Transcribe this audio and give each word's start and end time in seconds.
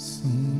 Soon. 0.00 0.59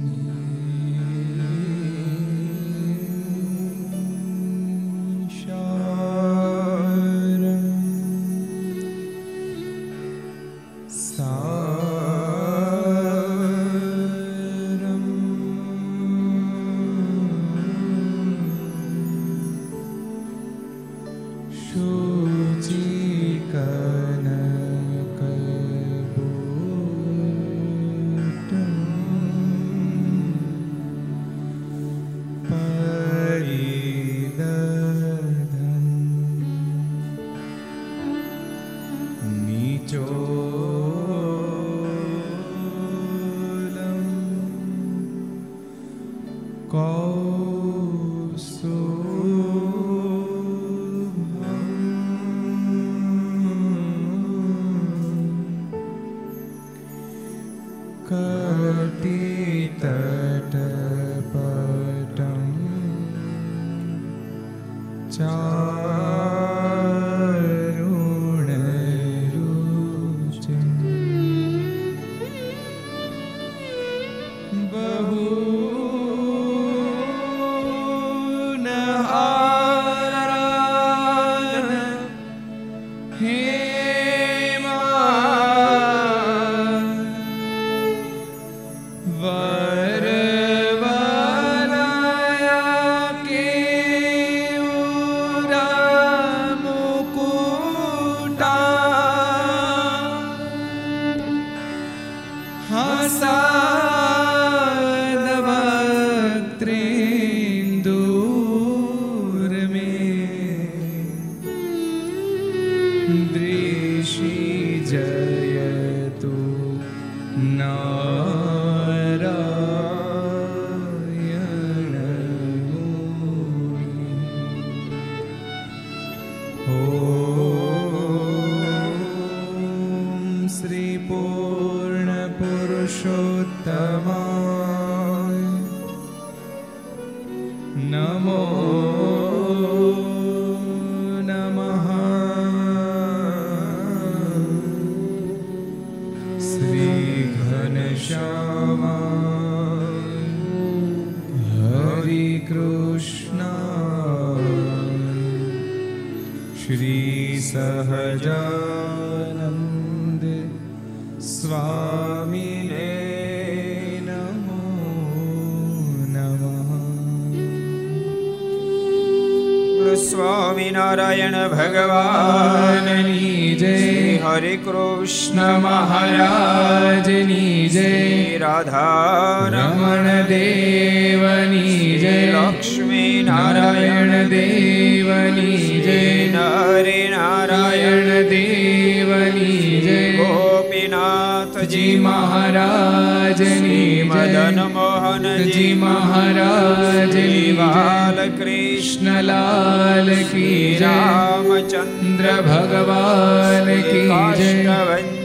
Krishnalal 198.81 200.09
की 200.29 200.51
रामचन्द्र 200.81 202.31
भगवान् 202.47 203.69
की 203.89 204.05
जय 204.39 204.63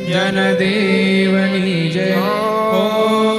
जनदेवनी 0.09 1.77
जय 1.93 2.13
ओ 2.79 3.34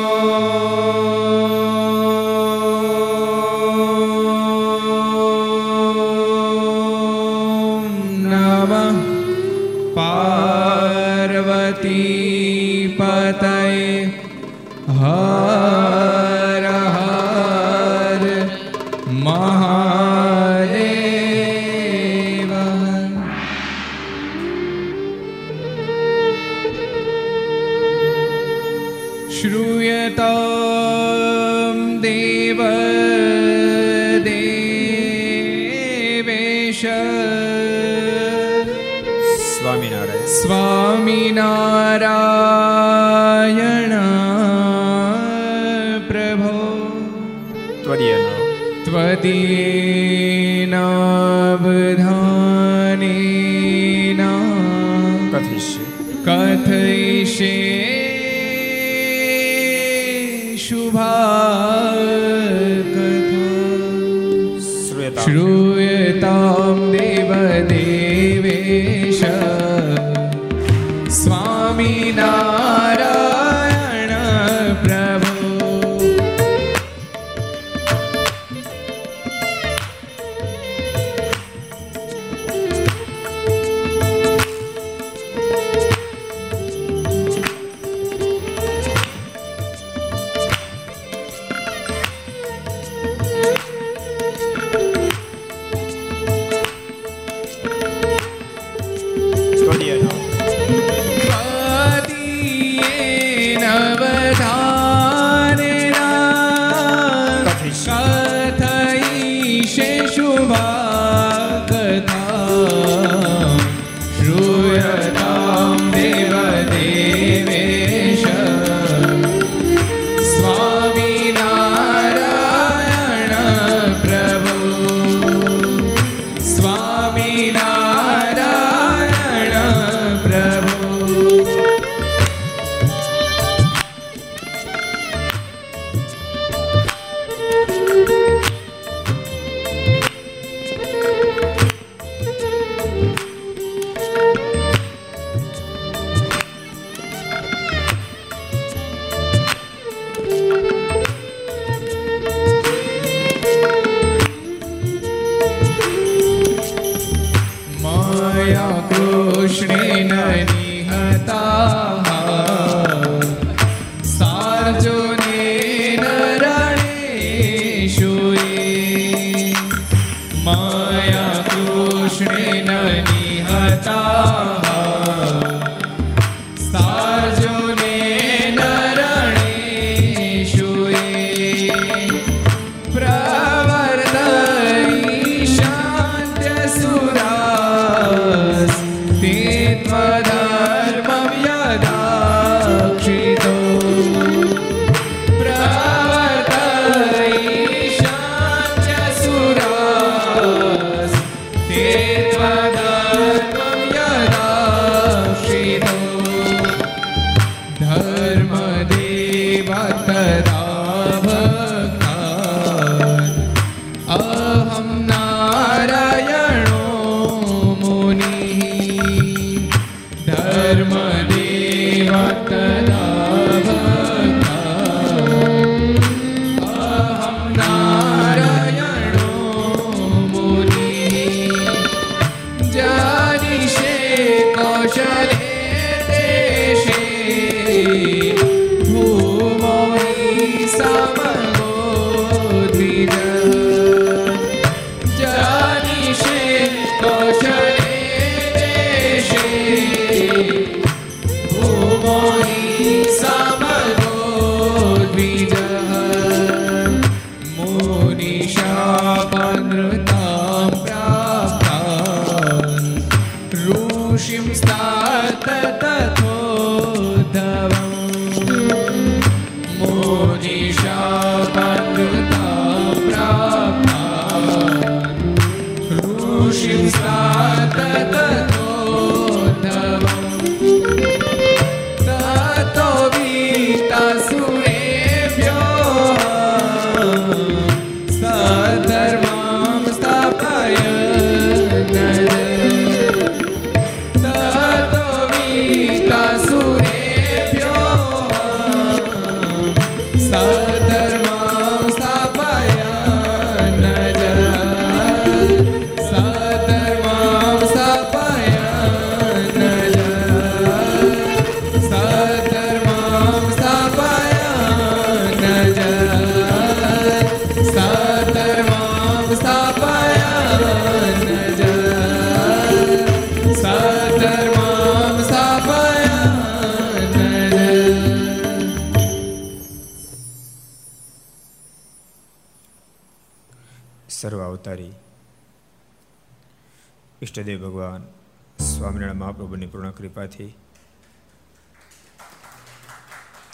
કૃપાથી. 339.97 340.57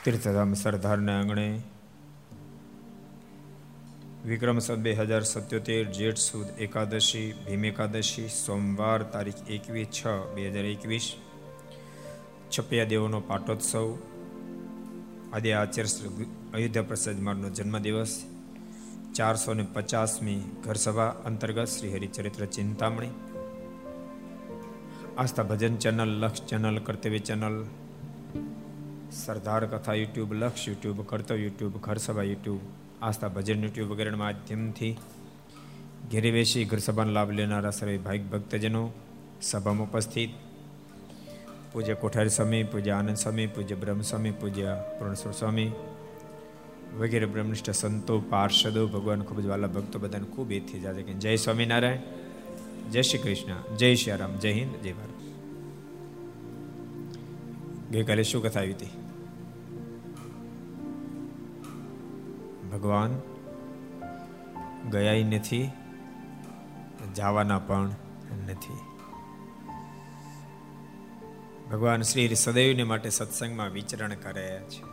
તીર્થધામ 0.04 0.54
સરદારના 0.54 1.18
આંગણે 1.18 1.60
વિક્રમ 4.26 4.58
સદ 4.58 4.74
બે 4.74 4.92
હજાર 4.92 5.22
સત્યોતેર, 5.22 5.92
જેઠ 5.92 6.16
સુદ 6.16 6.46
એકાદશી, 6.58 7.32
ભીમ 7.32 7.64
એકાદશી, 7.64 8.28
સોમવાર 8.28 9.02
તારીખ 9.02 9.50
એકવીસ 9.50 9.86
છ 9.86 10.06
બે 10.34 10.48
હજાર 10.48 10.64
એકવીસ. 10.64 11.14
છપિયા 12.58 12.84
દેવોનો 12.84 13.20
પાટોત્સવ. 13.20 13.98
આજે 15.32 15.52
આચાર્ય 15.52 16.24
અયોધ્યા 16.54 16.82
પ્રસાદ 16.82 17.20
મારનો 17.20 17.50
જન્મદિવસ. 17.50 18.24
ચારસો 19.14 19.54
ને 19.54 19.66
પચાસમી 19.72 20.40
ઘરસભા 20.64 21.06
અંતર્ગત 21.08 21.64
Shri 21.64 21.92
Haricharitra 21.92 22.44
Chintamani. 22.46 23.31
Aastha 25.18 25.42
Bhajan 25.42 25.76
channel 25.76 26.08
Laksh 26.08 26.44
channel 26.44 26.78
Kartavya 26.78 27.18
channel 27.18 27.64
Sardar 29.12 29.66
Katha 29.66 29.94
YouTube, 29.94 30.32
Laksh 30.32 30.68
YouTube 30.68 31.02
Kartavya 31.02 31.42
YouTube, 31.42 31.72
Gharsabha 31.72 32.22
YouTube, 32.22 32.60
Aastha 33.02 33.28
Bhajan 33.28 33.62
YouTube 33.62 33.90
વગેરેના 33.90 34.16
માધ્યમથી 34.16 34.96
ઘેરે 36.12 36.30
બેસી 36.30 36.64
ઘરસભાનો 36.64 37.12
લાભ 37.12 37.30
લેનારા 37.30 37.70
સર્વે 37.70 37.98
ભાઈક 37.98 38.30
ભક્તજનો 38.30 38.92
સભામાં 39.42 39.86
ઉપસ્થિત. 39.86 40.30
પૂજ્ય 41.72 41.94
કોઠારી 41.94 42.28
સ્વામી, 42.28 42.62
પૂજ્ય 42.62 42.90
આનંદ 42.90 43.16
સ્વામી, 43.16 43.46
પૂજ્ય 43.46 43.74
બ્રહ્મ 43.74 44.00
સ્વામી, 44.00 44.30
પૂજ્ય 44.30 44.76
પૂર્ણેશ્વર 44.98 45.32
સ્વામી 45.32 45.70
વગેરે 46.98 47.26
બ્રહ્મનિષ્ઠ 47.26 47.70
સંતો, 47.70 48.20
પાર્ષદો, 48.20 48.86
ભગવાન 48.86 49.22
ખૂબ 49.22 49.40
જ 49.40 49.46
વાલા 49.46 49.66
ભક્તો 49.66 49.98
બધાને 49.98 50.24
ખૂબ 50.24 50.52
એથી 50.52 50.80
જાજે 50.80 51.02
કે 51.02 51.12
જય 51.12 51.36
સ્વામિનારાયણ. 51.36 52.21
જય 52.90 53.02
શ્રી 53.02 53.18
કૃષ્ણ, 53.18 53.76
જય 53.76 53.94
શ્રી 53.94 54.16
રામ, 54.16 54.36
જય 54.36 54.52
હિન્દ, 54.52 54.76
જય 54.76 54.92
ભારત. 54.92 55.08
ગઈકાલે 57.90 58.22
શું 58.22 58.42
કથા 58.42 58.60
આવી 58.60 58.72
હતી? 58.72 58.86
ભગવાન 62.72 63.20
ગયા 64.90 65.12
નથી, 65.12 65.70
જવાના 67.14 67.58
પણ 67.58 67.90
નથી. 68.48 68.76
ભગવાન 71.70 72.02
શ્રી 72.02 72.34
સદૈવને 72.34 72.82
માટે 72.82 73.10
સત્સંગમાં 73.10 73.70
વિચરણ 73.70 74.14
કરે 74.14 74.60
છે. 74.68 74.92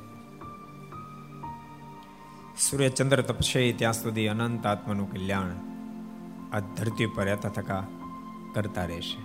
સૂર્ય 2.58 2.90
ચંદ્ર 2.90 3.22
તપશે 3.22 3.74
ત્યાં 3.74 3.94
સુધી 3.94 4.28
અનંત 4.28 4.66
આત્માનું 4.66 5.12
કલ્યાણ 5.12 5.69
આ 6.54 6.60
ધરતી 6.60 7.06
પર 7.06 7.24
રહેતા 7.24 7.50
થકા 7.50 7.88
કરતા 8.54 8.86
રહેશે. 8.86 9.22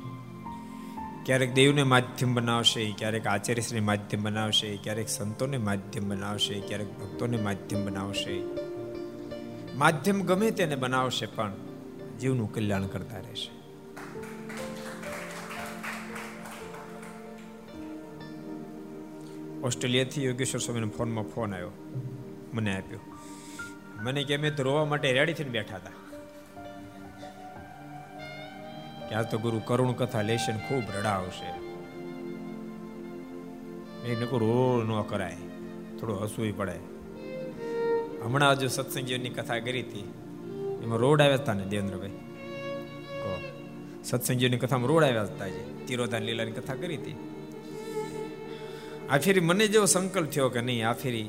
ક્યારેક 1.27 1.55
દેવને 1.55 1.83
માધ્યમ 1.83 2.35
બનાવશે, 2.35 2.95
ક્યારેક 2.99 3.27
આચાર્યશ્રીને 3.27 3.87
માધ્યમ 3.87 4.23
બનાવશે, 4.23 4.77
ક્યારેક 4.77 5.09
સંતોને 5.09 5.57
માધ્યમ 5.57 6.09
બનાવશે, 6.09 6.61
ક્યારેક 6.61 6.99
ભક્તોને 6.99 7.37
માધ્યમ 7.37 7.87
બનાવશે. 7.87 8.43
માધ્યમ 9.75 10.23
ગમે 10.23 10.51
તેને 10.51 10.77
બનાવશે, 10.77 11.27
પણ 11.27 11.53
જીવનું 12.21 12.55
કલ્યાણ 12.55 12.87
કરતા 12.87 13.17
રહેશે. 13.17 13.65
ઓસ્ટ્રેલિયાથી 19.61 20.25
યોગેશ્વર 20.25 20.61
સ્વામીનો 20.61 20.89
ફોનમાં 20.89 21.25
ફોન 21.25 21.55
આવ્યો. 21.55 21.71
મને 22.55 22.77
આપ્યો. 22.77 23.01
મને 24.03 24.25
કે 24.25 24.37
અમે 24.37 24.51
તો 24.51 24.63
રોવા 24.63 24.85
માટે 24.85 25.13
રેડી 25.13 25.33
થઈને 25.33 25.51
બેઠા 25.51 25.77
હતા. 25.77 26.04
કે 29.09 29.15
આ 29.15 29.23
તો 29.23 29.39
ગુરુ 29.39 29.59
કરુણ 29.59 29.93
કથા 29.93 30.23
લેશે 30.23 30.53
ને 30.53 30.59
ખૂબ 30.69 30.85
રડાવશે 30.99 31.65
મેં 34.05 34.39
રોડ 34.39 34.89
ન 34.89 35.03
કરાય, 35.03 35.37
થોડું 36.01 36.25
હસવું 36.25 36.57
પડે. 36.57 36.79
હમણાં 38.25 38.59
જો 38.59 38.69
સત્સંગીઓની 38.69 39.29
કથા 39.29 39.59
કરી 39.59 39.81
હતી. 39.81 40.13
એમાં 40.83 40.99
રોડ 40.99 41.21
આવ્યા 41.21 41.37
હતા 41.37 41.53
ને 41.53 41.65
દેવેન્દ્રભાઈ? 41.65 42.11
કહો. 43.23 43.39
સત્સંગીઓની 44.05 44.57
કથામાં 44.57 44.89
રોડ 44.89 45.05
આવ્યા 45.05 45.23
હતા 45.23 45.49
જે, 45.49 45.65
તિરોધાન 45.87 46.23
લીલાની 46.23 46.51
કથા 46.51 46.75
કરી 46.75 46.97
હતી. 46.97 47.17
આ 49.11 49.19
ફેરી 49.19 49.41
મને 49.41 49.69
જેવો 49.69 49.87
સંકલ્પ 49.87 50.31
થયો 50.31 50.49
કે 50.49 50.61
નહીં, 50.61 50.89
આ 50.89 50.93
ફેરી 50.93 51.29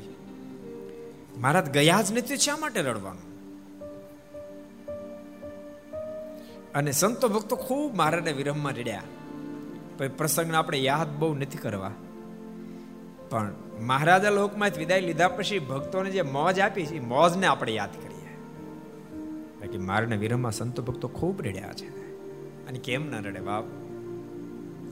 મહારાજ 1.36 1.70
ગયા 1.70 2.02
જ 2.02 2.12
નથી, 2.12 2.36
શા 2.36 2.56
માટે 2.56 2.80
રડવાનું? 2.80 3.25
અને 6.76 6.92
સંતો 6.92 7.28
ભક્તો 7.28 7.56
ખૂબ 7.56 7.96
મહારાજને 7.96 8.32
વિરહમાં 8.32 8.72
રડ્યા. 8.72 9.02
પછી 9.98 10.08
પ્રસંગને 10.08 10.56
આપણે 10.56 10.78
યાદ 10.78 11.16
બહુ 11.18 11.34
નથી 11.34 11.58
કરવા. 11.58 11.90
પણ 13.30 13.54
મહારાજા 13.80 14.30
લોકમાંથી 14.30 14.78
વિદાય 14.78 15.00
લીધા 15.00 15.28
પછી 15.28 15.58
ભક્તોને 15.58 16.10
જે 16.10 16.22
મોજ 16.22 16.60
આપી 16.60 16.86
છે, 16.86 16.94
એ 16.94 17.00
મોજને 17.00 17.46
આપણે 17.46 17.72
યાદ 17.72 17.92
કરીએ. 18.02 18.36
બાકી 19.60 19.78
મારના 19.78 20.16
વિરહમાં 20.16 20.52
સંતો 20.52 20.82
ભક્તો 20.82 21.08
ખૂબ 21.08 21.42
રડ્યા 21.42 21.72
છે. 21.72 21.88
અને 22.68 22.78
કેમ 22.78 23.10
ના 23.10 23.18
રડે 23.18 23.40
બાપ? 23.40 23.64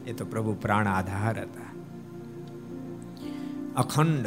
એ 0.06 0.12
તો 0.12 0.24
પ્રભુ 0.24 0.54
પ્રાણ 0.54 0.86
આધાર 0.86 1.40
હતા. 1.40 1.74
અખંડ 3.76 4.26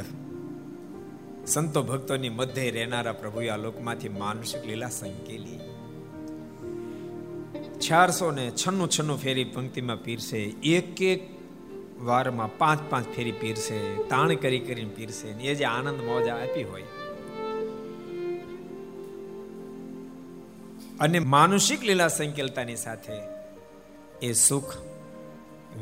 સંતો 1.47 1.83
ભક્તોની 1.83 2.29
મધ્ય 2.29 2.71
રહેનારા 2.71 3.11
પ્રભુએ 3.13 3.49
આ 3.49 3.57
લોકમાંથી 3.57 4.09
માનસિક 4.09 4.65
લીલા 4.65 4.89
સંકેલી. 4.89 5.59
ચારસો 7.79 8.31
ને 8.31 8.51
છન્નું 8.51 8.89
છન્નું 8.89 9.17
ફેરી 9.17 9.43
પંક્તિમાં 9.43 10.03
પીરશે 10.03 10.37
એક 10.63 11.01
એક 11.01 11.37
વારમાં 12.01 12.57
પાંચ 12.57 12.79
પાંચ 12.89 13.05
ફેરી 13.15 13.31
પીરશે 13.31 14.03
તાણ 14.03 14.33
કરી 14.33 14.59
કરીને 14.59 14.89
પીરશે 14.95 15.27
એ 15.27 15.55
જે 15.55 15.65
આનંદ 15.65 15.99
મોજ 15.99 16.27
આપી 16.27 16.63
હોય. 16.63 16.83
અને 20.99 21.19
માનુષિક 21.19 21.83
લીલા 21.83 22.07
સંકેલતાની 22.07 22.75
સાથે 22.75 23.11
એ 24.21 24.33
સુખ 24.33 24.73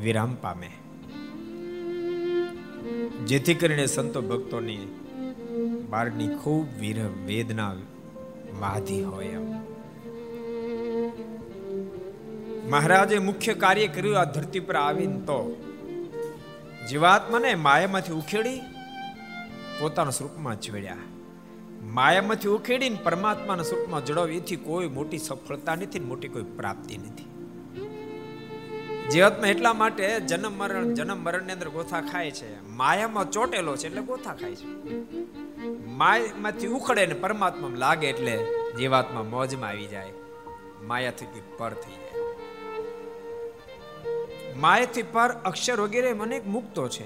વિરામ 0.02 0.34
પામે. 0.34 0.70
જેથી 3.24 3.54
કરીને 3.54 3.86
સંતો 3.86 4.22
ભક્તોની 4.22 4.78
બારની 5.90 6.28
ખૂબ 6.28 6.66
વેદના 7.26 7.74
વાધી 8.60 9.02
હોય 9.02 9.26
એમ. 9.26 9.55
મહારાજે 12.68 13.18
મુખ્ય 13.18 13.54
કાર્ય 13.54 13.86
કર્યું 13.86 14.18
આ 14.18 14.24
ધરતી 14.24 14.60
પર 14.60 14.76
આવીને 14.76 15.20
તો. 15.20 15.62
જીવાત્માને 16.90 17.54
માયામાંથી 17.54 18.12
ઉખેડી 18.12 18.60
પોતાના 19.80 20.10
સ્વરૂપમાં 20.10 20.60
જોડ્યા 20.60 20.96
માયામાંથી 21.82 22.48
ઉખેડીને 22.48 22.98
પરમાત્માના 23.02 23.62
સ્વરૂપમાં 23.62 24.04
જોડાવી 24.04 24.36
એથી 24.36 24.56
કોઈ 24.56 24.88
મોટી 24.88 25.18
સફળતા 25.18 25.74
નથી 25.74 26.00
મોટી 26.00 26.28
કોઈ 26.28 26.42
પ્રાપ્તિ 26.42 26.98
નથી. 26.98 27.24
જીવાત્મા 29.10 29.48
એટલા 29.48 29.72
માટે 29.72 30.20
જન્મ 30.20 30.52
મરણ, 30.52 30.94
જન્મ 30.94 31.16
મરણની 31.16 31.52
અંદર 31.52 31.68
ગોથા 31.68 32.00
ખાય 32.00 32.30
છે. 32.30 32.68
માયામાં 32.68 33.30
ચોટેલો 33.30 33.76
છે 33.76 33.86
એટલે 33.86 34.02
ગોથા 34.02 34.34
ખાય 34.34 34.54
છે. 34.54 34.66
માયામાંથી 35.86 36.66
ઉખડે 36.66 37.06
ને 37.06 37.14
પરમાત્મા 37.14 37.68
લાગે 37.74 38.06
એટલે 38.06 38.46
જીવાત્મા 38.78 39.22
મોજમાં 39.22 39.70
આવી 39.70 39.86
જાય. 39.86 40.12
માયાથી 40.82 41.42
પર 41.58 41.72
થઈ 41.72 41.92
જાય. 41.92 42.25
માયાથી 44.58 45.02
પર 45.02 45.32
અક્ષર 45.32 45.80
વગેરે 45.80 46.12
મને 46.12 46.40
મુક્તો 46.46 46.88
છે. 46.88 47.04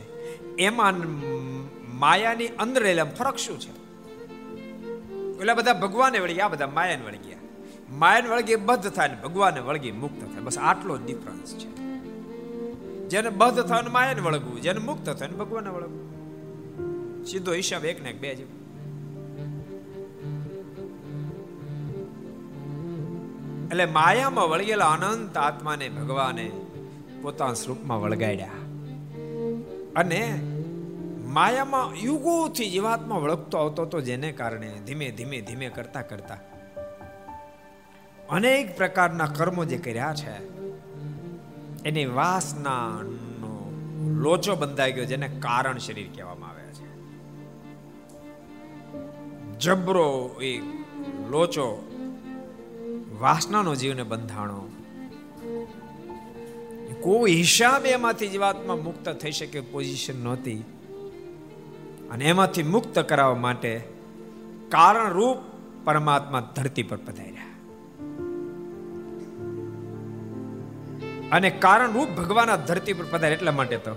એમાં 0.57 0.95
માયાની 1.99 2.47
અંદર 2.47 2.83
રહેલા 2.83 3.05
ફરક 3.05 3.37
શું 3.37 3.61
છે? 3.61 3.81
એટલે 5.39 5.55
બધા 5.55 5.73
ભગવાને 5.73 6.19
વળગી 6.19 6.41
આ 6.41 6.49
બધા 6.49 6.67
માયાને 6.67 7.05
વળગ્યા. 7.05 7.37
માયાને 7.91 8.29
વળગી 8.29 8.57
બદ્ધ 8.57 8.91
થાય 8.91 9.09
ને 9.09 9.15
ભગવાને 9.15 9.61
વળગી 9.61 9.93
મુક્ત 9.93 10.33
થાય. 10.33 10.41
બસ 10.41 10.59
આટલો 10.59 10.99
જ 10.99 11.07
ડિફરન્સ 11.07 11.55
છે. 11.55 11.81
જેને 13.09 13.31
બદ્ધ 13.31 13.63
થાય 13.63 13.83
ને 13.83 13.89
માયાને 13.89 14.21
વળગવું, 14.21 14.61
જેને 14.61 14.79
મુક્ત 14.79 15.11
થાય 15.11 15.29
ને 15.29 15.37
ભગવાને 15.37 15.71
વળગવું. 15.71 16.11
સીધો 17.25 17.53
હિસાબ 17.53 17.85
એક 17.85 18.03
ને 18.03 18.11
એક 18.11 18.21
બે 18.21 18.35
જેવું. 18.35 18.61
એટલે 23.69 23.87
માયામાં 23.87 24.51
વળગેલા 24.51 24.87
અનંત 24.87 25.37
આત્માને 25.37 25.89
ભગવાને 25.89 26.51
પોતાના 27.23 27.55
સ્વરૂપમાં 27.55 28.01
વળગાડ્યા 28.01 28.49
અને 29.97 30.41
માયામાં 31.25 31.95
યુગોથી 31.95 32.71
જીવાત્મા 32.71 33.17
વળગતો 33.17 33.59
આવતો 33.59 33.83
હતો 33.83 34.01
જેને 34.01 34.33
કારણે 34.33 34.73
ધીમે 34.87 35.11
ધીમે 35.11 35.41
ધીમે 35.41 35.69
કરતા 35.69 36.03
કરતા 36.03 36.39
અનેક 38.31 38.77
પ્રકારના 38.77 39.27
કર્મો 39.27 39.65
જે 39.65 39.79
કર્યા 39.79 40.15
છે, 40.15 40.61
એની 41.83 42.07
વાસના 42.07 43.01
લોચો 44.07 44.55
બંધાઈ 44.55 44.93
ગયો 44.93 45.05
જેને 45.05 45.29
કારણ 45.29 45.79
શરીર 45.79 46.11
કહેવામાં 46.15 46.51
આવે 46.51 46.63
છે. 46.63 46.91
જબરો 49.59 50.37
એ 50.43 50.59
લોચો 51.31 51.87
વાસનાનો 53.21 53.75
જીવને 53.75 54.03
બંધાણો 54.03 54.70
કોઈ 57.03 57.35
હિસાબે 57.35 57.89
એમાંથી 57.89 58.29
જીવાત્મા 58.29 58.77
મુક્ત 58.77 59.09
થઈ 59.09 59.31
શકે 59.31 59.61
પોઝિશન 59.61 60.25
નહોતી. 60.25 60.65
અને 62.11 62.25
એમાંથી 62.25 62.63
મુક્ત 62.63 62.99
કરાવવા 62.99 63.35
માટે 63.35 63.85
કારણ 64.69 65.35
પરમાત્મા 65.85 66.53
ધરતી 66.57 66.83
પર 66.83 66.97
પધાર્યા. 66.97 67.31
અને 71.33 71.51
કારણ 71.51 71.91
ભગવાન 71.91 72.57
ધરતી 72.57 72.93
પર 72.93 73.05
પધાર્યા 73.05 73.37
એટલા 73.37 73.53
માટે 73.53 73.77
તો 73.77 73.95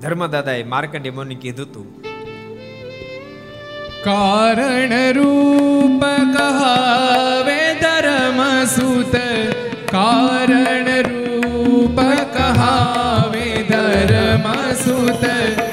ધર્મદાદાએ 0.00 0.62
માર્કંડે 0.62 1.10
મુનિ 1.10 1.34
કીધું 1.34 1.72
તું 1.72 2.02
કારણ 4.04 5.12
રૂપ 5.12 6.02
કહાવે 6.36 7.74
ધર્મ 7.74 8.64
સુત 8.64 9.16
કારણ 9.90 11.02
રૂપ 11.02 11.25
કહાવે 12.34 13.64
ધર્મ 13.68 14.46
સુત 14.74 15.22
કારણ 15.22 15.65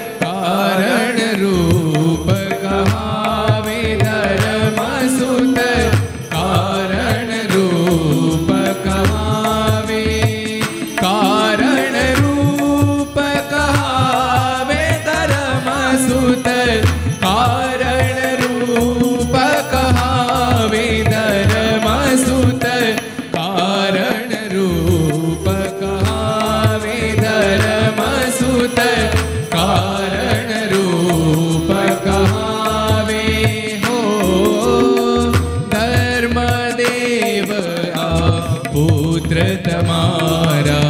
મિત્ર 39.34 39.58
તમારા 39.64 40.83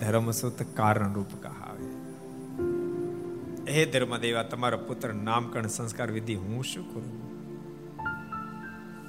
કહાવે 0.00 0.12
ધર્મસુત 0.12 0.62
કારણ 0.76 1.12
રૂપ 1.12 1.42
કહાવે 1.42 1.90
હે 3.72 3.84
ધર્મદેવા, 3.84 4.42
તમારા 4.42 4.76
પુત્ર 4.76 5.12
નામકરણ 5.12 5.66
સંસ્કાર 5.66 6.10
વિધિ 6.10 6.34
હું 6.34 6.64
શું 6.64 6.94
કરું? 6.94 7.30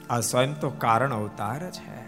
આ 0.10 0.20
સ્વયં 0.20 0.60
તો 0.60 0.70
કારણ 0.70 1.14
અવતાર 1.14 1.70
છે 1.70 2.02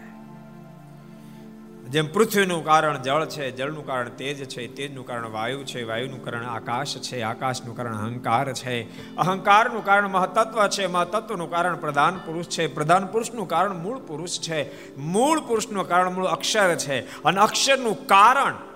જેમ 1.84 2.12
પૃથ્વીનું 2.12 2.64
કારણ 2.64 3.02
જળ 3.02 3.26
છે, 3.26 3.56
જળનું 3.56 3.86
કારણ 3.86 4.08
તેજ 4.08 4.48
છે, 4.48 4.66
તેજનું 4.66 5.06
કારણ 5.06 5.28
વાયુ 5.28 5.64
છે, 5.64 5.82
વાયુનું 5.82 6.24
કારણ 6.24 6.46
આકાશ 6.46 6.96
છે, 6.96 7.22
આકાશનું 7.22 7.76
કારણ 7.76 7.96
અહંકાર 7.96 8.52
છે. 8.52 8.76
અહંકારનું 9.16 9.84
કારણ 9.84 10.08
મહતત્વ 10.08 10.66
છે, 10.66 10.86
મહતત્વનું 10.86 11.50
કારણ 11.50 11.76
પ્રધાન 11.76 12.16
પુરુષ 12.16 12.44
છે, 12.44 12.74
પ્રધાન 12.74 13.06
પુરુષનું 13.06 13.48
કારણ 13.48 13.76
મૂળ 13.76 13.98
પુરુષ 13.98 14.40
છે. 14.40 14.96
મૂળ 14.96 15.40
પુરુષનું 15.40 15.88
કારણ 15.88 16.12
મૂળ 16.12 16.24
અક્ષર 16.24 16.74
છે. 16.74 17.22
અને 17.22 17.40
અક્ષરનું 17.40 18.06
કારણ 18.06 18.73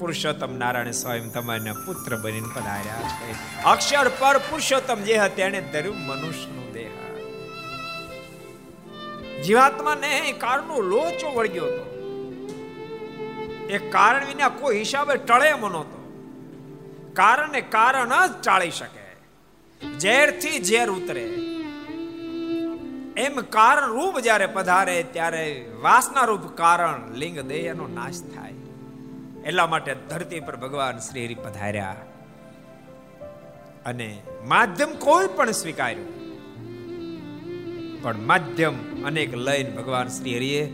પુરુષોત્તમ 0.00 0.52
નારાયણ 0.58 0.90
સ્વયં 0.90 1.32
તમારા 1.32 1.72
પુત્ર 1.86 2.16
બનીને 2.16 2.48
પધાર્યા 2.54 3.00
છે. 3.10 3.62
અક્ષર 3.64 4.10
પર 4.18 4.38
પુરુષોત્તમ 4.38 5.00
જે 5.02 5.16
હતા 5.16 5.46
એને 5.46 5.60
ધર્યું 5.60 5.96
મનુષ્યનું 6.06 6.72
દેહ. 6.72 6.90
જીવાત્માને 9.42 10.34
કારનો 10.38 10.80
લોચો 10.80 11.32
વળગ્યો 11.34 11.64
હતો. 11.64 11.86
એ 13.70 13.78
કારણ 13.78 14.26
વિના 14.26 14.48
કોઈ 14.48 14.78
હિસાબે 14.78 15.14
ટળે 15.14 15.48
એમ 15.48 15.64
નહોતો 15.68 15.98
કારણને 17.12 17.60
કારણ 17.60 18.12
જ 18.28 18.32
ટાળી 18.44 18.70
શકે. 18.70 19.06
ઝેરથી 19.98 20.58
ઝેર 20.64 20.88
ઉતરે. 20.90 21.24
એમ 23.16 23.40
કારણ 23.40 23.88
રૂપ 23.88 24.20
જ્યારે 24.20 24.46
પધારે 24.46 24.96
ત્યારે 25.12 25.44
વાસના 25.82 26.24
રૂપ 26.24 26.44
કારણ 26.54 27.14
લિંગ 27.14 27.40
દેહનો 27.40 27.86
નાશ 27.86 28.20
થાય. 28.34 28.59
એટલા 29.46 29.66
માટે 29.66 29.94
ધરતી 29.94 30.40
પર 30.40 30.56
ભગવાન 30.56 30.98
શ્રી 30.98 31.24
હરિ 31.24 31.34
પધાર્યા. 31.34 31.96
અને 33.86 34.22
માધ્યમ 34.46 34.92
કોઈ 34.92 35.28
પણ 35.36 35.50
સ્વીકાર્યું. 35.50 36.20
પણ 38.02 38.18
માધ્યમ 38.18 39.04
અનેક 39.04 39.34
લઈને 39.34 39.70
ભગવાન 39.70 40.08
શ્રી 40.08 40.36
હરિએ 40.36 40.72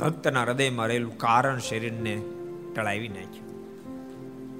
ભક્તના 0.00 0.42
હૃદયમાં 0.42 0.86
રહેલું 0.86 1.18
કારણ 1.18 1.58
શરીરને 1.58 2.22
ટળાવી 2.74 3.08
નાખ્યું. 3.08 3.44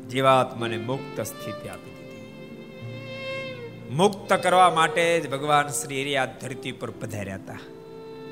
જીવાત્માને 0.08 0.76
મુક્ત 0.76 1.20
સ્થિતિ 1.20 1.68
આપી 1.68 1.90
દીધી. 1.90 2.38
મુક્ત 3.90 4.32
કરવા 4.32 4.70
માટે 4.70 5.20
જ 5.20 5.30
ભગવાન 5.30 5.68
શ્રી 5.68 6.02
હરિ 6.02 6.14
આ 6.14 6.26
ધરતી 6.26 6.72
પર 6.72 6.90
પધાર્યા 6.90 7.34
હતા. 7.34 7.58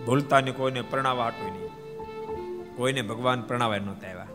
ભૂલતાને 0.07 0.51
કોઈને 0.51 0.83
પ્રણાવવા 0.83 1.25
આટું 1.25 1.53
નહીં. 1.53 1.69
કોઈને 2.77 3.03
ભગવાન 3.03 3.43
પ્રણાવાય 3.43 3.79
નહોતા 3.79 4.09
આવ્યા 4.09 4.27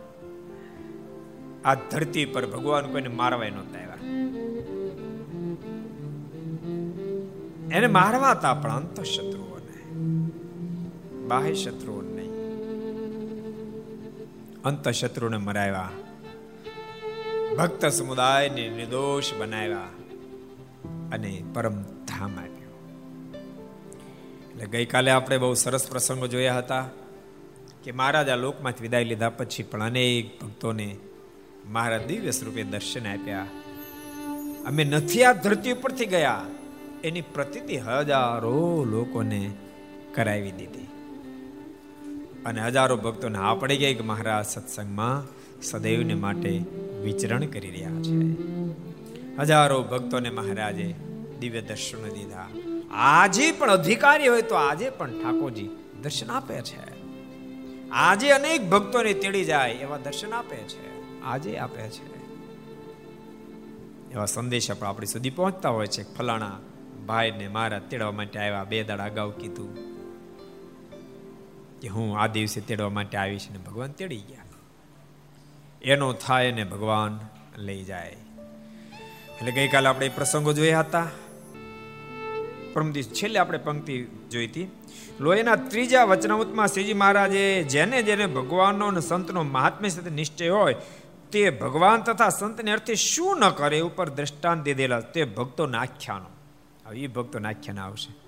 આ 1.68 1.74
ધરતી 1.74 2.26
પર 2.26 2.46
ભગવાન 2.46 2.92
કોઈને 2.92 3.08
મારવાય 3.08 3.50
નહોતા 3.50 3.80
આવ્યા. 3.80 3.98
એને 7.78 7.88
મારવા 7.88 8.32
હતા, 8.32 8.54
પણ 8.54 8.72
અંત 8.72 9.04
શત્રુઓને 9.04 10.02
બાહ્ય 11.28 11.54
શત્રુઓ 11.54 12.02
નહીં. 12.02 12.32
અંત 14.64 14.90
શત્રુને 14.90 15.38
મરાવ્યા. 15.38 15.92
ભક્ત 17.58 17.86
સમુદાયને 17.86 18.70
નિર્દોષ 18.70 19.34
બનાવ્યા 19.40 19.88
અને 21.14 21.44
પરમ 21.54 21.82
ધામ 21.84 22.40
આપ્યું. 22.40 22.74
એટલે 24.52 24.66
ગઈકાલે 24.66 25.12
આપણે 25.12 25.38
બહુ 25.38 25.54
સરસ 25.54 25.90
પ્રસંગો 25.90 26.28
જોયા 26.28 26.58
હતા 26.58 26.90
કે 27.84 27.92
મહારાજા 27.92 28.36
લોકમાંથી 28.36 28.82
વિદાય 28.82 29.04
લીધા 29.04 29.30
પછી 29.30 29.64
પણ 29.64 29.84
અનેક 29.84 30.42
ભક્તોને 30.42 30.98
મારા 31.70 31.98
દિવ્ય 31.98 32.32
સ્વરૂપે 32.32 32.64
દર્શન 32.64 33.08
આપ્યા. 33.08 33.46
અમે 34.66 34.84
નથી 34.84 35.24
આ 35.24 35.34
ધરતી 35.34 35.72
ઉપરથી 35.72 36.06
ગયા. 36.06 36.46
એની 37.04 37.22
પ્રતિતિ 37.22 37.78
હજારો 37.78 38.84
લોકોને 38.84 39.52
કરાવી 40.16 40.52
દીધી. 40.52 40.88
અને 42.46 42.62
હજારો 42.62 42.98
ભક્તોને 42.98 43.38
આ 43.38 43.54
પડી 43.54 43.78
ગઈ 43.78 43.96
કે 43.96 44.04
મહારાજ 44.04 44.46
સત્સંગમાં 44.46 45.38
સદૈવને 45.62 46.14
માટે 46.14 46.62
વિચરણ 47.04 47.46
કરી 47.46 47.70
રહ્યા 47.70 47.90
છે. 47.90 48.36
હજારો 49.40 49.84
ભક્તોને 49.84 50.30
મહારાજે 50.30 50.96
દિવ્ય 51.40 51.62
દર્શન 51.62 52.10
દીધા. 52.10 52.48
આજે 52.92 53.52
પણ 53.52 53.72
અધિકારી 53.72 54.28
હોય 54.28 54.42
તો 54.42 54.56
આજે 54.56 54.90
પણ 54.90 55.12
ઠાકોરજી 55.12 55.70
દર્શન 56.04 56.32
આપે 56.32 56.62
છે. 56.62 56.98
આજે 57.92 58.30
અનેક 58.30 58.70
ભક્તોને 58.70 59.14
તેડી 59.14 59.46
જાય 59.46 59.72
એવા 59.72 59.98
દર્શન 59.98 60.32
આપે 60.32 60.58
છે. 60.58 60.97
આજે 61.28 61.58
આપે 61.58 61.90
છે. 61.90 62.18
એવા 64.12 64.26
સંદેશા 64.26 64.74
પણ 64.74 64.88
આપણી 64.88 65.06
સુધી 65.06 65.30
પહોંચતા 65.30 65.70
હોય 65.70 65.88
છે 65.88 66.16
ફલાણા 66.16 66.60
ભાઈને 67.06 67.48
મારા 67.48 67.80
તેડવા 67.80 68.12
માટે 68.12 68.40
આવ્યા, 68.40 68.64
બે 68.64 68.84
દાડા 68.84 69.04
અગાઉ 69.04 69.32
કીધું 69.32 69.72
કે 71.80 71.88
હું 71.88 72.20
આ 72.20 72.28
દિવસે 72.28 72.62
તેડવા 72.62 72.90
માટે 72.90 73.18
આવીશ 73.18 73.48
ને 73.52 73.58
ભગવાન 73.58 73.92
તેડી 73.92 74.18
ગયા. 74.18 74.44
એનો 75.82 76.14
થાય 76.14 76.52
ને 76.52 76.64
ભગવાન 76.64 77.20
લઈ 77.58 77.84
જાય. 77.84 78.18
એટલે 79.38 79.52
ગઈકાલે 79.52 79.88
આપણે 79.88 80.10
પ્રસંગો 80.10 80.54
જોયા 80.54 80.80
હતા. 80.80 81.08
પરમ 82.74 82.94
છેલ્લે 82.94 83.40
આપણે 83.40 83.58
પંક્તિ 83.58 84.04
જોઈ 84.32 84.48
હતી. 84.48 84.68
લોહીના 85.20 85.56
ત્રીજા 85.56 86.04
વચનામૃતમાં 86.04 86.68
શ્રીજી 86.68 86.94
મહારાજે 86.94 87.64
જેને 87.64 88.04
જેને 88.04 88.26
ભગવાનનો 88.26 88.88
અને 88.88 89.02
સંતનો 89.02 89.44
મહાત્મ્ય 89.44 89.90
સાથે 89.90 90.10
નિશ્ચય 90.10 90.50
હોય 90.50 90.76
તે 91.32 91.50
ભગવાન 91.50 92.02
તથા 92.02 92.30
સંતને 92.30 92.72
અર્થે 92.72 92.96
શું 92.96 93.40
ન 93.40 93.50
કરે 93.50 93.80
ઉપર 93.80 94.10
દ્રષ્ટાંત 94.10 94.64
દીધેલા 94.64 95.00
તે 95.00 95.24
ભક્તો 95.24 95.66
નાખ્યાનો. 95.66 96.26
હવે 96.86 97.00
એ 97.00 97.08
ભક્તો 97.08 97.40
નાખ્યાના 97.40 97.86
આવશે. 97.86 98.28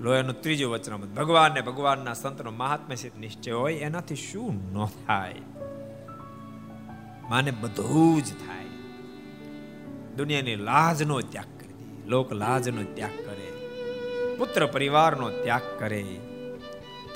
લોયાનું 0.00 0.40
ત્રીજું 0.40 0.72
વચનામૃત 0.72 1.08
ભગવાન 1.08 1.52
ને 1.52 1.60
ભગવાનના 1.60 2.14
સંતનો 2.14 2.50
મહાત્મ્ય 2.50 2.96
સિદ્ધ 2.96 3.18
નિશ્ચય 3.18 3.52
હોય 3.52 3.74
એનાથી 3.74 4.14
શું 4.14 4.72
ન 4.72 4.86
થાય? 4.86 5.34
માને 7.30 7.50
બધું 7.50 8.22
જ 8.22 8.32
થાય. 8.32 8.64
દુનિયાની 10.16 10.56
લાજનો 10.56 11.20
ત્યાગ 11.20 11.60
કરી 11.60 11.72
દે. 11.72 12.08
લોક 12.08 12.32
લાજનો 12.32 12.82
ત્યાગ 12.82 13.10
કરે. 13.10 13.52
પુત્ર 14.36 14.66
પરિવારનો 14.66 15.30
ત્યાગ 15.30 15.62
કરે. 15.78 16.20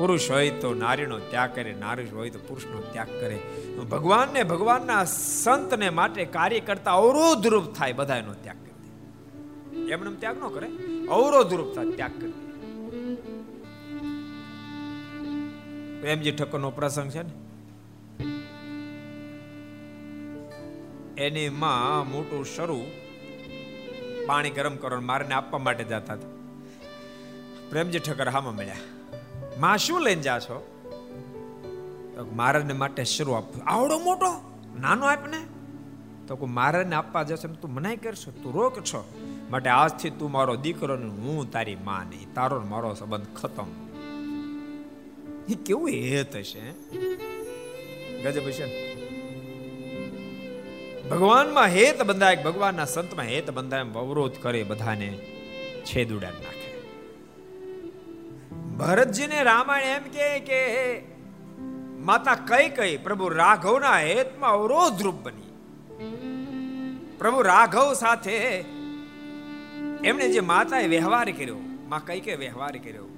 પુરુષ 0.01 0.27
હોય 0.33 0.53
તો 0.63 0.69
નારીનો 0.83 1.17
ત્યાગ 1.33 1.51
કરે 1.55 1.73
નારી 1.81 2.11
હોય 2.19 2.31
તો 2.35 2.39
પુરુષનો 2.49 2.79
ત્યાગ 2.93 3.11
કરે. 3.21 3.37
ભગવાનને 3.93 4.43
ભગવાનના 4.53 5.03
સંતને 5.15 5.89
માટે 5.99 6.23
કાર્ય 6.37 6.61
કરતા 6.69 6.95
અવરોધ 7.01 7.47
રૂપ 7.55 7.67
થાય 7.79 7.93
બધાનો 7.93 8.33
ત્યાગ 8.45 8.61
કરી. 8.65 8.77
દે 9.85 9.91
એમને 9.97 10.11
ત્યાગ 10.23 10.37
ન 10.39 10.41
કરે 10.55 10.69
અવરોધરૂપ 11.17 11.71
થાય, 11.75 11.93
ત્યાગ 11.99 12.15
કરી. 12.21 12.33
દે 12.33 12.37
પ્રેમજી 16.01 16.33
ઠક્કરનો 16.33 16.71
પ્રસંગ 16.79 17.11
છે 17.15 17.23
ને, 17.23 17.33
એની 21.27 21.51
માં 21.63 22.01
મોટું 22.13 22.43
શરૂ 22.55 22.85
પાણી 24.29 24.55
ગરમ 24.59 24.75
કરવા 24.85 25.09
મારને 25.11 25.35
આપવા 25.35 25.63
માટે 25.67 25.85
જતા 25.85 26.15
હતા. 26.15 26.31
પ્રેમજી 27.71 28.03
ઠક્કર 28.07 28.29
હામાં 28.37 28.57
મળ્યા. 28.61 28.83
માં 29.61 29.79
શું 29.79 30.01
લઈને 30.01 30.23
જા 30.23 30.39
છો? 30.39 30.59
મહારાજને 32.33 32.73
માટે 32.73 33.05
શરૂ 33.05 33.33
આપ. 33.33 33.45
આવડો 33.67 33.99
મોટો? 33.99 34.31
નાનો 34.81 35.07
આપને? 35.07 35.41
તો 36.29 36.47
મહારાજને 36.47 36.97
આપવા 36.97 37.23
જશે 37.23 37.49
તું 37.49 37.73
મનાઈ 37.75 37.97
કરશો, 37.97 38.31
તું 38.31 38.53
રોક 38.55 38.81
છો. 38.81 39.01
માટે 39.51 39.71
આજથી 39.71 40.11
તું 40.11 40.31
મારો 40.31 40.57
દીકરો 40.57 40.97
ને 40.97 41.09
હું 41.09 41.51
તારી 41.51 41.77
માં 41.85 42.05
નહીં. 42.11 42.35
તારો 42.35 42.61
મારો 42.61 42.95
સંબંધ 42.95 43.27
ખતમ. 43.37 43.67
એ 45.49 45.55
કેવું 45.55 45.89
હેત 45.89 46.37
હશે 46.37 46.67
છે 48.23 48.67
ભગવાનમાં 51.09 51.67
હેત 51.67 52.03
બંધાય, 52.03 52.37
ભગવાનના 52.37 52.85
સંતમાં 52.85 53.27
હેત 53.27 53.51
બંધાય 53.51 53.81
અવરોધ 53.81 54.33
કરે 54.43 54.63
બધાને. 54.63 55.19
છેદ 55.85 56.13
ઉડાડ 56.13 56.33
નાખે 56.33 56.60
ભરતજીને 58.81 59.43
રામાયણ 59.43 59.97
એમ 59.97 60.05
કે 60.13 60.27
કે, 60.41 60.61
માતા 62.01 62.35
કઈ 62.47 62.69
કઈ, 62.69 62.97
પ્રભુ 62.97 63.27
રાઘવના 63.29 63.99
હેતમાં 63.99 64.51
અવરોધ 64.51 65.03
રૂપ 65.03 65.19
બની. 65.23 65.51
પ્રભુ 67.19 67.43
રાઘવ 67.43 67.89
સાથે 67.95 68.37
એમણે 70.05 70.29
જે 70.29 70.41
માતાએ 70.41 70.87
વ્યવહાર 70.87 71.31
કર્યો, 71.31 71.59
માં 71.89 72.07
કઈ 72.07 72.21
કઈ 72.21 72.37
વ્યવહાર 72.37 72.77
કર્યો, 72.77 73.09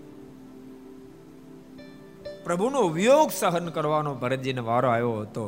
પ્રભુનો 2.44 2.83
વિયોગ 2.88 3.31
સહન 3.31 3.68
કરવાનો 3.68 4.14
ભરતજીને 4.14 4.61
વારો 4.61 4.88
આવ્યો 4.88 5.14
હતો. 5.20 5.44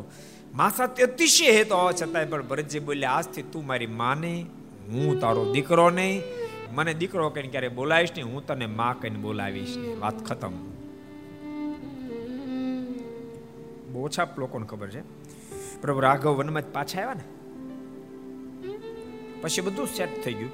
મા 0.54 0.70
સાથે 0.76 1.02
અતિશય 1.02 1.50
હેતો 1.50 1.74
હોવા 1.76 1.92
છતાંય 1.92 2.24
પણ 2.24 2.46
ભરતજી 2.46 2.78
બોલ્યા, 2.78 3.10
આજથી 3.10 3.42
તું 3.42 3.66
મારી 3.66 3.86
માને, 3.86 4.34
હું 4.88 5.20
તારો 5.20 5.42
દીકરો 5.52 5.90
નહીં 5.90 6.22
મને 6.74 6.94
દીકરો 6.94 7.30
કહીને 7.30 7.48
ક્યારે 7.48 7.68
બોલાવીશ 7.68 8.10
નહીં, 8.12 8.26
હું 8.26 8.46
તને 8.46 8.66
માં 8.66 9.00
કહીને 9.00 9.18
બોલાવીશ 9.18 9.76
નહીં. 9.76 10.00
વાત 10.00 10.24
ખતમ. 10.24 10.52
બહુ 13.92 14.04
ઓછા 14.04 14.34
લોકોને 14.38 14.66
ખબર 14.66 14.90
છે. 14.90 15.00
પ્રભુ 15.82 16.00
રાઘવ 16.00 16.36
વનમાં 16.36 16.62
પાછા 16.72 17.00
આવ્યા 17.00 17.14
ને? 17.14 17.22
પછી 19.40 19.60
બધું 19.60 19.86
સેટ 19.86 20.24
થઈ 20.24 20.32
ગયું. 20.32 20.50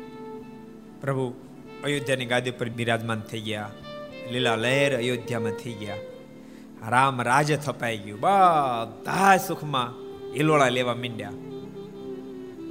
પ્રભુ 1.01 1.35
અયોધ્યાની 1.85 2.27
ગાદી 2.27 2.51
પર 2.51 2.69
બિરાજમાન 2.69 3.21
થઈ 3.21 3.41
ગયા. 3.41 3.71
લીલા 4.31 4.57
લહેર 4.57 4.97
અયોધ્યામાં 4.97 5.53
થઈ 5.53 5.73
ગયા. 5.73 5.97
રામ 6.89 7.23
રાજ 7.23 7.61
થપાઈ 7.61 7.99
ગયું. 7.99 8.21
બધા 8.21 9.37
સુખમાં 9.37 9.95
હિલોળા 10.35 10.69
લેવા 10.69 10.95
મીંડ્યા. 10.95 11.31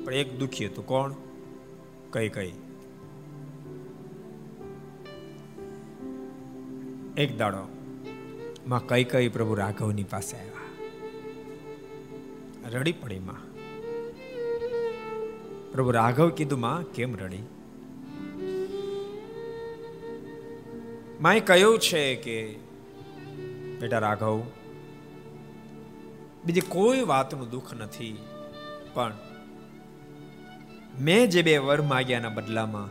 પણ 0.06 0.14
એક 0.14 0.40
દુખી 0.40 0.66
હતું. 0.66 0.86
કોણ? 0.86 1.14
કઈ 2.12 2.30
કઈ. 2.30 2.52
એક 7.20 7.38
દાડો 7.38 7.64
માં 8.68 8.88
કઈ 8.88 9.04
કઈ 9.04 9.28
પ્રભુ 9.28 9.54
રાઘવની 9.54 10.04
પાસે 10.04 10.38
આવ્યા. 10.38 10.68
રડી 12.70 12.92
પડી 12.92 13.20
માં. 13.20 13.42
પ્રભુ 15.72 15.92
રાઘવ 15.92 16.30
કીધું, 16.30 16.60
માં, 16.60 16.84
કેમ 16.84 17.16
રડી? 17.16 17.42
માએ 21.22 21.40
કહ્યું 21.40 21.80
છે 21.80 22.16
કે, 22.16 22.56
બેટા 23.80 24.00
રાઘવ, 24.00 24.44
બીજી 26.46 26.62
કોઈ 26.62 27.02
વાતનું 27.02 27.50
દુઃખ 27.50 27.74
નથી, 27.74 28.18
પણ 28.94 29.14
મેં 31.02 31.30
જે 31.30 31.42
બે 31.42 31.58
વર 31.58 31.82
માગ્યાના 31.82 32.30
બદલામાં 32.30 32.90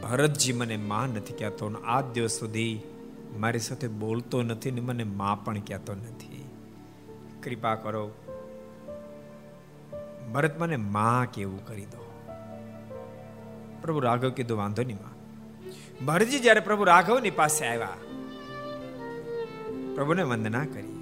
ભરતજી 0.00 0.52
મને 0.52 0.76
માં 0.76 1.06
નથી 1.06 1.34
કહેતો. 1.34 1.68
આ 1.68 2.00
દિવસ 2.00 2.30
સુધી 2.30 2.80
મારી 3.38 3.58
સાથે 3.58 3.88
બોલતો 3.88 4.42
નથી 4.42 4.70
ને 4.70 4.80
મને 4.80 5.04
મા 5.04 5.34
પણ 5.44 5.58
કહેતો 5.58 5.94
નથી. 5.94 6.48
કૃપા 7.42 7.74
કરો, 7.74 8.10
ભરત 10.32 10.60
મને 10.60 10.76
મા 10.76 11.26
કેવું 11.34 11.66
કરી 11.66 11.84
દો. 11.84 12.06
પ્રભુ 13.82 14.00
રાઘવ 14.00 14.30
કીધું, 14.30 14.58
વાંધો 14.58 14.82
નહીં, 14.82 14.96
મા. 14.96 15.10
ભરતજી 16.06 16.38
જ્યારે 16.38 16.60
પ્રભુ 16.60 16.84
રાઘવની 16.84 17.30
પાસે 17.30 17.66
આવ્યા, 17.66 17.88
પ્રભુને 19.94 20.22
વંદના 20.22 20.64
કરી. 20.64 20.96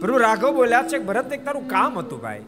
પ્રભુ 0.00 0.18
રાઘવ 0.18 0.54
બોલ્યા 0.54 0.82
છે 0.82 0.98
ભરત, 0.98 1.32
એક 1.32 1.44
તારું 1.44 1.68
કામ 1.68 1.98
હતું 1.98 2.20
ભાઈ. 2.20 2.44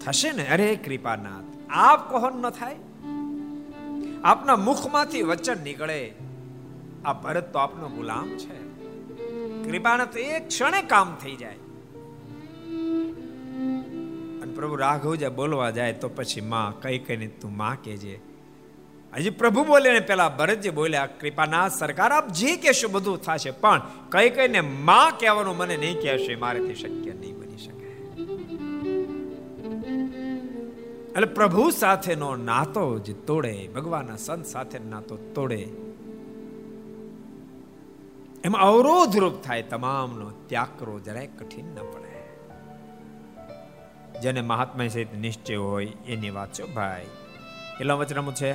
થશે 0.00 0.32
ને? 0.32 0.48
અરે, 0.48 0.76
કૃપાનાથ, 0.76 1.70
આપ 1.70 2.10
કહો 2.10 2.30
ન 2.30 2.50
થાય? 2.50 2.76
આપના 4.24 4.56
મુખમાંથી 4.56 5.22
વચન 5.22 5.62
નીકળે. 5.64 6.14
આ 7.04 7.12
ભરત 7.12 7.52
તો 7.52 7.58
આપનો 7.58 7.88
ગુલામ 7.88 8.28
છે. 8.28 8.58
કૃપાના 9.70 10.04
તો 10.04 10.18
એક 10.18 10.48
ક્ષણે 10.48 10.82
કામ 10.82 11.16
થઈ 11.22 11.36
જાય. 11.36 11.54
અને 14.42 14.52
પ્રભુ 14.54 14.76
રાઘવ 14.76 15.14
જ્યાં 15.14 15.34
બોલવા 15.34 15.70
જાય 15.70 15.92
તો 15.92 16.08
પછી 16.08 16.40
માં 16.40 16.80
કઈ 16.80 16.98
કઈને 16.98 17.26
તું 17.26 17.56
માં 17.56 17.82
કેજે 17.82 18.20
હજી 19.14 19.30
પ્રભુ 19.30 19.64
બોલે 19.64 19.92
ને 19.92 20.00
પેલા 20.00 20.28
ભરતજી 20.28 20.70
બોલ્યા 20.70 21.06
કૃપાના 21.06 21.68
સરકાર 21.68 22.12
આપ 22.12 22.28
જે 22.28 22.56
કહેશો 22.56 22.88
બધું 22.88 23.18
થશે, 23.20 23.50
પણ 23.50 23.80
કઈ 24.08 24.30
કઈને 24.30 24.60
માં 24.60 25.18
કહેવાનું 25.18 25.56
મને 25.56 25.76
નહીં 25.76 26.00
કહેશે, 26.00 26.36
મારેથી 26.36 26.74
શક્ય 26.74 27.12
નહીં 27.12 27.36
બની 27.38 27.58
શકે. 27.58 27.88
એટલે 31.10 31.26
પ્રભુ 31.26 31.70
સાથેનો 31.70 32.36
નાતો 32.36 32.98
જ 32.98 33.16
તોડે, 33.26 33.68
ભગવાનના 33.68 34.16
સંત 34.16 34.46
સાથે 34.46 34.78
નાતો 34.78 35.16
તોડે. 35.16 35.91
એમાં 38.44 38.62
અવરોધ 38.62 39.16
રૂપ 39.16 39.42
થાય, 39.42 39.62
તમામનો 39.62 40.30
ત્યાગ 40.30 40.80
કરવો 40.80 41.00
જરાય 41.00 41.26
કઠિન 41.26 41.64
ન 41.64 41.74
પડે. 41.74 42.12
જેને 44.20 44.40
મહાત્મા 44.40 44.88
સહિત 44.88 45.14
નિશ્ચય 45.14 45.56
હોય, 45.56 45.86
એની 45.86 46.30
વાત 46.30 46.52
છે 46.52 46.62
ભાઈ? 46.62 47.06
કેટલા 47.78 47.94
વચનામું 47.94 48.34
છે? 48.34 48.52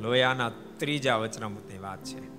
લોયાના 0.00 0.50
ત્રીજા 0.76 1.16
વચનામૃતની 1.16 1.78
વાત 1.78 2.04
છે. 2.04 2.36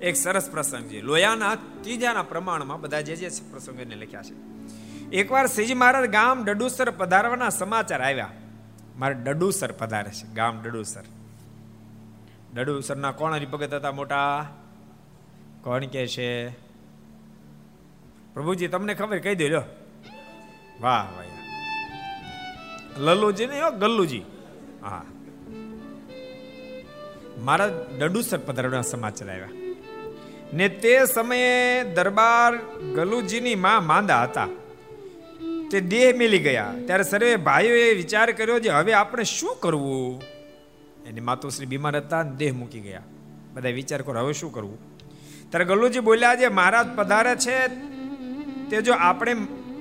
એક 0.00 0.16
સરસ 0.16 0.50
પ્રસંગ 0.50 0.90
છે. 0.90 1.00
લોયાના 1.00 1.54
ત્રીજાના 1.54 2.22
પ્રમાણમાં 2.22 2.80
બધા 2.80 3.00
જે 3.00 3.16
જે 3.16 3.28
પ્રસંગો 3.50 3.80
એને 3.80 3.94
લખ્યા 3.94 4.22
છે. 4.22 4.34
એકવાર 5.16 5.46
શ્રીજી 5.46 5.74
મહારાજ 5.74 6.10
ગામ 6.10 6.44
ડડુસર 6.44 6.90
પધારવાના 6.90 7.48
સમાચાર 7.48 8.02
આવ્યા. 8.02 8.30
મારે 8.96 9.14
ડડુસર 9.14 9.72
પધારે 9.72 10.10
છે. 10.10 10.34
ગામ 10.34 10.62
ડડુસર. 10.62 11.02
ડડુસરના 12.54 13.12
કોણ 13.12 13.34
હરિભગત 13.34 13.74
હતા 13.74 13.92
મોટા? 13.92 14.46
કોણ 15.62 15.84
કે 15.84 16.06
છે? 16.06 16.50
પ્રભુજી, 18.34 18.68
તમને 18.68 18.94
ખબર 18.94 19.18
કહી 19.18 19.34
દેજો 19.34 19.62
વાહ 20.80 21.04
વાહ. 21.04 21.30
લલ્લુજી 22.98 23.44
હો, 23.44 23.70
ગલ્લુજી. 23.70 24.22
હા. 24.82 25.04
મારા 27.38 27.86
ડડુસર 27.98 28.38
પધારવાના 28.38 28.82
સમાચાર 28.82 29.30
આવ્યા 29.30 29.48
ને 30.52 30.68
તે 30.68 31.06
સમયે 31.14 31.84
દરબાર 31.84 32.56
ગલુજીની 32.94 33.54
માં 33.54 33.86
માંદા 33.86 34.22
હતા. 34.22 34.48
તે 35.70 35.80
દેહ 35.80 36.16
મેલી 36.16 36.38
ગયા. 36.38 36.74
ત્યારે 36.86 37.02
સર્વે 37.02 37.36
ભાઈઓએ 37.36 37.94
વિચાર 37.94 38.32
કર્યો 38.32 38.58
કે 38.58 38.68
હવે 38.68 38.92
આપણે 38.92 39.24
શું 39.24 39.56
કરવું? 39.60 40.22
એની 41.06 41.20
માતુશ્રી 41.20 41.66
બીમાર 41.66 41.96
હતા 41.96 42.22
દેહ 42.22 42.52
મૂકી 42.52 42.80
ગયા. 42.80 43.02
બધા 43.54 43.68
વિચાર 43.68 44.02
કરો 44.02 44.20
હવે 44.20 44.32
શું 44.32 44.52
કરવું? 44.52 44.78
ત્યારે 45.50 45.64
ગલ્લુજી 45.64 46.00
બોલ્યા 46.00 46.34
જે 46.34 46.48
મહારાજ 46.48 46.86
પધારે 46.96 47.36
છે 47.36 47.56
તે 48.70 48.82
જો 48.82 48.92
આપણે 48.92 49.34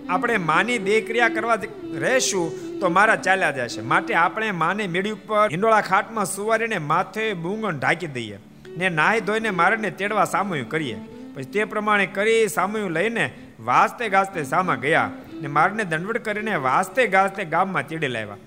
આપણે 0.09 0.37
માની 0.37 0.77
દેહ 0.77 1.05
ક્રિયા 1.07 1.29
કરવા 1.29 1.57
રહેશું 1.99 2.79
તો 2.79 2.89
મારા 2.89 3.15
ચાલ્યા 3.15 3.51
જશે. 3.51 3.81
માટે 3.81 4.13
આપણે 4.13 4.51
માને 4.51 4.87
મેળી 4.87 5.11
ઉપર 5.11 5.47
હિંડોળા 5.51 5.81
ખાટમાં 5.81 6.25
સુવારીને 6.25 6.77
માથે 6.77 7.33
બુંગણ 7.33 7.79
ઢાંકી 7.79 8.07
દઈએ 8.07 8.39
ને 8.77 8.89
નાહી 8.89 9.19
ધોઈને 9.19 9.49
મારને 9.49 9.89
તેડવા 9.89 10.25
સામયું 10.25 10.69
કરીએ. 10.69 10.97
પછી 11.35 11.43
તે 11.43 11.65
પ્રમાણે 11.65 12.05
કરી 12.05 12.47
સામયું 12.47 12.91
લઈને 12.91 13.25
વાસતે 13.59 14.09
ગાજતે 14.09 14.43
સામા 14.43 14.75
ગયા 14.75 15.09
ને 15.33 15.47
મારને 15.47 15.83
દંડવડ 15.83 16.17
કરીને 16.17 16.55
વાસતે 16.55 17.07
ગાજતે 17.07 17.43
ગામમાં 17.45 17.87
તેડી 17.87 18.07
લાવ્યા 18.07 18.37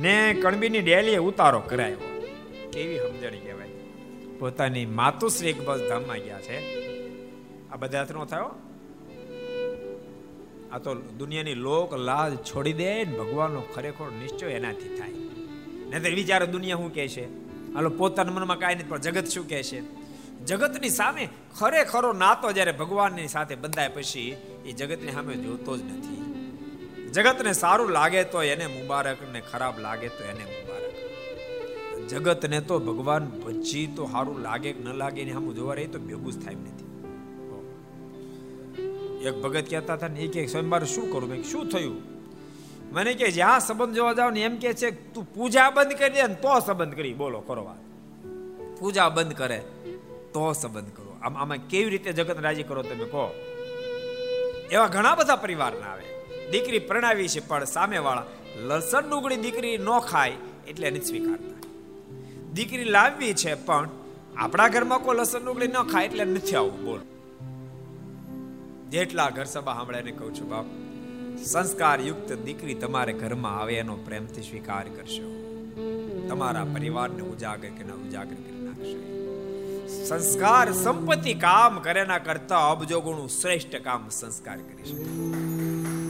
ને 0.00 0.14
કણબીની 0.42 0.80
ડેલીએ 0.80 1.16
ઉતારો 1.16 1.60
કરાયો. 1.60 2.11
કેવી 2.72 2.98
સમજણી 2.98 3.38
કહેવાય? 3.38 3.68
પોતાની 4.38 4.86
માતુશ્રી 4.86 5.52
બસ 5.52 5.80
ધામમાં 5.88 6.16
ગયા 6.16 6.40
છે. 6.40 6.82
આ 7.70 7.76
બધા 7.76 8.06
નો 8.10 8.24
થયો 8.24 8.50
આ 10.72 10.78
તો 10.78 10.94
દુનિયાની 10.94 11.54
લોક 11.54 11.94
લાજ 11.94 12.36
છોડી 12.36 12.72
દે 12.72 13.04
ને 13.04 13.18
ભગવાનનો 13.18 13.60
ખરેખર 13.60 14.10
નિશ્ચય 14.10 14.46
એનાથી 14.46 14.96
થાય. 14.96 15.08
નહીં 15.98 16.14
વિચારો 16.14 16.46
દુનિયા 16.46 16.76
શું 16.76 16.94
કહે 16.94 17.08
છે? 17.08 17.24
હાલો, 17.74 17.90
પોતાના 17.90 18.32
મનમાં 18.32 18.58
કાંઈ 18.58 18.74
નથી, 18.74 18.84
પણ 18.84 18.98
જગત 18.98 19.26
શું 19.26 19.48
કહે 19.48 19.62
છે? 19.62 20.02
જગતની 20.44 20.88
સામે 20.88 21.28
ખરેખરો 21.58 22.12
નાતો 22.12 22.52
જ્યારે 22.52 22.72
ભગવાનની 22.72 23.28
સાથે 23.28 23.54
બંધાય 23.54 23.88
પછી, 23.88 24.36
એ 24.66 24.72
જગતની 24.72 25.12
સામે 25.12 25.34
જોતો 25.34 25.76
જ 25.76 25.82
નથી. 25.82 26.22
જગતને 27.12 27.52
સારું 27.52 27.90
લાગે 27.90 28.24
તો 28.24 28.42
એને 28.42 28.66
મુબારક 28.66 29.16
ને 29.32 29.40
ખરાબ 29.40 29.78
લાગે 29.78 30.08
તો 30.08 30.24
એને 30.24 30.44
મુબારક. 30.44 30.81
જગતને 32.08 32.60
તો 32.60 32.78
ભગવાન 32.78 33.26
ભજી 33.28 33.86
તો 33.86 34.06
સારું 34.06 34.38
લાગે 34.38 34.72
કે 34.72 34.84
ન 34.84 34.92
લાગે 34.92 35.24
ને 35.24 35.32
સામે 35.32 35.54
જોવા 35.54 35.74
રહી 35.74 35.86
તો 35.86 35.98
ભેગું 35.98 36.32
જ 36.32 36.44
થાય 36.44 36.54
નથી. 36.54 36.82
એક 39.26 39.42
ભગત 39.42 39.70
કહેતા 39.70 39.94
હતા 39.94 40.08
ને 40.08 40.20
એ 40.20 40.28
કે 40.28 40.46
સ્વયંવાર 40.46 40.84
શું 40.84 41.12
કરું 41.12 41.30
મેં 41.30 41.44
શું 41.44 41.68
થયું? 41.68 42.02
મને 42.92 43.14
કે 43.14 43.30
જ્યાં 43.30 43.60
સંબંધ 43.60 43.94
જોવા 43.94 44.12
જાવ 44.12 44.30
ને 44.30 44.42
એમ 44.42 44.56
કે 44.56 44.74
છે 44.74 44.90
તું 44.90 45.34
પૂજા 45.34 45.70
બંધ 45.70 45.92
કરી 45.92 46.10
દે 46.10 46.22
ને 46.22 46.34
તો 46.34 46.60
સંબંધ 46.66 46.94
કરી. 46.94 47.14
બોલો, 47.14 47.40
કરો 47.40 47.64
વાત. 47.64 47.78
પૂજા 48.80 49.08
બંધ 49.08 49.32
કરે 49.32 49.58
તો 50.32 50.52
સંબંધ 50.52 50.90
કરો. 50.96 51.16
આમ, 51.22 51.36
આમાં 51.36 51.56
કેવી 51.56 51.90
રીતે 51.90 52.12
જગત 52.12 52.42
રાજી 52.42 52.62
કરો 52.62 52.82
તમે 52.82 53.04
કહો? 53.04 53.34
એવા 54.70 54.86
ઘણા 54.86 55.14
બધા 55.14 55.36
પરિવારના 55.36 55.86
આવે. 55.86 56.04
દીકરી 56.50 56.78
પ્રણાવી 56.78 57.28
છે 57.28 57.48
પણ 57.48 57.64
સામેવાળા. 57.64 58.24
લસણ 58.56 59.10
ડુંગળી 59.10 59.36
દીકરી 59.36 59.78
ન 59.78 59.98
ખાય 59.98 60.32
એટલે 60.68 60.88
એને 60.88 61.00
સ્વીકારતા. 61.00 61.51
દીકરી 62.52 62.84
લાવવી 62.84 63.34
છે, 63.34 63.54
પણ 63.54 63.88
આપણા 64.36 64.68
ઘરમાં 64.68 64.98
કોઈ 64.98 65.16
લસણ 65.16 65.44
ડુંગળી 65.44 65.66
ન 65.66 65.82
ખાય 65.82 66.04
એટલે 66.04 66.24
નથી 66.24 66.56
આવું, 66.56 66.84
બોલ. 66.84 67.00
જેટલા 68.90 69.30
ઘર 69.30 69.44
સભા 69.44 69.74
સાંભળે 69.74 70.12
કહું 70.12 70.34
છું, 70.34 70.48
બાપ 70.48 70.66
સંસ્કાર 71.44 72.00
યુક્ત 72.00 72.32
દીકરી 72.32 72.74
તમારે 72.74 73.12
ઘરમાં 73.12 73.56
આવે 73.60 73.74
એનો 73.74 73.96
પ્રેમથી 73.96 74.42
સ્વીકાર 74.42 74.84
કરશો. 74.88 75.26
તમારા 76.28 76.66
પરિવારને 76.74 77.22
ઉજાગર 77.22 77.72
કે 77.78 77.84
ના 77.84 77.94
ઉજાગર 77.94 78.34
કરી 78.34 78.62
નાખશે. 78.66 78.98
સંસ્કાર 80.04 80.72
સંપત્તિ 80.72 81.34
કામ 81.34 81.80
કરે 81.80 82.04
ના 82.04 82.18
કરતા 82.18 82.70
અબજો 82.70 83.00
ગુણું 83.00 83.28
શ્રેષ્ઠ 83.28 83.76
કામ 83.82 84.08
સંસ્કાર 84.10 84.58
કરી 84.58 84.84
શકે. 84.84 86.01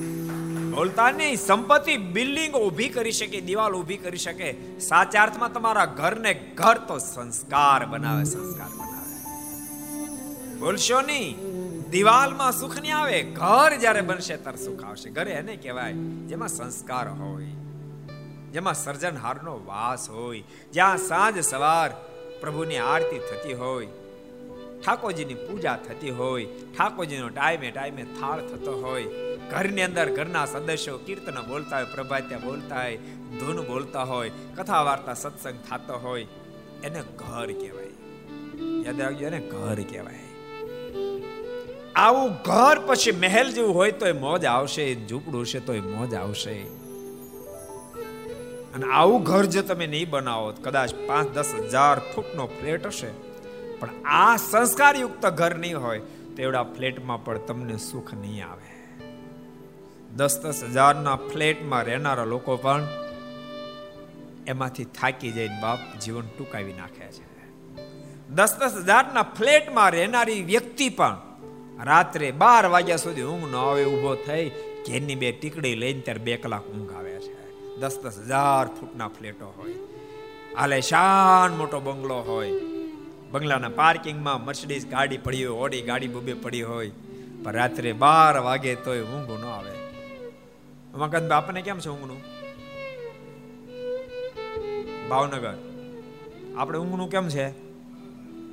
બોલતા 0.73 1.11
સંપત્તિ 1.47 1.97
બિલ્ડિંગ 1.97 2.55
ઊભી 2.55 2.89
કરી 2.89 3.13
શકે, 3.13 3.41
દિવાલ 3.41 3.75
ઊભી 3.75 3.97
કરી 3.97 4.19
શકે. 4.19 4.49
સાચા 4.81 5.23
અર્થમાં 5.23 5.53
તમારા 5.53 5.85
ઘરને 5.85 6.33
ઘર 6.35 6.79
તો 6.89 6.99
સંસ્કાર 6.99 7.87
બનાવે 7.87 8.25
સંસ્કાર 8.25 8.69
બનાવે. 8.69 9.15
બોલશો 10.59 11.01
નહીં, 11.01 11.33
દિવાલમાં 11.91 12.53
સુખ 12.53 12.77
નહીં 12.81 12.97
આવે, 12.97 13.23
ઘર 13.23 13.73
જ્યારે 13.81 14.01
બનશે 14.01 14.37
ત્યારે 14.37 14.65
સુખ 14.65 14.85
આવશે. 14.85 15.11
ઘરે 15.11 15.33
એને 15.33 15.57
કહેવાય, 15.57 15.93
જેમાં 16.31 16.49
સંસ્કાર 16.49 17.09
હોય, 17.09 17.51
જેમાં 18.53 18.75
સર્જનહારનો 18.75 19.57
વાસ 19.67 20.09
હોય, 20.11 20.43
જ્યાં 20.73 20.99
સાંજ 20.99 21.43
સવાર 21.45 21.91
પ્રભુની 22.41 22.79
આરતી 22.79 23.19
થતી 23.19 23.53
હોય, 23.53 23.87
ઠાકોરજીની 24.81 25.35
પૂજા 25.35 25.77
થતી 25.77 26.11
હોય, 26.11 26.47
ઠાકોરજીનો 26.79 27.29
ટાઈમે 27.29 27.71
ટાઈમે 27.71 28.05
થાળ 28.21 28.41
થતો 28.41 28.73
હોય 28.81 29.32
ઘરની 29.51 29.83
અંદર 29.83 30.11
ઘરના 30.11 30.47
સદસ્યો 30.47 30.99
કીર્તન 30.99 31.41
બોલતા 31.49 31.77
હોય, 31.77 31.85
પ્રભાત્યા 31.85 32.39
બોલતા 32.39 32.83
હોય, 32.83 32.97
ધૂન 33.41 33.67
બોલતા 33.67 34.03
હોય 34.03 34.31
કથા 34.57 34.83
વાર્તા 34.83 35.15
સત્સંગ 35.15 35.59
થતો 35.71 35.99
હોય, 35.99 36.27
એને 36.85 37.01
ઘર 37.01 37.47
કહેવાય. 37.47 37.93
યાદ 38.85 39.01
રાખજો, 39.01 39.27
એને 39.27 39.41
ઘર 39.41 39.81
કહેવાય. 39.91 40.29
આવું 41.97 42.33
ઘર 42.33 42.79
પછી 42.87 43.13
મહેલ 43.13 43.53
જેવું 43.53 43.75
હોય 43.75 43.91
તો 43.91 44.07
એ 44.07 44.13
મોજ 44.13 44.45
આવશે, 44.45 44.95
ઝૂંપડું 44.95 45.47
છે 45.47 45.61
તો 45.61 45.73
એ 45.73 45.81
મોજ 45.81 46.15
આવશે. 46.15 46.55
અને 48.75 48.87
આવું 48.93 49.23
ઘર 49.23 49.45
જો 49.45 49.63
તમે 49.63 49.87
નહીં 49.87 50.11
બનાવો, 50.11 50.53
કદાચ 50.53 50.95
પાંચ 51.07 51.31
દસ 51.31 51.55
હજાર 51.55 51.99
ફૂટનો 51.99 52.47
ફ્લેટ 52.47 52.87
હશે, 52.87 53.11
પણ 53.81 53.89
આ 54.05 54.37
સંસ્કારયુક્ત 54.37 55.27
ઘર 55.27 55.55
નહીં 55.55 55.81
હોય, 55.81 55.99
તો 56.37 56.43
એવડા 56.43 56.63
ફ્લેટમાં 56.63 57.25
પણ 57.25 57.39
તમને 57.39 57.77
સુખ 57.77 58.15
નહીં 58.15 58.47
આવે. 58.51 58.82
દસ 60.16 60.40
દસ 60.42 60.64
હજારના 60.64 61.16
ફ્લેટમાં 61.16 61.83
રહેનારા 61.83 62.25
લોકો 62.25 62.57
પણ 62.57 62.87
એમાંથી 64.46 64.85
થાકી 64.85 65.33
જઈને 65.33 65.55
બાપ 65.62 65.79
જીવન 65.98 66.25
ટૂંકાવી 66.38 66.72
નાખે 66.72 67.12
છે. 67.12 67.48
દસ 68.29 68.57
દસ 68.61 68.72
હજારના 68.77 69.22
ફ્લેટમાં 69.22 69.90
રહેનારી 69.90 70.42
વ્યક્તિ 70.42 70.88
પણ 70.88 71.16
રાત્રે 71.85 72.31
બાર 72.31 72.66
વાગ્યા 72.66 72.96
સુધી 72.96 73.22
ઊંઘ 73.22 73.53
ન 73.53 73.57
આવે 73.57 73.85
ઊભો 73.85 74.14
થઈ 74.14 74.48
ઘેરની 74.88 75.14
બે 75.14 75.33
ટીકડી 75.33 75.75
લઈને 75.75 76.01
ત્યારે 76.01 76.20
બે 76.20 76.37
કલાક 76.37 76.66
ઊંઘ 76.66 76.92
આવે 76.92 77.11
છે. 77.11 77.53
દસ 77.77 78.01
દસ 78.05 78.18
હજાર 78.18 78.66
ફૂટના 78.66 79.09
ફ્લેટો 79.09 79.55
હોય. 79.57 79.75
હાલે 80.57 80.81
શાન 80.81 81.57
મોટો 81.57 81.81
બંગલો 81.81 82.20
હોય. 82.20 82.53
બંગલાના 83.31 83.68
પાર્કિંગમાં 83.68 84.44
મર્સિડીઝ 84.44 84.87
ગાડી 84.87 85.18
પડી 85.18 85.44
હોય, 85.44 85.59
ઓડી 85.59 85.83
ગાડી 85.83 86.09
બબે 86.09 86.35
પડી 86.35 86.62
હોય. 86.62 86.90
પણ 87.42 87.53
રાત્રે 87.53 87.92
બાર 87.92 88.38
વાગે 88.38 88.75
તોય 88.75 89.01
ઊંઘ 89.01 89.44
ન 89.44 89.44
આવે. 89.44 89.82
મગન 90.93 91.29
બાપને 91.29 91.63
કેમ 91.63 91.79
છે 91.79 91.89
ઊંઘનું? 91.89 92.21
ભાવનગર. 95.09 95.55
આપણે 96.59 96.79
ઊંઘનું 96.79 97.11
કેમ 97.11 97.29
છે? 97.29 97.51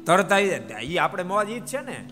તરત 0.06 0.32
આવી 0.32 0.50
જાય 0.50 0.82
એ 0.82 0.98
આપણે 0.98 1.24
મોજ 1.24 1.50
ઈ 1.50 1.60
જ 1.60 1.66
છે 1.66 1.82
ને. 1.82 2.10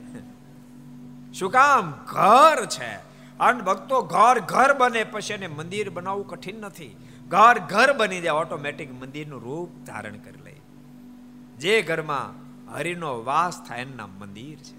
શું 1.34 1.52
કામ? 1.52 1.92
ઘર 1.92 2.66
છે. 2.66 3.08
અને 3.40 3.62
ભક્તો 3.62 4.02
ઘર 4.02 4.40
ઘર 4.40 4.74
બને 4.74 5.04
પછી 5.04 5.34
એને 5.34 5.48
મંદિર 5.48 5.90
બનાવવું 5.90 6.28
કઠિન 6.28 6.56
નથી. 6.56 6.98
ઘર 7.28 7.60
ઘર 7.60 7.94
બની 7.94 8.22
જાય, 8.22 8.32
ઓટોમેટિક 8.32 8.94
મંદિરનું 8.94 9.42
રૂપ 9.42 9.86
ધારણ 9.86 10.18
કરી 10.18 10.44
લે. 10.44 10.56
જે 11.58 11.82
ઘરમાં 11.82 12.48
હરિનો 12.74 13.24
વાસ 13.24 13.62
થાય 13.68 13.82
એના 13.82 14.08
મંદિર 14.08 14.58
છે. 14.58 14.77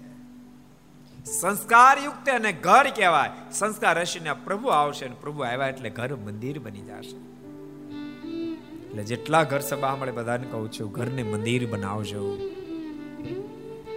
સંસ્કાર 1.29 1.97
યુક્ત 2.03 2.29
અને 2.29 2.51
ઘર 2.51 2.89
કહેવાય. 2.95 3.51
સંસ્કાર 3.51 3.99
હશે 3.99 4.33
પ્રભુ 4.33 4.67
આવશે 4.67 5.05
અને 5.05 5.15
પ્રભુ 5.21 5.41
આવ્યા 5.41 5.67
એટલે 5.67 5.89
ઘર 5.89 6.15
મંદિર 6.15 6.59
બની 6.59 6.81
જશે. 6.81 7.17
એટલે 8.85 9.03
જેટલા 9.03 9.43
ઘર 9.43 9.59
સભા 9.59 9.95
મળે 9.95 10.11
બધાને 10.11 10.47
કહું 10.51 10.71
છું, 10.71 10.91
ઘરને 10.91 11.23
મંદિર 11.23 11.67
બનાવજો. 11.67 12.37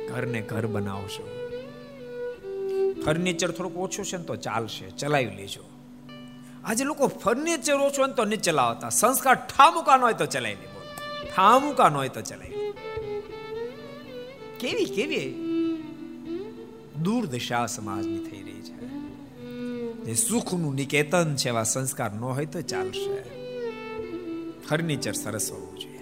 ઘરને 0.08 0.40
ઘર 0.40 0.66
બનાવજો. 0.66 1.24
ફર્નિચર 3.06 3.50
થોડુંક 3.50 3.76
ઓછું 3.76 4.04
છે 4.04 4.16
ને 4.16 4.24
તો 4.24 4.36
ચાલશે. 4.36 4.90
ચલાવી 4.90 5.26
લેજો. 5.26 5.64
આજે 6.64 6.84
લોકો 6.84 7.06
ફર્નિચર 7.06 7.74
ઓછું 7.74 8.08
ને 8.08 8.14
તો 8.14 8.24
નહીં 8.24 8.40
ચલાવતા. 8.40 8.88
સંસ્કાર 8.88 9.34
ઠામુકા 9.34 9.96
ન 9.96 10.00
હોય 10.00 10.12
તો 10.12 10.26
ચલાવી 10.26 10.54
લે 10.54 10.66
બોલો. 10.66 11.26
ઠામુકા 11.36 11.88
ન 11.88 11.94
હોય 11.94 12.08
તો 12.08 12.20
ચલાવી 12.20 12.52
કેવી 14.60 14.84
કેવી? 14.84 15.51
દુર્દશા 17.02 17.66
સમાજની 17.66 18.18
થઈ 18.18 18.42
રહી 18.42 18.62
છે. 18.62 18.86
જે 20.04 20.14
સુખનું 20.14 20.74
નિકેતન 20.74 21.36
છે, 21.36 21.48
એવા 21.48 21.62
સંસ્કાર 21.62 22.12
ન 22.12 22.20
હોય 22.20 22.46
તો 22.46 22.60
ચાલશે. 22.60 23.22
ફર્નિચર 24.68 25.12
સરસ 25.12 25.52
હોવું 25.52 25.78
જોઈએ. 25.78 25.98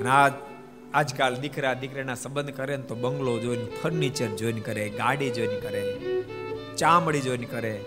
અને 0.00 0.10
આ 0.10 0.30
આજકાલ 0.94 1.36
દીકરા 1.36 1.74
દીકરાના 1.74 2.14
સંબંધ 2.14 2.50
કરે 2.50 2.76
ને 2.76 2.82
તો 2.82 2.94
બંગલો 2.94 3.38
જોઈને 3.38 3.64
ફર્નિચર 3.82 4.26
જોઈને 4.26 4.60
કરે, 4.60 4.88
ગાડી 4.88 5.30
જોઈને 5.30 5.60
કરે, 5.60 5.98
ચામડી 6.76 7.20
જોઈને 7.20 7.46
કરે, 7.46 7.84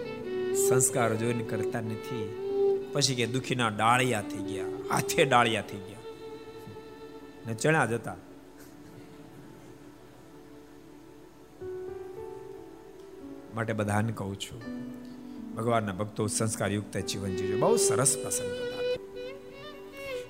સંસ્કાર 0.70 1.15
જોઈને 1.15 1.44
કરતા 1.44 1.82
નથી. 1.82 2.38
પછી 2.94 3.15
કે 3.15 3.26
દુખીના 3.26 3.67
ડાળિયા 3.67 4.22
થઈ 4.22 4.54
ગયા, 4.54 4.65
હાથે 4.94 5.26
ડાળિયા 5.26 5.62
થઈ 5.62 5.78
ગયા. 5.78 5.98
ને 7.48 7.54
ચણા 7.54 7.86
જતા 7.86 8.15
માટે 13.62 13.74
બધાને 13.74 14.12
કહું 14.12 14.36
છું, 14.39 14.60
ભગવાનના 15.56 15.93
ભક્તો 15.93 16.21
સંસ્કારયુક્ત 16.28 16.95
જીવન 17.10 17.34
જીવજો. 17.38 17.58
બહુ 17.60 17.76
સરસ 17.78 18.12
પ્રસંગ 18.21 18.52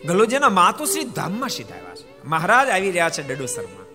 ગલોજીના 0.07 0.49
માતુશ્રી 0.49 1.07
ધામમાં 1.17 1.49
સીધા 1.49 1.75
આવ્યા 1.75 1.95
છે. 1.95 2.07
મહારાજ 2.25 2.67
આવી 2.69 2.91
રહ્યા 2.91 3.13
છે 3.15 3.23
ડડોસરમાં 3.27 3.87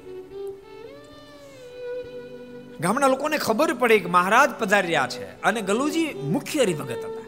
ગામના 2.81 3.11
લોકોને 3.15 3.39
ખબર 3.39 3.71
પડી 3.75 4.01
કે 4.01 4.09
મહારાજ 4.09 4.51
પધારી 4.59 4.89
રહ્યા 4.89 5.13
છે 5.15 5.27
અને 5.43 5.61
ગલુજી 5.63 6.09
મુખ્ય 6.35 6.61
હરિભગત 6.63 7.03
હતા. 7.07 7.27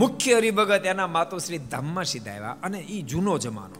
મુખ્ય 0.00 0.32
હરિભગત 0.34 0.82
એના 0.86 1.10
માતુશ્રી 1.16 1.62
ધામમાં 1.72 2.08
સીધા 2.12 2.34
આવ્યા 2.34 2.56
અને 2.62 2.78
એ 2.94 2.98
જૂનો 3.02 3.34
જમાનો. 3.38 3.78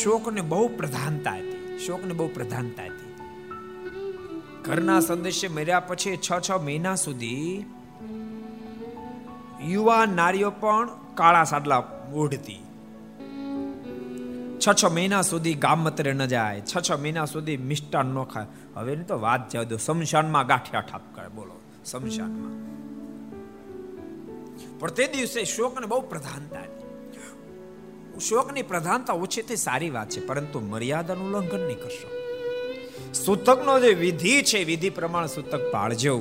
શોકને 0.00 0.42
બહુ 0.52 0.66
પ્રધાનતા 0.78 1.36
હતી 1.38 1.78
શોકને 1.86 2.12
બહુ 2.14 2.26
પ્રધાનતા 2.34 2.84
હતી 2.84 2.93
ઘરના 4.64 5.00
સદસ્ય 5.00 5.48
મર્યા 5.48 5.80
પછી 5.80 6.16
છ 6.16 6.30
છ 6.40 6.50
મહિના 6.50 6.94
સુધી 6.94 7.64
યુવા 9.68 10.06
નારીઓ 10.06 10.50
પણ 10.50 10.88
કાળા 11.14 11.44
સાડલા 11.44 11.82
ઓઢતી. 12.14 12.62
છ 14.60 14.68
છ 14.82 14.84
મહિના 14.84 15.22
સુધી 15.22 15.54
ગામત્રે 15.54 16.12
ન 16.12 16.26
જાય, 16.26 16.60
છ 16.60 16.90
છ 16.90 16.92
મહિના 16.92 17.24
સુધી 17.24 17.56
મિષ્ટાન 17.56 18.06
ન 18.06 18.24
ખાય. 18.24 18.46
હવે 18.74 18.96
તો 18.96 19.20
વાત 19.20 19.50
જવા 19.50 19.62
દો 19.62 19.76
શમશાનમાં 19.76 20.46
ગાંઠિયા 20.46 20.80
ઠાપ 20.80 21.02
કરે 21.14 21.28
બોલો, 21.28 21.60
શમશાનમાં. 21.86 22.54
પણ 24.78 24.90
તે 24.90 25.06
દિવસે 25.06 25.44
શોકને 25.44 25.86
બહુ 25.86 26.00
પ્રધાનતા 26.00 26.64
શોકની 28.20 28.62
પ્રધાનતા 28.62 29.12
ઓછી 29.12 29.42
તે 29.42 29.56
સારી 29.56 29.90
વાત 29.90 30.08
છે, 30.10 30.26
પરંતુ 30.26 30.60
મર્યાદાનું 30.60 31.26
ઉલ્લંઘન 31.26 31.60
નહીં 31.60 31.78
કરશો. 31.78 32.23
સૂતકનો 33.22 33.74
જે 33.84 33.92
વિધિ 34.04 34.34
છે, 34.50 34.60
વિધિ 34.70 34.90
પ્રમાણે 34.98 35.30
સૂતક 35.36 35.62
પાળજો 35.74 36.16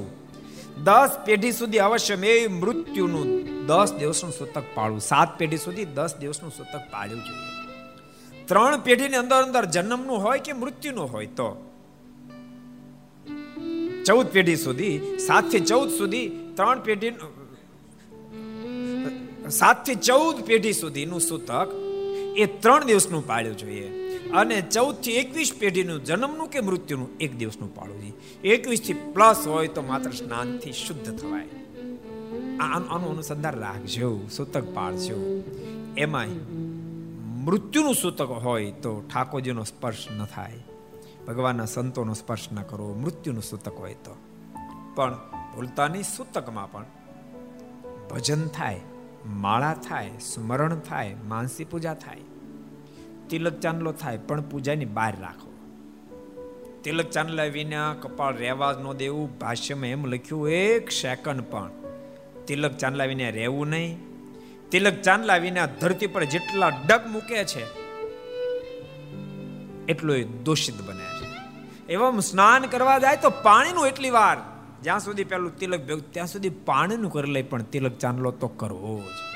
દસ 0.87 1.11
પેઢી 1.27 1.55
સુધી 1.61 1.83
અવશ્ય 1.87 2.15
મેં 2.23 2.37
મૃત્યુનું 2.61 3.29
દસ 3.69 3.89
દિવસનું 3.99 4.33
સૂતક 4.39 4.65
પાળવું. 4.77 5.01
સાત 5.11 5.29
પેઢી 5.39 5.63
સુધી 5.65 5.89
દસ 5.97 6.13
દિવસનું 6.21 6.51
સૂતક 6.57 6.73
પાળ્યું 6.93 7.21
જોઈએ. 7.27 7.51
ત્રણ 8.49 8.81
પેઢીની 8.87 9.21
અંદર 9.23 9.39
અંદર 9.47 9.63
જન્મનું 9.75 10.17
હોય 10.25 10.39
કે 10.47 10.53
મૃત્યુનું 10.63 11.07
હોય 11.13 11.29
તો? 11.39 11.49
ચૌદ 14.07 14.27
પેઢી 14.35 14.59
સુધી, 14.65 14.95
સાતથી 15.27 15.63
ચૌદ 15.71 15.89
સુધી 15.99 16.27
ત્રણ 16.57 16.79
પેઢી 16.87 17.13
સાતથી 19.61 19.99
ચૌદ 20.09 20.37
પેઢી 20.49 20.75
સુધીનું 20.83 21.21
સૂતક 21.29 21.69
એ 22.43 22.45
ત્રણ 22.63 22.83
દિવસનું 22.89 23.23
પાળ્યું 23.31 23.57
જોઈએ. 23.63 24.02
અને 24.33 24.61
ચૌદથી 24.61 25.11
એકવીસ 25.11 25.53
પેઢીનું 25.59 26.03
જન્મનું 26.03 26.47
કે 26.47 26.59
મૃત્યુનું 26.59 27.17
એક 27.17 27.37
દિવસનું 27.37 27.75
પાળું 27.75 28.01
જોઈએ 28.01 28.13
એકવીસથી 28.47 28.93
પ્લસ 28.93 29.47
હોય 29.47 29.67
તો 29.67 29.81
માત્ર 29.81 30.11
સ્નાનથી 30.11 30.71
શુદ્ધ 30.71 31.17
થવાય. 31.17 31.47
આનું 32.59 32.89
અનુસંધાન 32.89 33.53
રાખજો, 33.53 34.27
સૂતક 34.27 34.63
પાળજો. 34.73 35.43
એમાંય 35.97 36.29
મૃત્યુનું 37.19 37.95
સૂતક 37.95 38.31
હોય 38.31 38.71
તો 38.71 39.01
ઠાકોરજીનો 39.13 39.63
સ્પર્શ 39.63 40.07
ન 40.17 40.25
થાય. 40.25 40.59
ભગવાનના 41.27 41.65
સંતોનો 41.65 42.13
સ્પર્શ 42.13 42.47
ન 42.51 42.61
કરવો 42.61 42.93
મૃત્યુનું 42.93 43.43
સૂતક 43.43 43.73
હોય 43.73 43.93
તો. 43.93 44.15
પણ 44.95 45.13
ભૂલતાની 45.55 46.03
સૂતકમાં 46.03 46.71
પણ 46.71 46.85
ભજન 48.11 48.47
થાય, 48.47 48.79
માળા 49.25 49.73
થાય, 49.73 50.11
સ્મરણ 50.19 50.79
થાય, 50.79 51.15
માનસી 51.27 51.63
પૂજા 51.63 51.93
થાય. 51.93 52.17
તિલક 53.29 53.59
ચાંદલો 53.59 53.91
થાય, 53.91 54.17
પણ 54.17 54.41
પૂજાની 54.41 54.85
બહાર 54.85 55.13
રાખો. 55.21 55.49
તિલક 56.83 57.09
ચાંદલા 57.09 57.43
વિના 57.43 57.93
કપાળ 57.93 58.33
રહેવા 58.37 58.71
ન 58.83 58.93
દેવું. 58.93 59.27
ભાષ્યમાં 59.39 59.89
એમ 59.89 60.05
લખ્યું, 60.05 60.49
એક 60.49 60.91
સેકન્ડ 60.91 61.41
પણ. 61.51 61.69
તિલક 62.47 62.73
ચાંદલા 62.77 63.05
વિના 63.05 63.29
રહેવું 63.29 63.67
નહીં. 63.67 63.91
તિલક 64.71 65.01
ચાંદલા 65.01 65.37
વિના 65.37 65.65
ધરતી 65.81 66.07
પર 66.07 66.23
જેટલા 66.23 66.71
ડગ 66.87 67.01
મૂકે 67.11 67.43
છે, 67.43 67.63
એટલો 69.87 70.15
એ 70.15 70.23
દોષિત 70.23 70.81
બને 70.81 71.07
છે. 71.19 71.27
એવા 71.89 72.11
સ્નાન 72.19 72.65
કરવા 72.67 72.97
જાય 72.99 73.17
તો 73.17 73.29
પાણીનું 73.43 73.87
એટલી 73.87 74.09
વાર. 74.09 74.37
જ્યાં 74.83 74.99
સુધી 74.99 75.23
પેલું 75.23 75.51
તિલક 75.57 75.81
ભેગું, 75.87 76.11
ત્યાં 76.11 76.27
સુધી 76.27 76.49
પાણીનું 76.49 77.11
કરી 77.11 77.31
લે, 77.31 77.41
પણ 77.41 77.63
તિલક 77.63 77.95
ચાંદલો 77.97 78.31
તો 78.31 78.47
કરવો 78.47 78.95
જ. 79.01 79.32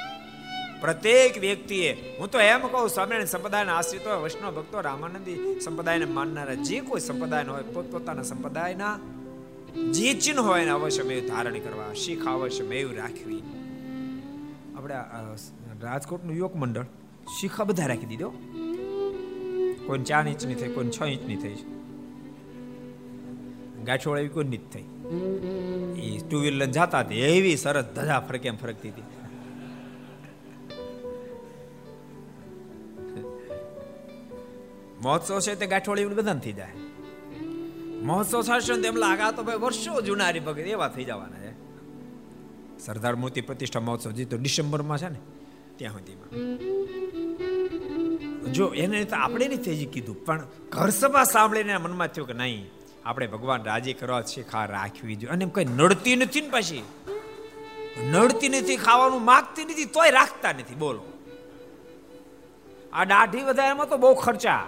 પ્રત્યેક 0.82 1.38
વ્યક્તિએ, 1.40 1.90
હું 2.18 2.28
તો 2.32 2.38
એમ 2.40 2.62
કહું, 2.68 2.90
સ્વામિનારાયણ 2.90 3.26
સંપ્રદાયના 3.26 3.76
આશ્રિત 3.76 4.08
હોય 4.08 4.20
વૈષ્ણવ 4.24 4.52
ભક્તો, 4.56 4.82
રામાનંદી 4.82 5.38
સંપ્રદાયને 5.60 6.08
માનનારા 6.18 6.58
જે 6.68 6.78
કોઈ 6.80 7.00
સંપ્રદાય 7.00 7.44
હોય, 7.46 7.66
પોતપોતાના 7.74 8.24
સંપ્રદાયના 8.24 8.96
જે 9.92 10.10
ચિહ્ન 10.14 10.40
હોય 10.40 10.60
એને 10.62 10.72
અવશ્ય 10.72 11.04
મેં 11.04 11.26
ધારણ 11.28 11.60
કરવા, 11.60 11.90
શીખ 11.94 12.28
અવશ્ય 12.28 12.64
મેં 12.64 12.94
રાખવી. 12.98 13.42
આપણે 14.78 14.96
રાજકોટનું 15.82 16.36
યુવક 16.36 16.56
મંડળ, 16.56 16.88
શીખા 17.40 17.64
બધા 17.64 17.88
રાખી 17.88 18.06
દીધો 18.06 18.30
કોઈ 19.88 20.04
ચાર 20.04 20.24
ઇંચની 20.28 20.56
થઈ 20.56 20.72
કોઈ 20.74 20.90
છ 20.90 21.00
ઇંચની 21.08 21.36
થઈ. 21.36 21.58
ગાંઠોળ 23.86 24.18
એવી 24.20 24.30
કોઈ 24.30 24.44
નથી 24.44 24.70
થઈ. 24.74 24.88
એ 26.02 26.18
ટુ 26.30 26.38
વ્હીલર 26.42 26.66
જતા 26.66 27.00
હતી, 27.00 27.22
એવી 27.30 27.58
સરસ 27.58 27.86
ધજા 27.96 28.20
ફરકે 28.20 28.50
ફરકતી 28.64 28.90
હતી. 28.90 29.06
મહોત્સવ 35.02 35.40
છે 35.40 35.56
તે 35.56 35.68
ગાંઠોળ 35.68 36.00
બધાને 36.00 36.16
બધા 36.16 36.34
થઈ 36.34 36.54
જાય. 36.54 36.72
મહોત્સવ 38.02 38.42
થશે 38.42 38.76
ને 38.76 38.82
તેમ 38.82 38.96
લાગા 38.96 39.32
તો 39.32 39.44
ભાઈ 39.44 39.56
વર્ષો 39.56 40.02
જૂના 40.02 40.32
ભગત 40.32 40.60
એવા 40.60 40.88
થઈ 40.88 41.04
જવાના 41.04 41.38
છે. 41.38 41.54
સરદાર 42.80 43.16
મૂર્તિ 43.16 43.42
પ્રતિષ્ઠા 43.42 43.80
મહોત્સવ 43.80 44.12
જે 44.12 44.26
ડિસેમ્બરમાં 44.26 44.98
છે 44.98 45.10
ને, 45.10 45.20
ત્યાં 45.76 45.94
સુધીમાં. 45.94 46.30
જો 48.54 48.68
એને 48.68 49.04
તો 49.04 49.16
આપણે 49.16 49.48
નહીં 49.48 49.62
થઈ 49.62 49.86
કીધું, 49.86 50.26
પણ 50.26 50.48
ઘર 50.70 50.90
સભા 50.90 51.24
સાંભળીને 51.24 51.78
મનમાં 51.78 52.08
થયું 52.08 52.28
કે 52.28 52.34
નહીં, 52.34 52.70
આપણે 53.06 53.28
ભગવાન 53.28 53.64
રાજી 53.64 53.94
કરવા 53.94 54.22
છે, 54.22 54.44
ખા 54.44 54.66
રાખવી 54.66 55.16
જોઈએ. 55.16 55.34
અને 55.34 55.52
કઈ 55.56 55.66
નડતી 55.66 56.16
નથી 56.16 56.42
ને 56.42 56.50
પાછી. 56.50 56.84
નડતી 58.12 58.50
નથી, 58.50 58.78
ખાવાનું 58.78 59.26
માગતી 59.26 59.66
નથી, 59.66 59.86
તોય 59.86 60.10
રાખતા 60.10 60.52
નથી, 60.52 60.76
બોલો. 60.76 61.04
આ 62.94 63.04
દાઢી 63.04 63.44
વધારે 63.44 63.70
એમાં 63.70 63.90
તો 63.90 63.98
બહુ 63.98 64.14
ખર્ચા. 64.14 64.68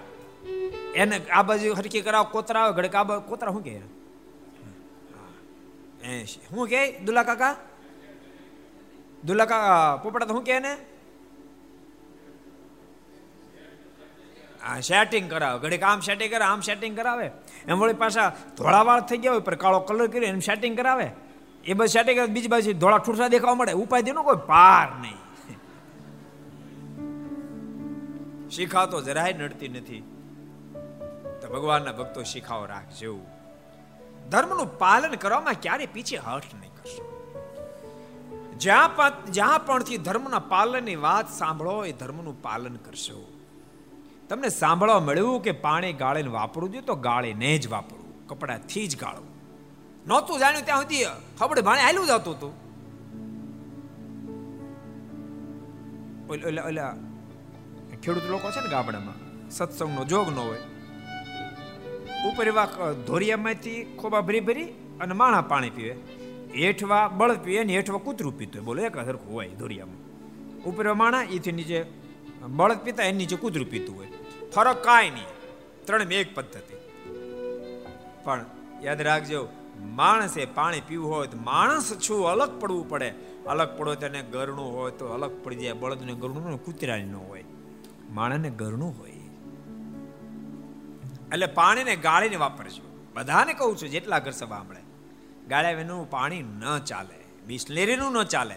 એને 0.95 1.15
આ 1.37 1.43
બાજુ 1.43 1.73
હરકી 1.79 2.03
કરાવ, 2.07 2.25
કોતરા 2.35 2.61
આવે 2.63 2.73
ઘડે 2.77 2.97
આ 2.97 3.19
કોતરા 3.31 3.53
શું 3.55 3.63
કે 3.67 3.73
શું 6.33 6.67
કે 6.71 6.81
દુલા 7.05 7.25
કાકા? 7.29 7.55
દુલા 9.23 9.47
કાકા 9.51 9.97
પોપડા 10.03 10.27
તો 10.27 10.33
શું 10.37 10.45
કે 10.47 10.53
એને? 10.59 10.73
સેટિંગ 14.87 15.25
કરાવે, 15.31 15.57
ઘડીક 15.63 15.83
આમ 15.83 15.99
સેટિંગ 16.07 16.31
કરે 16.31 16.45
આમ 16.45 16.61
સેટિંગ 16.67 16.95
કરાવે. 16.97 17.27
એમ 17.67 17.75
વળી 17.79 17.99
પાછા 18.03 18.29
ધોળા 18.57 18.83
વાળ 18.89 19.01
થઈ 19.09 19.19
ગયા 19.23 19.35
હોય 19.35 19.45
પર 19.47 19.55
કાળો 19.63 19.79
કલર 19.87 20.07
કરી 20.13 20.29
એમ 20.33 20.41
સેટિંગ 20.47 20.75
કરાવે. 20.79 21.07
એ 21.65 21.73
બધું 21.73 21.91
સેટિંગ 21.95 22.15
કરે 22.19 22.27
બીજી 22.35 22.51
બાજુ 22.53 22.73
ધોળા 22.83 23.01
ઠૂઠા 23.05 23.31
દેખાવા 23.33 23.59
મળે 23.59 23.73
ઉપાય 23.83 24.03
દેનો 24.07 24.21
કોઈ 24.23 24.41
પાર 24.47 24.87
નહીં. 25.01 25.19
શીખા 28.55 28.85
તો 28.91 28.97
જરાય 29.07 29.33
નડતી 29.33 29.71
નથી. 29.75 30.01
ભગવાનના 31.53 31.91
ભક્તો 31.91 32.23
શીખાઓ 32.23 32.65
રાખજો. 32.65 33.19
ધર્મનું 34.29 34.77
પાલન 34.77 35.13
કરવામાં 35.13 35.53
ક્યારે 35.61 35.85
પીછે 35.85 36.17
હર્ષ 36.17 36.55
નહીં 36.55 36.71
કરશો. 36.71 37.05
જ્યાં 38.57 39.25
જ્યાં 39.31 39.65
પણથી 39.65 39.97
ધર્મના 39.97 40.39
પાલનની 40.39 40.95
વાત 40.95 41.29
સાંભળો 41.29 41.85
એ 41.85 41.91
ધર્મનું 41.91 42.41
પાલન 42.41 42.75
કરશો. 42.75 43.31
તમને 44.29 44.49
સાંભળવા 44.49 44.99
મળ્યું 44.99 45.41
કે 45.41 45.51
પાણી 45.51 45.93
ગાળીને 45.93 46.29
વાપરવું 46.29 46.71
જોઈએ 46.71 46.85
તો 46.85 46.95
ગાળીને 46.95 47.57
જ 47.57 47.67
વાપરવું. 47.67 48.27
કપડાથી 48.27 48.87
જ 48.87 48.99
ગાળવું. 48.99 49.29
નહોતું 50.07 50.39
જાણ્યું 50.39 50.65
ત્યાં 50.65 50.81
સુધી 50.81 51.05
ખબર 51.39 51.61
ભાણે 51.61 51.81
હાલ્યું 51.81 52.07
જતું 52.07 52.33
હતું. 52.33 52.53
ઓલા 56.29 56.63
ઓલા 56.63 56.95
ખેડૂત 58.03 58.23
લોકો 58.23 58.51
છે 58.51 58.61
ને 58.61 58.69
ગામડામાં, 58.69 59.49
સત્સંગનો 59.49 60.05
જોગ 60.05 60.29
ન 60.29 60.39
હોય. 60.39 60.59
ઉપર 62.27 62.47
એવા 62.47 62.65
ધોરિયામાંથી 63.07 63.83
ખોબા 63.99 64.21
ભરી 64.21 64.39
ભરી 64.39 64.63
અને 65.01 65.13
માણા 65.13 65.41
પાણી 65.41 65.69
પીવે. 65.69 65.95
હેઠવા 66.57 67.07
બળદ 67.07 67.39
પીવે 67.39 67.63
ને 67.63 67.75
હેઠવા 67.75 67.97
કૂતરું 67.97 68.37
પીતું 68.37 68.63
બોલો, 68.63 68.83
એક 68.83 68.95
સરખું 68.95 69.33
હોય 69.33 69.49
ધોરિયામાં. 69.49 70.63
ઉપર 70.63 70.93
માણા, 70.93 71.23
એથી 71.23 71.51
નીચે 71.51 71.85
બળદ 72.47 72.77
પીતા 72.77 73.03
એની 73.03 73.17
નીચે 73.17 73.35
કૂતરું 73.35 73.69
પીતું 73.69 73.97
હોય. 73.97 74.07
ફરક 74.55 74.83
કાંઈ 74.83 75.09
નહીં. 75.09 75.25
ત્રણ 75.85 76.01
એક 76.01 76.35
પદ્ધતિ. 76.35 76.75
પણ 78.23 78.45
યાદ 78.83 79.01
રાખજો, 79.01 79.47
માણસે 79.79 80.45
પાણી 80.45 80.81
પીવું 80.87 81.11
હોય 81.11 81.27
તો 81.27 81.37
માણસ 81.37 81.93
છું, 82.09 82.27
અલગ 82.27 82.59
પડવું 82.59 82.89
પડે. 82.89 83.13
અલગ 83.47 83.77
પડો 83.77 83.95
તેને 83.95 84.21
ગરણું 84.21 84.73
હોય 84.73 84.91
તો 84.91 85.05
અલગ 85.07 85.43
પડી 85.43 85.55
જાય. 85.55 85.73
બળદને 85.73 86.13
ગરણું 86.13 86.65
કૂતરાની 86.65 87.03
ન 87.03 87.15
હોય. 87.15 87.43
માણસને 88.11 88.49
ગરણું 88.49 88.99
હોય. 88.99 89.18
એટલે 91.33 91.45
પાણીને 91.45 91.95
ગાળીને 91.95 92.35
વાપરજો. 92.35 93.11
બધાને 93.13 93.53
કહું 93.53 93.77
છું, 93.77 93.89
જેટલા 93.89 94.19
ઘર 94.19 94.31
સભા 94.31 94.57
સાંભળે. 94.57 94.79
ગાળ્યા 95.47 95.71
વિનું 95.71 96.09
પાણી 96.09 96.43
ન 96.43 96.79
ચાલે, 96.79 97.43
બિસ્લેરીનું 97.45 98.11
ન 98.11 98.23
ચાલે. 98.23 98.55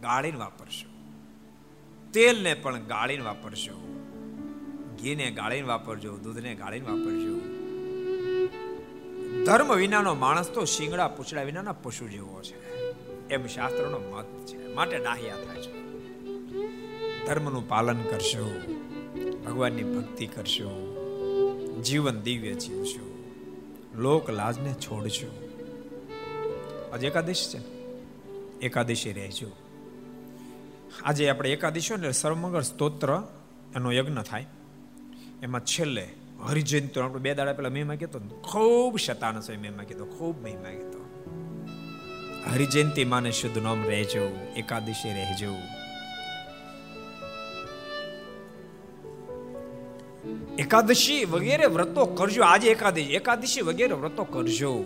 ગાળીને 0.00 0.38
વાપરશો. 0.38 0.88
તેલને 2.12 2.54
પણ 2.54 2.80
ગાળીને 2.80 3.24
વાપરશો. 3.24 3.94
ઘીને 5.02 5.30
ગાળીને 5.30 5.68
વાપરજો, 5.68 6.16
દૂધને 6.16 6.54
ગાળીને 6.54 6.86
વાપરજો 6.86 7.58
ધર્મ 9.44 9.74
વિનાનો 9.74 10.14
માણસ 10.14 10.50
તો 10.50 10.64
શિંગડા 10.64 11.08
પૂછડા 11.08 11.42
વિનાના 11.42 11.72
પશુ 11.72 12.08
જેવો 12.08 12.42
છે. 12.42 12.78
એમ 13.28 13.46
શાસ્ત્રનો 13.46 13.98
મત 13.98 14.46
છે. 14.46 14.74
માટે 14.74 14.98
ડાહ્યા 14.98 15.34
થાય 15.34 15.62
છે. 15.62 15.72
ધર્મનું 17.26 17.68
પાલન 17.68 18.02
કરશો, 18.02 18.60
ભગવાનની 19.46 19.82
ભક્તિ 19.82 20.26
કરશો. 20.26 20.97
જીવન 21.82 22.20
દિવ્ય 22.20 22.54
જીવશો. 22.54 23.24
લોક 23.94 24.30
લાજને 24.30 24.72
છોડશો. 24.72 25.44
આજે 26.92 27.06
એકાદશ 27.06 27.54
છે 27.54 27.58
એકાદશી 28.60 29.12
રહેજો. 29.12 29.46
આજે 31.04 31.28
આપણે 31.28 31.52
એકાદશી 31.52 31.96
ને 31.96 32.12
સર્વમંગળ 32.12 32.62
સ્તોત્ર 32.62 33.22
એનો 33.76 33.92
યજ્ઞ 33.92 34.18
થાય. 34.18 34.46
એમાં 35.42 35.60
છેલ્લે 35.60 36.08
હરિજયંતિ 36.46 37.00
આપણે 37.00 37.20
બે 37.20 37.34
દાડા 37.34 37.52
પેલા 37.52 37.68
મહિમા 37.68 37.94
કહેતો 37.94 38.18
ખૂબ 38.18 38.96
શતાન 38.96 39.40
સ્વામી 39.40 39.68
મહિમા 39.68 39.82
કીધો 39.82 40.04
ખૂબ 40.04 40.42
મહિમા 40.42 40.70
કીધો 40.70 40.98
હરિજયંતિ 42.52 43.04
માને 43.04 43.30
શુદ્ધ 43.30 43.58
નામ 43.58 43.84
રહેજો, 43.84 44.36
એકાદશી 44.56 45.08
રહેજો. 45.08 45.54
એકાદશી 50.58 51.24
વગેરે 51.24 51.66
વ્રતો 51.66 52.04
કરજો. 52.04 52.42
આજે 52.42 52.68
એકાદશી. 52.68 53.02
એકાદશી 53.02 53.60
વગેરે 53.60 53.94
વ્રતો 53.94 54.24
કરજો. 54.24 54.84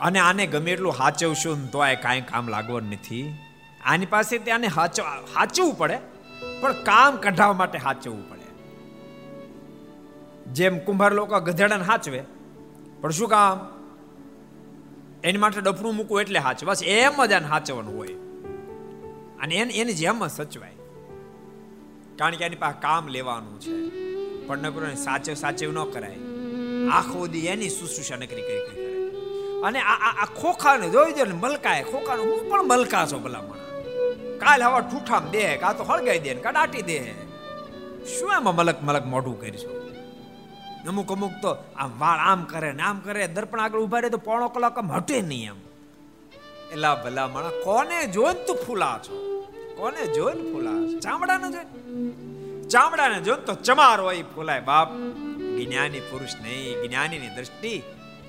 અને 0.00 0.18
આને 0.18 0.46
ગમે 0.46 0.70
એટલું 0.70 0.92
હાચવશું 0.92 1.70
તો 1.70 1.78
આ 1.78 1.94
કાંઈ 1.94 2.20
કામ 2.20 2.48
લાગવાનું 2.48 2.90
નથી. 2.90 3.34
આની 3.84 4.06
પાસે 4.06 4.50
આને 4.50 4.66
હાચવ 4.66 5.04
હાચવું 5.34 5.78
પડે, 5.78 5.98
પણ 6.60 6.72
કામ 6.72 7.16
કઢાવવા 7.16 7.52
માટે 7.52 7.78
હાચવવું 7.78 8.30
પડે. 8.30 8.40
જેમ 10.52 10.78
કુંભાર 10.78 11.12
લોકો 11.12 11.40
ગધેડાને 11.40 11.84
હાચવે, 11.84 12.22
પણ 13.00 13.10
શું 13.10 13.28
કામ? 13.28 13.68
એની 15.24 15.38
માટે 15.38 15.60
ડફણું 15.60 15.94
મૂકવું 15.94 16.20
એટલે 16.20 16.38
હાચ 16.38 16.64
બસ 16.64 16.82
એમ 16.82 17.26
જ 17.26 17.32
આને 17.32 17.46
હાચવાનું 17.46 17.96
હોય. 17.96 18.08
અને 19.42 19.54
એને, 19.54 19.74
એની 19.74 19.92
જેમ 19.92 20.26
જ 20.26 20.30
સચવાય. 20.30 20.72
કારણ 22.18 22.34
કે 22.34 22.44
એની 22.44 22.56
પાસે 22.56 22.80
કામ 22.80 23.08
લેવાનું 23.08 23.60
છે. 23.60 24.03
પણ 24.46 24.58
નકરો 24.58 24.94
સાચવ 24.94 25.34
સાચવ 25.34 25.72
ન 25.72 25.84
કરાય. 25.84 26.18
આખો 26.92 27.26
દી 27.26 27.46
એની 27.46 27.68
શુશ્રુષા 27.68 28.16
નકરી 28.16 28.28
કરી 28.28 28.42
કરી 28.42 28.60
કરે. 28.60 28.94
અને 29.62 29.80
આ 29.80 30.22
આ 30.22 30.24
ખોખાને 30.24 30.90
જોઈ 30.90 31.12
દે 31.12 31.24
ને 31.24 31.32
મલકાય 31.32 31.82
ખોખાને 31.82 32.22
હું 32.22 32.50
પણ 32.50 32.62
મલકા 32.62 33.06
છો 33.06 33.18
ભલામણ. 33.18 33.60
કાલ 34.38 34.62
હવા 34.62 34.80
ઠૂઠામ 34.80 35.30
દે 35.30 35.56
કા 35.56 35.72
તો 35.72 35.84
હળગાઈ 35.84 36.18
દે 36.18 36.34
ને 36.34 36.40
દાટી 36.40 36.82
દે. 36.82 36.98
શું 38.06 38.32
એમાં 38.32 38.56
મલક 38.56 38.82
મલક 38.82 39.04
મોઢું 39.06 39.40
કરીશું? 39.40 39.84
અમુક 40.88 41.12
અમુક 41.12 41.32
તો 41.42 41.56
આમ 41.76 41.90
વાળ 41.98 42.18
આમ 42.18 42.44
કરે 42.44 42.72
ને 42.72 42.82
આમ 42.82 42.98
કરે, 42.98 43.26
દર્પણ 43.26 43.60
આગળ 43.60 43.78
ઊભા 43.78 43.98
રહે 43.98 44.10
તો 44.10 44.18
પોણો 44.18 44.48
કલાક 44.48 44.78
આમ 44.78 44.92
હટે 44.92 45.20
નહીં 45.20 45.48
એમ. 45.48 45.56
એલા 46.72 46.94
ભલા 46.94 47.28
માણા 47.28 47.50
કોને 47.64 48.06
જોઈને 48.06 48.44
તું 48.44 48.56
ફૂલા 48.56 48.98
છો? 48.98 49.44
કોને 49.76 50.06
જોઈને 50.06 50.52
ફૂલા 50.52 50.98
ચામડાને 51.00 51.48
જોઈને? 51.52 52.33
ચામડાને 52.70 53.20
જો 53.20 53.36
તો 53.36 53.54
ચમારો 53.54 54.12
એ 54.12 54.22
ફૂલાય 54.22 54.60
બાપ. 54.60 54.88
જ્ઞાની 55.64 56.00
પુરુષ 56.00 56.34
નહીં, 56.42 56.88
જ્ઞાનીની 56.88 57.28
દ્રષ્ટિ 57.28 57.82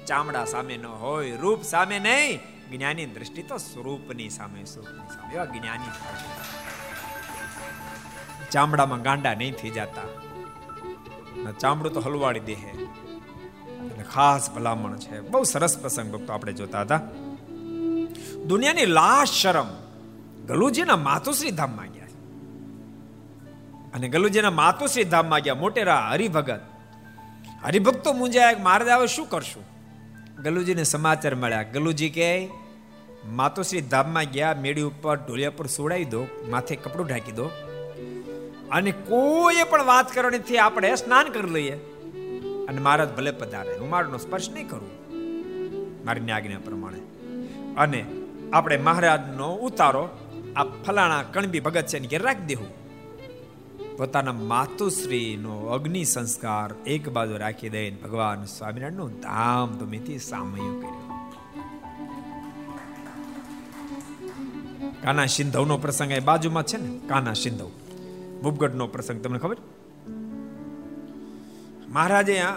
ચામડા 0.08 0.46
સામે 0.46 0.78
ન 0.78 0.86
હોય, 0.86 1.32
રૂપ 1.32 1.64
સામે 1.64 2.00
નહીં. 2.00 2.40
જ્ઞાની 2.72 3.06
દ્રષ્ટિ 3.06 3.44
તો 3.44 3.58
સ્વરૂપની 3.58 4.30
સામે 4.30 4.64
સ્વરૂપની 4.64 5.08
સામે. 5.16 5.34
એવા 5.34 5.46
જ્ઞાની 5.46 5.92
ચામડામાં 8.52 9.02
ગાંડા 9.02 9.34
નહીં 9.34 9.54
થઈ 9.54 9.70
જતા. 9.70 10.06
ચામડું 11.60 11.94
તો 11.94 12.00
હલવાડી 12.00 12.40
દે 12.40 12.56
ખાસ 14.14 14.52
ભલામણ 14.52 14.98
છે. 14.98 15.20
બહુ 15.20 15.44
સરસ 15.44 15.78
પ્રસંગ 15.78 16.14
ભક્તો 16.14 16.34
આપણે 16.34 16.54
જોતા 16.54 16.82
હતા. 16.82 17.02
દુનિયાની 18.46 18.86
લાશ 18.86 19.32
શરમ 19.32 19.68
ગલુજીના 20.46 20.96
માતુશ્રી 20.96 21.52
ધામમાં 21.52 21.88
અને 23.96 24.08
ગલુજીના 24.08 24.52
માતુશ્રી 24.52 25.04
ધામમાં 25.04 25.40
ગયા. 25.40 25.56
મોટેરા 25.56 26.10
હરિભગત. 26.12 26.62
હરિભક્તો 27.64 28.14
મુંજાયા 28.14 28.56
મહારાજ 28.60 28.88
આવે 28.88 29.08
શું 29.08 29.30
કરશું? 29.30 29.64
ગલુજીને 30.44 30.84
સમાચાર 30.84 31.36
મળ્યા. 31.36 31.64
ગલુજી 31.64 32.10
કે 32.10 32.50
માતુશ્રી 33.26 33.82
ધામમાં 33.82 34.24
ગયા, 34.24 34.56
મેળી 34.62 34.82
ઉપર 34.82 35.18
ઢોલિયા 35.18 35.50
પર 35.50 35.68
સોડાવી 35.68 36.06
દો, 36.06 36.26
માથે 36.50 36.76
કપડું 36.76 37.08
ઢાંકી 37.08 37.32
દો. 37.32 37.46
અને 38.72 38.92
કોઈ 38.92 39.56
પણ 39.70 39.84
વાત 39.84 40.12
કરવાની 40.12 40.58
આપણે 40.58 40.96
સ્નાન 40.96 41.30
કરી 41.30 41.50
લઈએ. 41.50 41.76
અને 42.70 42.82
મહારાજ 42.82 43.16
ભલે 43.16 43.32
પધારે. 43.32 43.78
હું 43.78 43.90
મારનો 43.90 44.18
સ્પર્શ 44.18 44.50
નહીં 44.50 44.70
કરું. 44.70 44.90
મારી 46.06 46.32
આજ્ઞા 46.32 46.58
પ્રમાણે. 46.60 47.00
અને 47.78 48.06
આપણે 48.54 48.78
મહારાજનો 48.78 49.56
ઉતારો, 49.56 50.10
આ 50.56 50.64
ફલાણા 50.64 51.24
કણબી 51.24 51.60
ભગત 51.60 51.88
છે 51.88 52.00
ઘેર 52.00 52.22
રાખી 52.22 52.46
દેવું 52.46 52.85
પોતાના 53.98 54.34
માતુશ્રીનો 54.34 55.60
અગ્નિ 55.60 56.04
સંસ્કાર 56.04 56.76
એક 56.88 57.10
બાજુ 57.10 57.38
રાખી 57.38 57.70
દઈને 57.70 57.98
ભગવાન 57.98 58.46
સ્વામિનારાયણનું 58.46 59.20
ધામ 59.20 59.78
ધૂમીથી 59.78 60.20
સામયું 60.20 60.82
કર્યું. 60.82 61.06
કાના 65.02 65.26
સિંધવનો 65.26 65.78
પ્રસંગ 65.78 66.12
એ 66.12 66.20
બાજુમાં 66.20 66.64
છે 66.64 66.78
ને? 66.78 67.08
કાના 67.08 67.34
સિંધવ. 67.34 67.72
ભૂપગઢનો 68.44 68.88
પ્રસંગ, 68.88 69.22
તમને 69.22 69.40
ખબર? 69.40 69.58
મહારાજે 71.90 72.40
આ 72.40 72.56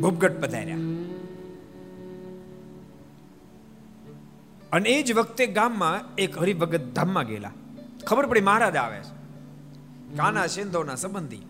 ભૂપગઢ 0.00 0.32
પધાર્યા. 0.32 0.76
અને 4.72 4.90
એ 4.90 5.02
જ 5.02 5.12
વખતે 5.12 5.46
ગામમાં 5.46 6.14
એક 6.14 6.38
હરિભગત 6.38 6.94
ધામમાં 6.94 7.26
ગયેલા. 7.26 7.50
ખબર 8.06 8.26
પડી 8.26 8.40
મહારાજ 8.40 8.76
આવે 8.76 8.98
છે. 8.98 9.21
કાના 10.16 10.46
સિંધોના 10.46 10.94
સંબંધી. 10.94 11.42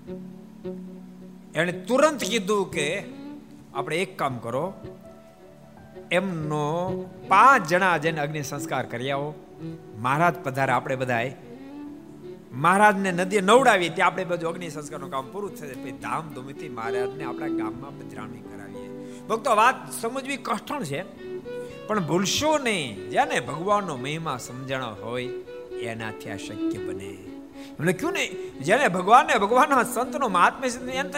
એણે 1.54 1.72
તુરંત 1.72 2.20
કીધું 2.20 2.70
કે 2.70 3.04
આપણે 3.74 3.96
એક 3.96 4.18
કામ 4.18 4.38
કરો, 4.38 4.74
એમનો 6.10 6.66
પાંચ 7.28 7.68
જણા 7.68 7.96
જેને 7.96 8.20
અગ્નિ 8.20 8.42
સંસ્કાર 8.42 8.86
કરી 8.86 9.10
આવો. 9.10 9.34
મહારાજ 9.98 10.34
પધારે 10.34 10.72
આપણે 10.72 10.96
બધાએ. 10.96 11.34
મહારાજને 12.52 13.12
નદીએ 13.12 13.40
નવડાવી, 13.40 13.88
ત્યાં 13.88 14.06
આપણે 14.06 14.24
બધું 14.24 14.50
અગ્નિ 14.50 14.70
સંસ્કારનું 14.70 15.10
કામ 15.10 15.30
પૂરું 15.32 15.54
થશે. 15.54 15.72
પછી 15.72 15.92
ધામધૂમથી 15.92 16.68
મહારાજને 16.68 17.24
આપણા 17.24 17.48
ગામમાં 17.48 17.98
પધરામણી 17.98 18.40
કરાવીએ. 18.40 18.88
ભક્તો 19.26 19.56
વાત 19.56 19.92
સમજવી 19.92 20.36
કઠણ 20.36 20.84
છે, 20.84 21.02
પણ 21.86 22.06
ભૂલશો 22.06 22.58
નહીં. 22.58 23.10
જેને 23.10 23.40
ભગવાનનો 23.40 23.96
મહિમા 23.96 24.36
સમજણો 24.36 24.94
હોય, 25.02 25.26
એનાથી 25.82 26.30
આ 26.30 26.36
શક્ય 26.36 26.78
બને. 26.78 27.31
એમણે 27.72 27.92
ક્યું 27.92 28.12
નહીં? 28.12 28.58
જેને 28.58 28.88
ભગવાનને, 28.88 29.38
ભગવાનના 29.38 29.82
સંતનો 29.82 30.28
મહાત્મ્ય 30.28 30.68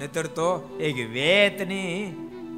નતર 0.00 0.26
તો 0.26 0.78
એક 0.80 0.96
વેતની, 1.10 2.14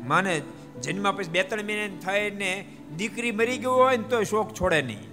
માને 0.06 0.40
જન્મ 0.82 1.12
પછી 1.12 1.30
બે, 1.30 1.42
ત્રણ 1.42 1.64
મહિને 1.64 1.88
થઈને 2.04 2.66
દીકરી 2.96 3.30
મરી 3.32 3.58
ગયો 3.58 3.72
હોય 3.72 3.96
ને 3.96 4.02
તો 4.02 4.22
શોક 4.22 4.54
છોડે 4.54 4.82
નહીં. 4.82 5.06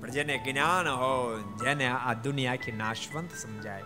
પણ 0.00 0.10
જેને 0.10 0.40
જ્ઞાન 0.44 0.88
હોય, 0.88 1.64
જેને 1.64 1.86
આ 1.86 2.12
દુનિયા 2.12 2.52
આખી 2.52 2.72
નાશવંત 2.72 3.30
સમજાય, 3.42 3.82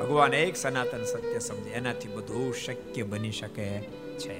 ભગવાન 0.00 0.34
એક 0.34 0.56
સનાતન 0.56 1.04
સત્ય 1.04 1.38
સમજે. 1.38 1.70
એનાથી 1.70 2.08
બધું 2.08 2.54
શક્ય 2.54 3.02
બની 3.02 3.32
શકે 3.32 3.68
છે. 4.18 4.38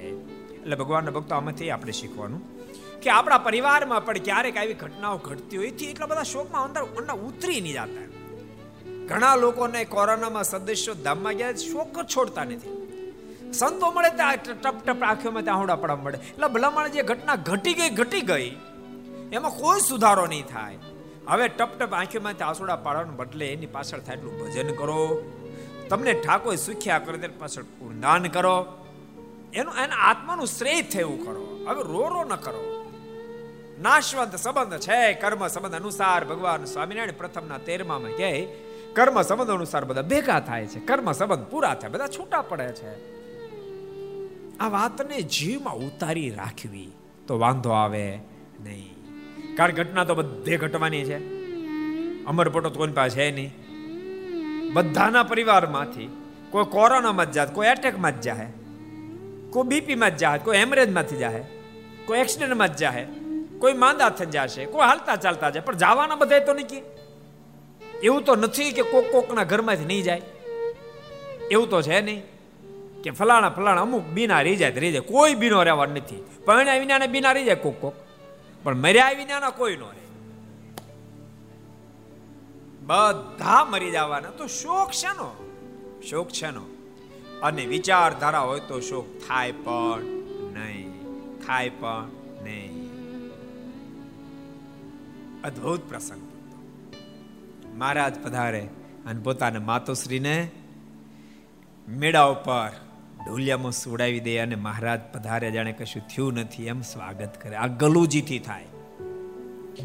એટલે 0.65 0.75
ભગવાનના 0.75 1.11
ભક્તો 1.11 1.33
આમાંથી 1.35 1.71
આપણે 1.73 1.93
શીખવાનું. 1.97 2.41
કે 3.01 3.09
આપણા 3.09 3.41
પરિવારમાં 3.47 4.05
પણ 4.05 4.21
ક્યારેક 4.27 4.55
આવી 4.57 4.77
ઘટનાઓ 4.83 5.17
ઘટતી 5.17 5.57
હોય, 5.57 5.67
એથી 5.67 5.89
એટલા 5.93 6.09
બધા 6.11 6.23
શોકમાં 6.23 6.63
અંદર 6.67 6.81
અંદર 6.99 7.15
ઉતરી 7.27 7.59
નહીં 7.61 7.75
જતા. 7.79 8.07
ઘણા 9.09 9.35
લોકોને 9.35 9.81
કોરોનામાં 9.85 10.43
સદસ્યો 10.43 10.95
ધામમાં 11.05 11.35
ગયા, 11.35 11.55
શોક 11.71 11.97
છોડતા 12.13 12.45
નથી. 12.45 12.73
સંતો 13.53 13.87
મળે 13.91 14.09
ત્યાં 14.19 14.39
ટપ 14.43 14.75
ટપ 14.85 15.01
આંખોમાં 15.03 15.43
ત્યાં 15.43 15.61
હોડા 15.61 15.79
પડા 15.81 15.97
મળે. 16.03 16.17
એટલે 16.23 16.47
ભલામણ 16.47 16.87
જે 16.87 17.03
ઘટના 17.03 17.37
ઘટી 17.49 17.73
ગઈ 17.73 17.91
ઘટી 17.99 18.21
ગઈ, 18.21 18.47
એમાં 19.31 19.53
કોઈ 19.59 19.81
સુધારો 19.89 20.25
નહીં 20.25 20.47
થાય. 20.53 20.79
હવે 21.27 21.45
ટપ 21.47 21.71
ટપ 21.79 21.93
આંખોમાં 21.93 22.41
આસોડા 22.47 22.79
પાડવાને 22.85 23.15
બદલે 23.17 23.45
એની 23.53 23.69
પાછળ 23.75 24.01
થાય 24.07 24.17
એટલું 24.17 24.35
ભજન 24.41 24.73
કરો. 24.81 24.97
તમને 25.89 26.13
ઠાકોર 26.25 26.55
સુખ્યા 26.65 27.05
કરે 27.05 27.31
પાછળ 27.43 27.65
પૂર્ણદાન 27.77 28.27
કરો. 28.37 28.55
એનું 29.55 29.73
એના 29.73 29.95
આત્માનું 29.95 30.45
શ્રેય 30.45 30.81
થયું 30.81 31.25
કરો. 31.25 31.65
હવે 31.67 31.83
રો 31.83 32.09
રો 32.09 32.23
ન 32.23 32.35
કરો. 32.35 32.91
નાશવંત 33.81 34.35
સંબંધ 34.35 34.79
છે, 34.79 35.13
કર્મ 35.13 35.47
સંબંધ 35.47 35.75
અનુસાર 35.75 36.25
ભગવાન 36.25 36.65
સ્વામિનારાયણ 36.65 37.11
પ્રથમના 37.11 37.57
તેરમામાં 37.57 38.11
કહે, 38.11 38.45
કર્મ 38.93 39.21
સંબંધ 39.21 39.49
અનુસાર 39.49 39.85
બધા 39.85 40.01
ભેગા 40.01 40.39
થાય 40.39 40.67
છે, 40.67 40.79
કર્મ 40.79 41.11
સંબંધ 41.11 41.45
પૂરા 41.45 41.73
થાય, 41.73 41.89
બધા 41.89 42.07
છૂટા 42.07 42.41
પડે 42.41 42.67
છે. 42.67 43.15
આ 44.57 44.67
વાતને 44.67 45.21
જીવમાં 45.21 45.75
ઉતારી 45.75 46.29
રાખવી 46.29 46.91
તો 47.27 47.39
વાંધો 47.39 47.69
આવે 47.69 48.19
નહીં. 48.63 48.95
કારણ 49.55 49.71
ઘટના 49.71 50.03
તો 50.03 50.15
બધે 50.15 50.57
ઘટવાની 50.57 51.03
છે. 51.03 51.17
અમરપટો 52.25 52.69
તો 52.69 52.79
કોઈ 52.79 52.91
પાસે 52.91 53.31
નહીં. 53.31 53.53
બધાના 54.73 55.23
પરિવારમાંથી 55.23 56.21
કોઈ 56.51 56.65
કોરોનામાં 56.65 57.25
જ 57.25 57.31
જાત, 57.31 57.55
કોઈ 57.55 57.67
એટેકમાં 57.67 58.17
જ 58.17 58.21
જાહે. 58.21 58.64
કોઈ 59.55 59.63
બીપીમાં 59.63 60.11
જ 60.11 60.17
જાહે, 60.17 60.37
કોઈ 60.37 60.57
હેમરેજમાંથી 60.57 61.15
જાહે, 61.15 61.43
કોઈ 62.05 62.19
એક્સિડન્ટમાં 62.19 62.67
જ 62.67 62.75
જાહે, 62.75 63.05
કોઈ 63.59 63.73
માંદા 63.73 64.09
થઈ 64.09 64.25
જશે, 64.25 64.65
કોઈ 64.65 64.81
હાલતા 64.81 65.15
ચાલતા 65.15 65.49
જાય, 65.49 65.61
પણ 65.61 65.75
જવાના 65.75 66.15
બધા 66.15 66.39
તો 66.39 66.53
નહીં 66.53 66.83
એવું 68.03 68.25
તો 68.25 68.35
નથી 68.35 68.71
કે 68.71 68.81
કોક 68.81 69.11
કોકના 69.11 69.43
ઘરમાંથી 69.43 69.85
નહીં 69.85 70.03
જાય. 70.03 70.21
એવું 71.51 71.69
તો 71.69 71.81
છે 71.81 72.01
નહીં 72.01 72.23
કે 73.01 73.11
ફલાણા 73.11 73.49
ફલાણા 73.49 73.81
અમુક 73.81 74.03
બીના 74.03 74.41
રહી 74.41 74.55
જાય 74.55 74.71
રહી 74.71 74.91
જાય. 74.91 75.01
કોઈ 75.01 75.35
બીનો 75.35 75.63
રહેવા 75.63 75.85
નથી. 75.85 76.23
પણ 76.45 76.79
વિના 76.79 76.97
બીના 76.97 77.31
રહી 77.31 77.43
જાય 77.43 77.55
કોક 77.55 77.81
કોક. 77.81 77.93
પણ 78.63 78.75
મર્યા 78.75 79.11
વિના 79.11 79.49
કોઈ 79.49 79.75
નો 79.75 79.85
રહે. 79.85 80.05
બધા 82.81 83.65
મરી 83.65 83.91
જવાના. 83.91 84.29
તો 84.29 84.47
શોક 84.47 84.91
છે 84.91 85.07
નો 85.07 85.51
શોક 86.09 86.29
છે 86.29 86.51
નો 86.51 86.74
અને 87.43 87.65
વિચારધારા 87.65 88.39
હોય 88.39 88.59
તો 88.59 88.79
શોક 88.79 89.27
થાય 89.27 89.51
પણ 89.51 90.01
નહીં 90.53 90.91
થાય 91.47 91.69
પણ 91.69 92.07
નહીં. 92.43 92.85
અદ્ભુત 95.43 95.89
પ્રસંગ. 95.89 96.21
મહારાજ 97.77 98.15
પધારે 98.23 98.61
અને 99.05 99.21
પોતાના 99.21 99.59
માતોશ્રીને 99.59 100.51
મેળા 101.89 102.23
ઉપર 102.23 102.69
ઢોલિયામાં 103.25 103.71
સુડાવી 103.71 104.19
દે 104.19 104.37
અને 104.37 104.55
મહારાજ 104.55 104.99
પધારે. 105.13 105.51
જાણે 105.51 105.71
કશું 105.71 106.01
થયું 106.01 106.33
નથી, 106.33 106.65
એમ 106.65 106.81
સ્વાગત 106.81 107.43
કરે. 107.43 107.55
આ 107.55 107.67
ગલુજીથી 107.67 108.39
થાય. 108.39 108.65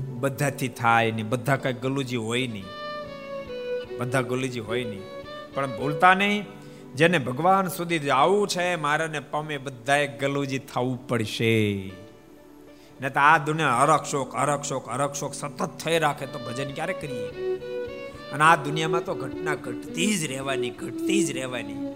બધાથી 0.01 0.69
થાય 0.69 1.11
નહીં. 1.11 1.29
બધા 1.29 1.57
કઈ 1.57 1.73
ગલુજી 1.73 2.17
હોય 2.17 2.47
નહીં. 2.47 2.65
બધા 3.99 4.21
ગલુજી 4.21 4.61
હોય 4.61 4.85
નહીં. 4.85 5.01
પણ 5.55 5.67
ભૂલતા 5.67 6.15
નહીં. 6.15 6.60
જેને 6.95 7.19
ભગવાન 7.19 7.69
સુધી 7.69 7.99
જવું 7.99 8.49
છે, 8.49 8.77
મારાને 8.77 9.21
પમે 9.21 9.59
બધાએ 9.59 10.07
ગલુજી 10.07 10.59
થવું 10.59 11.09
પડશે. 11.09 11.55
ને 13.01 13.11
તો 13.11 13.21
આ 13.21 13.39
દુનિયા 13.39 13.77
અરક્ષોક 13.77 14.35
અરક્ષોક 14.35 15.15
શોક 15.15 15.35
સતત 15.35 15.71
થઈ 15.85 15.99
રાખે 15.99 16.27
તો 16.27 16.39
ભજન 16.39 16.73
ક્યારે 16.73 16.93
કરીએ? 16.93 17.29
અને 18.33 18.45
આ 18.45 18.57
દુનિયામાં 18.57 19.05
તો 19.05 19.15
ઘટના 19.15 19.55
ઘટતી 19.55 20.19
જ 20.19 20.25
રહેવાની, 20.25 20.71
ઘટતી 20.71 21.25
જ 21.25 21.31
રહેવાની. 21.31 21.95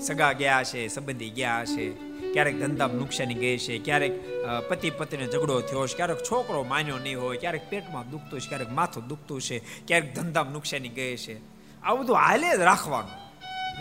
સગા 0.00 0.32
ગયા 0.32 0.62
છે, 0.62 0.88
સંબંધી 0.88 1.30
ગયા 1.30 1.64
છે, 1.64 1.90
ક્યારેક 2.32 2.60
ધંધામાં 2.60 2.96
નુકસાની 2.96 3.34
ગઈ 3.34 3.58
છે, 3.58 3.78
ક્યારેક 3.78 4.44
પતિ 4.68 4.90
પત્નીને 4.90 5.30
ઝઘડો 5.32 5.60
થયો 5.60 5.86
છે, 5.86 5.96
ક્યારેક 5.96 6.16
છોકરો 6.16 6.62
માન્યો 6.62 6.98
નહીં 6.98 7.20
હોય, 7.20 7.36
ક્યારેક 7.36 7.70
પેટમાં 7.70 8.10
દુખતું 8.10 8.40
છે, 8.40 8.48
ક્યારેક 8.48 8.72
માથું 8.72 9.08
દુખતું 9.08 9.40
છે, 9.40 9.58
ક્યારેક 9.58 10.14
ધંધામાં 10.14 10.52
નુકસાની 10.52 10.88
ગઈ 10.88 11.16
છે. 11.16 11.38
આ 11.82 11.94
બધું 11.94 12.16
હાલે 12.16 12.56
જ 12.56 12.60
રાખવાનું. 12.60 13.27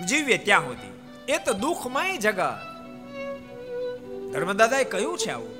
જીવીએ 0.06 0.38
ત્યાં 0.38 0.62
સુધી. 0.62 0.94
એ 1.34 1.38
તો 1.38 1.54
દુઃખમય 1.54 2.18
જગત 2.18 2.58
ધર્મદાદાએ 4.34 4.84
કહ્યું 4.84 5.18
છે 5.18 5.32
આવું. 5.32 5.58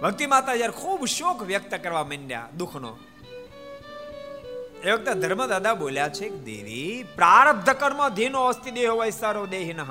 ભક્તિ 0.00 0.26
માતા 0.26 0.56
જયારે 0.56 0.72
ખૂબ 0.72 1.04
શોક 1.04 1.42
વ્યક્ત 1.42 1.74
કરવા 1.74 2.04
માંડ્યા 2.04 2.48
દુઃખનો. 2.56 2.98
એ 4.84 4.90
વખતે 4.90 5.14
ધર્મદાદા 5.14 5.74
બોલ્યા 5.74 6.08
છે 6.08 6.28
દેવી 6.28 7.06
પ્રારબ્ધ 7.14 7.70
કર્મ 7.70 8.08
ધીનો 8.08 8.44
અસ્તિ 8.44 8.70
દેહ 8.70 8.90
હોય 8.90 8.98
વૈસારો 8.98 9.46
દેહિન. 9.46 9.82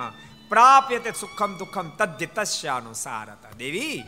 પ્રાપ્ય 0.50 1.00
તે 1.00 1.12
સુખમ 1.12 1.58
દુઃખમ 1.58 1.90
તદ્ય 1.90 2.26
તસ્યાનો 2.26 2.94
સારતા. 2.94 3.50
દેવી 3.58 4.04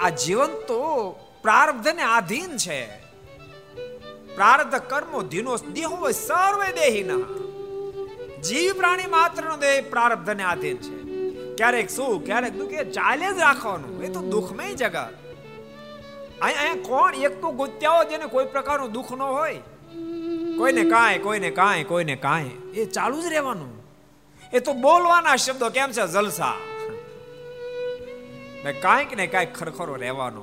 આ 0.00 0.08
જીવન 0.08 0.46
તો 0.46 1.12
પ્રારબ્ધને 1.42 2.02
આધીન 2.02 2.56
છે. 2.56 2.86
પ્રારબ્ધ 4.36 4.74
કર્મો 4.74 5.22
ધીનો 5.22 5.56
દેહો 5.56 6.10
સર્વે 6.10 6.72
દેહીના. 6.72 7.47
જીવ 8.42 8.74
પ્રાણી 8.74 9.06
માત્ર 9.06 9.44
નો 9.44 9.56
દેહ 9.56 9.90
પ્રારબ્ધને 9.90 10.42
આધીન 10.42 10.76
છે. 10.76 11.08
ક્યારેક 11.56 11.90
સુખ, 11.90 12.24
ક્યારેક 12.24 12.52
દુઃખ 12.52 12.70
એ 12.70 12.84
ચાલે 12.84 13.32
જ 13.32 13.38
રાખવાનું. 13.38 14.02
એ 14.02 14.08
તો 14.08 14.20
દુઃખમય 14.20 14.74
જગત. 14.74 15.08
અહીંયા 16.42 16.74
કોણ 16.74 17.14
એક 17.14 17.40
તો 17.40 17.50
ગુત્યાઓ 17.50 18.04
જેને 18.04 18.26
કોઈ 18.26 18.44
પ્રકારનું 18.44 18.92
દુઃખ 18.92 19.12
ન 19.12 19.22
હોય? 19.22 19.54
કોઈને 20.58 20.84
કાંઈ 20.84 21.18
કોઈને 21.18 21.50
કાંઈ 21.50 21.84
કોઈને 21.84 22.16
કાંઈ. 22.16 22.50
એ 22.74 22.84
ચાલુ 22.84 23.22
જ 23.22 23.26
રહેવાનું. 23.26 23.84
એ 24.52 24.58
તો 24.58 24.72
બોલવાના 24.72 25.36
શબ્દો 25.36 25.70
કેમ 25.70 25.90
છે 25.90 26.12
જલસા? 26.12 26.54
કાંઈક 28.82 29.16
ને 29.16 29.26
કાંઈક 29.26 29.54
ખરખરો 29.54 29.94
રહેવાનો. 29.94 30.42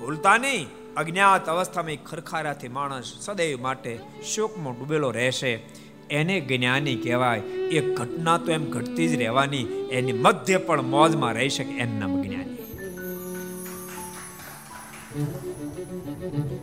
ભૂલતા 0.00 0.36
નહીં. 0.36 0.68
અજ્ઞાત 0.96 1.48
અવસ્થામાં 1.48 2.04
ખરખારાથી 2.04 2.68
માણસ 2.68 3.16
સદૈવ 3.20 3.60
માટે 3.60 4.00
શોકમાં 4.34 4.78
ડૂબેલો 4.78 5.10
રહેશે. 5.10 5.79
એને 6.10 6.40
જ્ઞાની 6.40 6.96
કહેવાય. 6.96 7.38
એ 7.40 7.94
ઘટના 7.94 8.38
તો 8.38 8.52
એમ 8.52 8.70
ઘટતી 8.70 9.08
જ 9.08 9.14
રહેવાની. 9.14 9.88
એની 9.90 10.12
મધ્ય 10.12 10.56
પણ 10.56 10.82
મોજમાં 10.82 11.34
રહી 11.34 11.48
શકે 11.48 11.74
એમ 11.74 11.98
નામ 11.98 12.22
જ્ઞાની. 12.22 12.50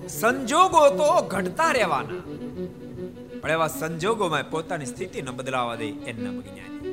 સંજોગો 0.08 0.90
તો 0.90 1.28
ઘટતા 1.28 1.72
રહેવાના. 1.72 2.22
પણ 3.42 3.50
એવા 3.50 3.68
સંજોગોમાં 3.68 4.50
પોતાની 4.50 4.86
સ્થિતિ 4.86 5.22
ન 5.22 5.32
બદલાવા 5.32 5.76
દે 5.76 5.88
એના 5.88 6.32
જ્ઞાની. 6.32 6.90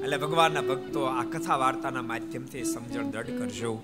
એટલે 0.00 0.16
ભગવાનના 0.16 0.60
ભક્તો 0.60 1.04
આ 1.04 1.24
કથા 1.24 1.56
વાર્તાના 1.56 2.02
માધ્યમથી 2.02 2.64
સમજણ 2.64 3.10
દઢ 3.10 3.26
કરજો. 3.38 3.82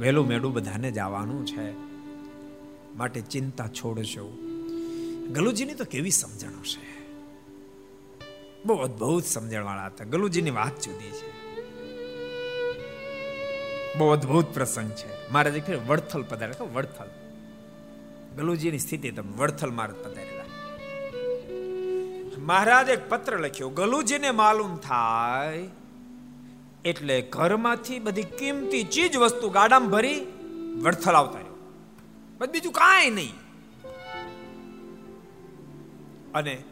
વહેલું 0.00 0.26
મેળું 0.26 0.52
બધાને 0.52 0.90
જવાનું 0.90 1.46
છે. 1.46 1.72
માટે 2.96 3.20
ચિંતા 3.20 3.68
છોડશો 3.68 4.51
ગલુજીની 5.26 5.74
તો 5.74 5.84
કેવી 5.84 6.10
સમજણ 6.10 6.48
હશે? 6.48 7.02
બહુ 8.64 8.76
અદભુત 8.76 9.24
સમજણ 9.24 9.64
વાળા 9.64 9.86
હતા. 9.86 10.04
ગલુજીની 10.04 10.50
વાત 10.50 10.80
જુદી 10.80 11.10
છે. 11.10 11.42
બહુ 13.98 14.08
અદભુત 14.08 14.46
પ્રસંગ 14.54 14.90
છે. 14.90 15.32
મારે 15.32 15.50
જે 15.50 15.74
વડથલ 15.74 16.22
પધારે. 16.22 16.54
વડથલ. 16.72 17.08
ગલુજીની 18.36 18.78
સ્થિતિ 18.78 19.10
તમે 19.10 19.36
વડથલ 19.36 19.70
મારે 19.70 19.92
પધારેલા. 19.92 20.42
મહારાજ 22.38 22.88
એક 22.88 23.08
પત્ર 23.08 23.38
લખ્યો, 23.38 23.68
ગલુજીને 23.68 24.30
માલુમ 24.30 24.76
થાય 24.76 25.68
એટલે 26.84 27.22
ઘરમાંથી 27.22 27.98
બધી 27.98 28.22
કિંમતી 28.22 28.82
ચીજ 28.82 29.16
વસ્તુ 29.16 29.50
ગાડામાં 29.50 29.90
ભરી 29.90 30.26
વડથલ 30.82 31.12
આવતા 31.12 31.38
રહ્યો. 31.38 31.52
બીજું 32.52 32.72
કાંઈ 32.72 33.10
નહીં. 33.10 33.41
અને 36.34 36.62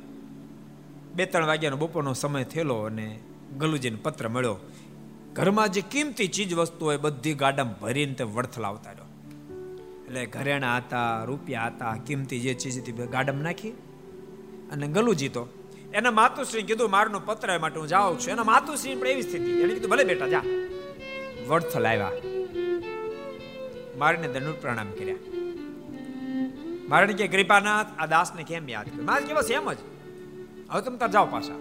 બે 1.15 1.27
ત્રણ 1.27 1.47
વાગ્યાનો 1.47 1.77
બપોરનો 1.77 2.13
સમય 2.13 2.45
થયેલો 2.45 2.75
અને 2.75 3.19
ગલુજીને 3.59 3.99
પત્ર 4.03 4.29
મળ્યો, 4.29 4.57
ઘરમાં 5.33 5.69
જે 5.69 5.81
કિંમતી 5.81 6.29
ચીજ 6.29 6.55
વસ્તુ 6.55 6.87
હોય 6.87 6.97
બધી 6.97 7.35
ગાડામાં 7.35 7.81
ભરીને 7.81 8.15
તે 8.15 8.25
વડથલ 8.25 8.65
આવતા 8.65 8.91
રહ્યો. 8.91 9.09
એટલે 10.05 10.27
ઘરેણા 10.27 10.77
હતા, 10.77 11.25
રૂપિયા 11.25 11.67
હતા, 11.67 11.97
કિંમતી 12.07 12.41
જે 12.41 12.55
ચીજ 12.55 12.79
હતી 12.79 12.93
ગાડામાં 12.93 13.43
નાખી 13.43 13.71
અને 14.73 14.87
ગલુજી 14.87 15.29
તો 15.29 15.49
એના 15.95 16.11
માતુશ્રી 16.11 16.63
કીધું, 16.63 16.91
મારનો 16.91 17.21
પત્ર 17.21 17.59
માટે 17.59 17.81
હું 17.81 17.89
જાઉં 17.89 18.19
છું. 18.19 18.31
એના 18.31 18.45
માતુશ્રી 18.45 18.95
પણ 18.95 19.07
એવી 19.07 19.23
સ્થિતિ, 19.23 19.51
એને 19.51 19.75
કીધું, 19.75 19.91
ભલે 19.91 20.05
બેટા, 20.05 20.29
જા. 20.29 20.43
વડથલ 21.49 21.87
આવ્યા. 21.87 22.13
મારીને 23.99 24.29
દંડ 24.29 24.55
પ્રણામ 24.61 24.91
કર્યા. 24.91 25.40
મારે 26.91 27.13
કે 27.13 27.29
કૃપાનાથ, 27.29 27.87
આ 27.99 28.07
દાસને 28.07 28.43
કેમ 28.43 28.69
યાદ 28.69 28.87
કર્યો? 28.87 29.05
મારે 29.05 29.27
કે 29.27 29.55
એમ 29.55 29.73
જ. 29.73 29.77
હવે 30.71 30.83
તમે 30.83 30.97
તાર 30.97 31.11
જાઓ 31.11 31.27
પાછા. 31.27 31.55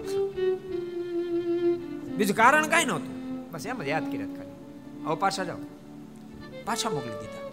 બીજું 2.17 2.35
કારણ 2.35 2.67
કઈ 2.67 2.85
નહોતું. 2.85 3.51
બસ 3.51 3.65
એમ 3.65 3.83
જ 3.83 3.87
યાદ 3.87 4.11
કર્યા 4.11 4.25
ખાલી. 4.25 5.05
હવે 5.05 5.15
પાછા 5.15 5.43
જાઓ. 5.43 5.57
પાછા 6.65 6.89
મોકલી 6.89 7.11
દીધા. 7.11 7.49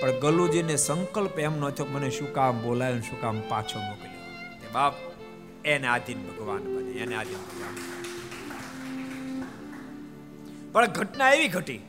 પણ 0.00 0.20
ગલુજીને 0.20 0.76
સંકલ્પ 0.76 1.38
એમ 1.38 1.60
ન 1.60 1.70
થયો 1.70 1.86
મને 1.86 2.10
શું 2.10 2.32
કામ 2.32 2.62
બોલાયો 2.62 3.00
શું 3.00 3.20
કામ 3.20 3.40
પાછો 3.48 3.78
મોકલ્યો. 3.78 4.20
તે 4.60 4.68
બાપ, 4.72 4.94
એને 5.64 5.86
આધીન 5.86 6.18
ભગવાન 6.18 6.58
બને, 6.58 6.90
એને 6.90 7.16
આધીન 7.16 7.38
ભગવાન 7.38 7.88
પણ 10.72 10.86
ઘટના 10.86 11.30
એવી 11.30 11.48
ઘટી. 11.48 11.80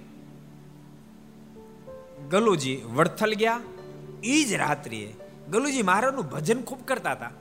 ગલુજી 2.29 2.81
વડથલ 2.85 3.33
ગયા 3.33 3.59
એ 4.23 4.43
જ 4.43 4.53
રાત્રિએ 4.53 5.13
ગલુજી 5.51 5.81
મહારાજનું 5.81 6.29
ભજન 6.29 6.61
ખૂબ 6.61 6.85
કરતા 6.85 7.11
હતા. 7.11 7.31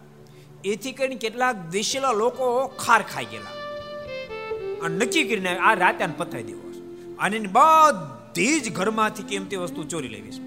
એથી 0.64 0.93
કરીને 0.93 1.14
કેટલાક 1.14 1.57
દેશેલા 1.70 2.12
લોકો 2.12 2.66
ખાર 2.66 3.03
ખાઈ 3.03 3.24
ગયેલા. 3.24 3.55
અને 4.85 5.05
નક્કી 5.05 5.24
કરીને 5.24 5.59
આ 5.59 5.74
રાતે 5.74 6.07
પથાઈ 6.16 6.43
દેવો 6.43 6.61
અને 7.18 7.39
બધી 7.39 8.61
જ 8.61 8.72
ઘરમાંથી 8.72 9.22
કેમતી 9.22 9.57
વસ્તુ 9.57 9.85
ચોરી 9.85 10.09
લેવીશ 10.09 10.41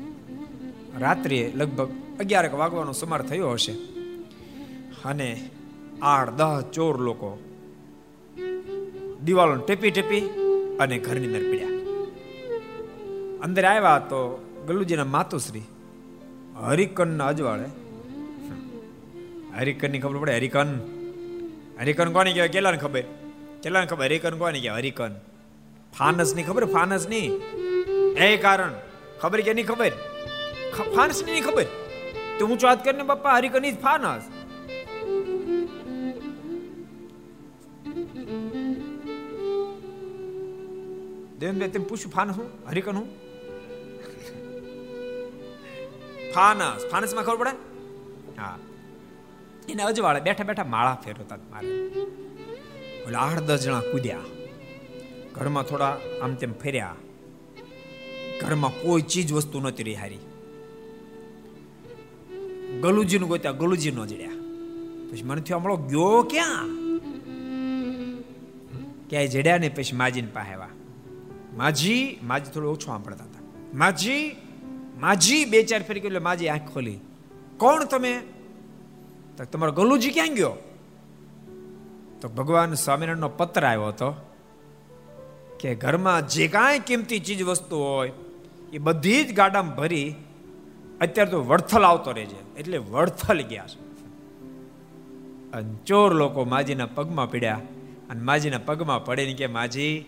રાત્રે 0.99 1.51
લગભગ 1.55 1.89
અગિયારક 2.19 2.53
વાગવાનો 2.53 2.93
સમાર 2.93 3.21
થયો 3.21 3.51
હશે. 3.51 3.71
અને 5.05 5.49
આઠ 6.01 6.29
દહ 6.29 6.61
ચોર 6.61 6.97
લોકો 6.97 7.39
દિવાલો 9.23 9.55
ટેપી 9.55 9.91
ટેપી 9.91 10.21
અને 10.79 10.97
ઘરની 10.97 11.27
અંદર 11.27 11.51
પીડ્યા. 11.51 11.69
અંદર 13.43 13.65
આવ્યા 13.65 13.99
તો 13.99 14.19
ગલુજીના 14.67 15.03
માતુશ્રી 15.03 15.61
હરિકન 16.65 17.23
અજવાળે 17.23 17.65
હરિકનની 19.59 19.99
ખબર 19.99 20.17
પડે? 20.17 20.35
હરિકન. 20.35 20.69
હરિકન 21.79 22.11
કોની 22.11 22.33
કહેવાય? 22.33 22.47
કેટલાને 22.47 22.77
ખબર? 22.77 23.01
કેટલાને 23.63 23.87
ખબર? 23.87 24.05
હરિકન 24.05 24.37
કોની 24.37 24.61
કહેવાય? 24.61 24.81
હરિકન. 24.81 25.15
ફાનસની 25.99 26.43
ખબર? 26.43 26.65
ફાનસની 26.65 27.25
એ 28.17 28.37
કારણ. 28.37 28.73
ખબર 29.21 29.41
કે 29.41 29.53
નહીં 29.53 29.65
ખબર? 29.65 29.91
ફાનસની 30.95 31.41
ખબર? 31.41 31.65
તો 32.39 32.47
હું 32.47 32.57
વાત 32.63 32.83
કરીને 32.83 33.03
પપ્પા, 33.03 33.35
હરિકનની 33.35 33.71
ફાનસ. 33.71 34.21
દેવેનભાઈ 41.39 41.69
તેમ 41.69 41.83
પૂછ્યું 41.83 42.11
ફાનસ 42.11 42.37
હું? 42.37 42.49
હરિકન 42.69 42.95
હું? 42.95 43.30
ફાનસ 46.35 46.85
ફાનસમાં 46.91 47.23
ખબર 47.23 47.37
પડે? 47.37 47.49
હા. 48.41 48.57
એને 49.69 49.83
અજવાળે 49.83 50.19
બેઠા 50.19 50.43
બેઠા 50.43 50.63
માળા 50.63 50.97
ફેરવતા 51.05 51.35
મારે. 51.35 51.67
એટલે 51.67 53.15
આઠ 53.15 53.39
દસ 53.39 53.59
જણા 53.63 53.79
કૂદ્યા. 53.79 54.19
ઘરમાં 55.33 55.63
થોડા 55.63 55.97
આમ 56.21 56.33
તેમ 56.33 56.53
ફેર્યા. 56.53 56.95
ઘરમાં 58.41 58.71
કોઈ 58.81 59.01
ચીજ 59.01 59.33
વસ્તુ 59.33 59.59
નહોતી 59.59 59.83
રહી 59.83 59.93
હારી. 59.93 60.17
ગલુજીનું 62.81 63.29
ગોત્યા, 63.29 63.51
ગલુજી 63.51 63.91
નો 63.91 64.05
જડ્યા. 64.05 64.29
પછી 65.11 65.23
મને 65.23 65.41
થયું, 65.41 65.61
હમણાં 65.61 65.87
ગયો 65.87 66.23
ક્યાં? 66.23 66.81
ક્યાંય 69.09 69.27
જડ્યા 69.27 69.57
ને 69.57 69.69
પછી 69.69 69.95
માજીને 69.95 70.31
આવ્યા. 70.33 70.69
માજી 71.55 72.19
માજી 72.23 72.51
થોડું 72.51 72.69
ઓછું 72.69 72.85
સાંભળતા 72.85 73.23
હતા. 73.23 73.39
માજી 73.73 74.35
માજી 75.01 75.45
બે 75.45 75.63
ચાર 75.63 75.83
ફેરી 75.83 75.99
એટલે 75.99 76.19
માજી 76.19 76.47
આંખ 76.47 76.73
ખોલી. 76.73 76.99
કોણ 77.57 77.85
તમે? 77.85 78.19
તો 79.37 79.45
તમારો 79.45 79.71
ગલુજી 79.71 80.11
ક્યાં 80.11 80.33
ગયો? 80.33 80.53
તો 82.21 82.29
ભગવાન 82.29 82.73
સ્વામિનારાયણનો 82.73 83.29
પત્ર 83.29 83.65
આવ્યો 83.65 83.87
હતો 83.87 84.09
કે 85.59 85.75
ઘરમાં 85.75 86.27
જે 86.27 86.47
કાંઈ 86.47 86.79
કિંમતી 86.79 87.19
ચીજ 87.19 87.43
વસ્તુ 87.43 87.77
હોય, 87.77 88.11
એ 88.73 88.77
બધી 88.77 89.23
જ 89.23 89.33
ગાડામાં 89.33 89.75
ભરી 89.75 90.15
અત્યારે 91.01 91.31
તો 91.31 91.43
વડથલ 91.43 91.83
આવતો 91.83 92.11
રહેજે 92.11 92.39
એટલે 92.57 92.77
વડથલ 92.77 93.41
ગયા 93.41 93.67
છે. 93.67 93.79
અને 95.51 95.73
ચોર 95.85 96.13
લોકો 96.13 96.45
માજીના 96.45 96.85
પગમાં 96.85 97.31
પીડ્યા 97.31 97.61
અને 98.09 98.21
માજીના 98.21 98.57
પગમાં 98.57 99.05
પડે 99.05 99.25
ને 99.25 99.33
કે 99.33 99.47
માજી, 99.47 100.05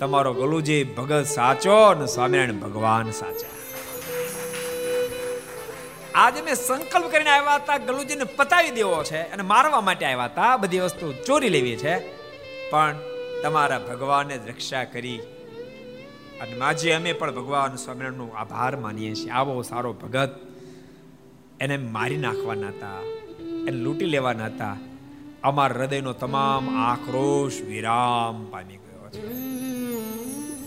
તમારો 0.00 0.34
ગલુજી 0.34 0.84
ભગત 0.84 1.24
સાચો 1.24 1.76
અને 1.76 2.06
સ્વામિનારાયણ 2.06 2.60
ભગવાન 2.60 3.10
સાચા. 3.10 3.53
આજે 6.14 6.42
મેં 6.42 6.54
સંકલ્પ 6.54 7.10
કરીને 7.10 7.30
આવ્યા 7.30 7.54
હતા, 7.54 7.78
ગલુજીને 7.78 8.24
પતાવી 8.24 8.70
દેવો 8.70 9.04
છે 9.04 9.22
અને 9.22 9.42
મારવા 9.42 9.80
માટે 9.80 10.06
આવ્યા 10.06 10.24
હતા. 10.24 10.56
બધી 10.56 10.80
વસ્તુ 10.80 11.14
ચોરી 11.26 11.48
લેવી 11.48 11.76
છે. 11.76 11.98
પણ 12.70 12.96
તમારા 13.42 13.78
ભગવાને 13.78 14.38
જ 14.38 14.48
રક્ષા 14.48 14.84
કરી. 14.84 15.18
અને 16.40 16.56
માજી 16.56 16.90
અમે 16.90 17.12
પણ 17.12 17.34
ભગવાન 17.34 17.76
સ્વામિનારાયણનો 17.76 18.28
આભાર 18.28 18.76
માનીએ 18.76 19.14
છીએ. 19.14 19.30
આવો 19.30 19.62
સારો 19.62 19.92
ભગત. 19.92 20.40
એને 21.60 21.76
મારી 21.76 22.16
નાખવાના 22.16 22.68
હતા. 22.68 23.00
એને 23.44 23.76
લૂંટી 23.76 24.04
લેવાના 24.04 24.44
હતા. 24.44 24.76
અમારા 25.42 25.76
હૃદયનો 25.76 26.12
તમામ 26.12 26.84
આક્રોશ 26.90 27.60
વિરામ 27.60 28.50
પામી 28.50 28.76
ગયો 28.76 29.10
છે. 29.10 29.26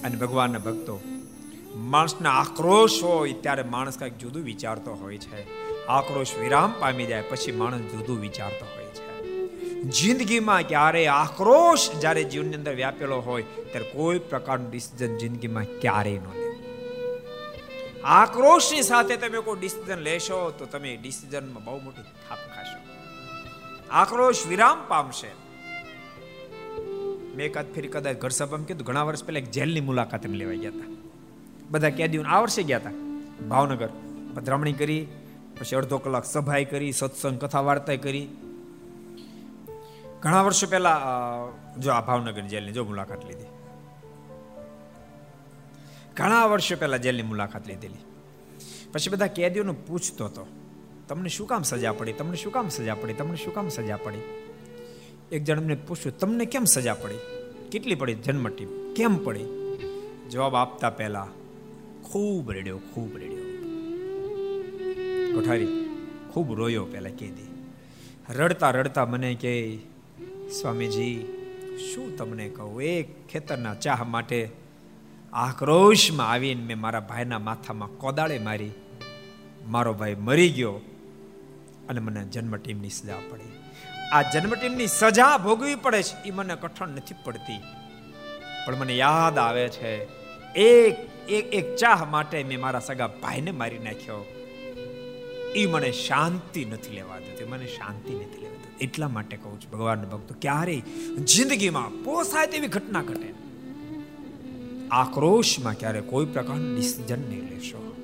અને 0.01 0.15
ભગવાનના 0.15 0.59
ભક્તો 0.59 1.01
માણસના 1.87 2.31
આક્રોશ 2.31 3.03
હોય 3.03 3.33
ત્યારે 3.33 3.63
માણસ 3.63 3.97
કંઈક 3.97 4.17
જુદું 4.17 4.43
વિચારતો 4.43 4.93
હોય 4.93 5.17
છે. 5.17 5.67
આક્રોશ 5.85 6.35
વિરામ 6.39 6.73
પામી 6.79 7.05
જાય 7.05 7.21
પછી 7.21 7.51
માણસ 7.51 7.81
જુદું 7.81 8.19
વિચારતો 8.19 8.65
હોય 8.65 8.85
છે. 8.85 9.27
જિંદગીમાં 9.83 10.61
ક્યારે 10.61 11.07
આક્રોશ 11.07 11.91
જ્યારે 11.91 12.23
જીવનની 12.23 12.53
અંદર 12.53 12.75
વ્યાપેલો 12.75 13.19
હોય 13.19 13.43
ત્યારે 13.43 13.89
કોઈ 13.89 14.19
પ્રકારનું 14.19 14.71
ડિસિઝન 14.71 15.17
જિંદગીમાં 15.17 15.63
ક્યારેય 15.63 16.17
ન 16.17 16.23
લે 16.23 16.47
આક્રોશની 18.03 18.81
સાથે 18.81 19.17
તમે 19.17 19.39
કોઈ 19.41 19.59
ડિસિઝન 19.59 19.97
લેશો 19.97 20.51
તો 20.59 20.65
તમે 20.65 20.97
ડિસિઝનમાં 21.01 21.63
બહુ 21.63 21.79
મોટી 21.79 22.01
થાપ 22.01 22.37
ખાશો. 22.37 22.79
આક્રોશ 23.91 24.47
વિરામ 24.47 24.87
પામશે. 24.87 25.31
મેં 27.35 27.45
એકાદ 27.45 27.73
ફેરી 27.73 27.87
કદાચ 27.87 28.17
ઘર 28.17 28.29
સભામાં 28.29 28.67
કીધું, 28.67 28.87
ઘણા 28.87 29.03
વર્ષ 29.03 29.23
પહેલા 29.23 29.39
એક 29.39 29.51
જેલની 29.51 29.81
મુલાકાત 29.81 30.25
લેવાઈ 30.25 30.57
ગયા 30.57 30.71
હતા. 30.71 31.06
બધા 31.69 31.89
કેદીઓ 31.89 32.23
આ 32.23 32.39
વર્ષે 32.39 32.63
ગયા 32.63 32.77
હતા 32.77 32.91
ભાવનગર. 33.47 33.89
પધરામણી 34.33 34.73
કરી, 34.73 35.07
પછી 35.59 35.75
અડધો 35.75 35.97
કલાક 35.97 36.25
સભાઈ 36.25 36.65
કરી, 36.65 36.91
સત્સંગ 36.91 37.39
કથા 37.39 37.61
વાર્તા 37.61 37.95
કરી. 37.95 38.27
ઘણા 40.21 40.41
વર્ષો 40.41 40.67
પહેલા 40.67 41.01
જો 41.77 41.91
આ 41.91 42.01
ભાવનગર 42.01 42.41
જેલની 42.41 42.71
જો 42.71 42.83
મુલાકાત 42.83 43.25
લીધી. 43.25 43.45
ઘણા 46.15 46.45
વર્ષો 46.45 46.75
પહેલા 46.75 46.97
જેલની 46.97 47.21
મુલાકાત 47.21 47.67
લીધેલી. 47.67 47.97
પછી 48.93 49.09
બધા 49.09 49.27
કેદીઓને 49.27 49.71
પૂછતો 49.71 50.25
હતો 50.25 50.47
તમને 51.07 51.29
શું 51.29 51.47
કામ 51.47 51.61
સજા 51.61 51.91
પડી? 51.91 52.13
તમને 52.13 52.37
શું 52.37 52.53
કામ 52.53 52.69
સજા 52.69 52.95
પડી? 52.95 53.13
તમને 53.13 53.35
શું 53.35 53.53
કામ 53.53 53.69
સજા 53.69 53.97
પડી? 53.97 54.21
એક 55.31 55.43
જણ 55.43 55.61
મને 55.61 55.75
પૂછ્યું, 55.75 56.17
તમને 56.17 56.45
કેમ 56.45 56.63
સજા 56.63 56.93
પડી? 56.93 57.19
કેટલી 57.71 57.95
પડી 57.95 58.13
જન્મટી? 58.13 58.93
કેમ 58.95 59.23
પડી? 59.23 59.45
જવાબ 60.31 60.55
આપતા 60.55 60.89
પહેલા 60.89 61.27
ખૂબ 62.11 62.51
રેડ્યો 62.51 62.77
ખૂબ 62.77 63.17
રેડ્યો. 63.17 63.45
કોઠારી, 65.35 65.67
ખૂબ 66.33 66.53
રોયો 66.53 66.85
પહેલા 66.85 67.09
કીધી 67.09 67.47
રડતા 68.29 68.71
રડતા 68.71 69.05
મને 69.05 69.35
કે, 69.35 69.77
સ્વામીજી, 70.61 71.25
શું 71.93 72.17
તમને 72.17 72.49
કહું? 72.49 72.81
એક 72.81 73.27
ખેતરના 73.27 73.73
ચાહ 73.73 74.03
માટે 74.03 74.49
આક્રોશમાં 75.33 76.31
આવીને 76.31 76.63
મેં 76.63 76.79
મારા 76.79 76.99
ભાઈના 76.99 77.39
માથામાં 77.39 77.89
કોદાળે 77.89 78.39
મારી. 78.39 78.71
મારો 79.67 79.93
ભાઈ 79.93 80.15
મરી 80.15 80.49
ગયો 80.49 80.71
અને 81.89 81.99
મને 81.99 82.25
જન્મ 82.25 82.55
ટીમની 82.55 82.89
સજા 82.89 83.19
પડી. 83.29 83.51
આ 84.13 84.21
જન્મ 84.21 84.55
ટીમની 84.55 84.87
સજા 84.87 85.37
ભોગવી 85.37 85.75
પડે 85.75 86.03
છે 86.03 86.27
એ 86.27 86.31
મને 86.31 86.55
કઠણ 86.55 86.87
નથી 86.87 87.15
પડતી. 87.23 87.61
પણ 88.67 88.75
મને 88.75 88.97
યાદ 88.97 89.37
આવે 89.37 89.69
છે, 89.69 89.91
એક 90.53 91.16
એક 91.29 91.53
એક 91.53 91.75
ચાહ 91.75 92.05
માટે 92.05 92.43
મેં 92.43 92.61
મારા 92.61 92.79
સગા 92.79 93.07
ભાઈને 93.07 93.51
મારી 93.51 93.77
નાખ્યો. 93.77 94.25
એ 95.55 95.65
મને 95.65 95.91
શાંતિ 95.91 96.65
નથી 96.65 96.95
લેવા 96.95 97.19
દેતી, 97.19 97.43
મને 97.43 97.65
શાંતિ 97.65 98.13
નથી 98.13 98.41
લેવા 98.41 98.55
દેતી. 98.55 98.77
એટલા 98.81 99.07
માટે 99.07 99.37
કહું 99.37 99.61
છું 99.61 99.71
ભગવાન 99.71 100.01
ભક્તો, 100.01 100.35
ક્યારેય 100.41 100.81
જિંદગીમાં 101.17 102.03
પોસાય 102.03 102.47
તેવી 102.47 102.67
ઘટના 102.67 103.01
ઘટે 103.01 103.33
આક્રોશમાં 104.91 105.73
ક્યારે 105.73 106.01
કોઈ 106.01 106.25
પ્રકારનું 106.25 106.75
ડિસિઝન 106.75 107.19
નહીં 107.19 107.49
લેશો. 107.49 107.95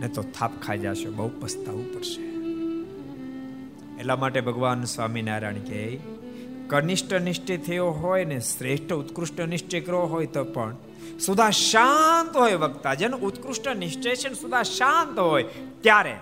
ને 0.00 0.08
તો 0.08 0.22
થાપ 0.22 0.60
ખાઈ 0.62 0.78
જશો, 0.78 1.12
બહુ 1.12 1.30
પસ્તાવું 1.40 1.94
પડશે. 1.94 2.22
એટલા 4.00 4.16
માટે 4.16 4.40
ભગવાન 4.40 4.84
સ્વામિનારાયણ 4.84 5.54
કહે, 5.54 5.98
કનિષ્ઠ 6.66 7.14
નિશ્ચય 7.14 7.56
થયો 7.56 7.86
હોય 7.86 8.24
ને 8.24 8.40
શ્રેષ્ઠ 8.40 8.92
ઉત્કૃષ્ટ 8.92 9.40
નિશ્ચય 9.40 9.80
કર્યો 9.80 10.00
હોય 10.00 10.26
તો 10.26 10.44
પણ 10.44 10.76
સુધા 11.18 11.50
શાંત 11.50 12.36
હોય 12.36 12.54
વક્તા. 12.54 12.94
જેનો 12.94 13.16
ઉત્કૃષ્ટ 13.16 13.68
નિશ્ચય 13.68 14.14
છે 14.14 14.34
સુધા 14.34 14.62
શાંત 14.62 15.18
હોય 15.18 15.44
ત્યારે. 15.80 16.16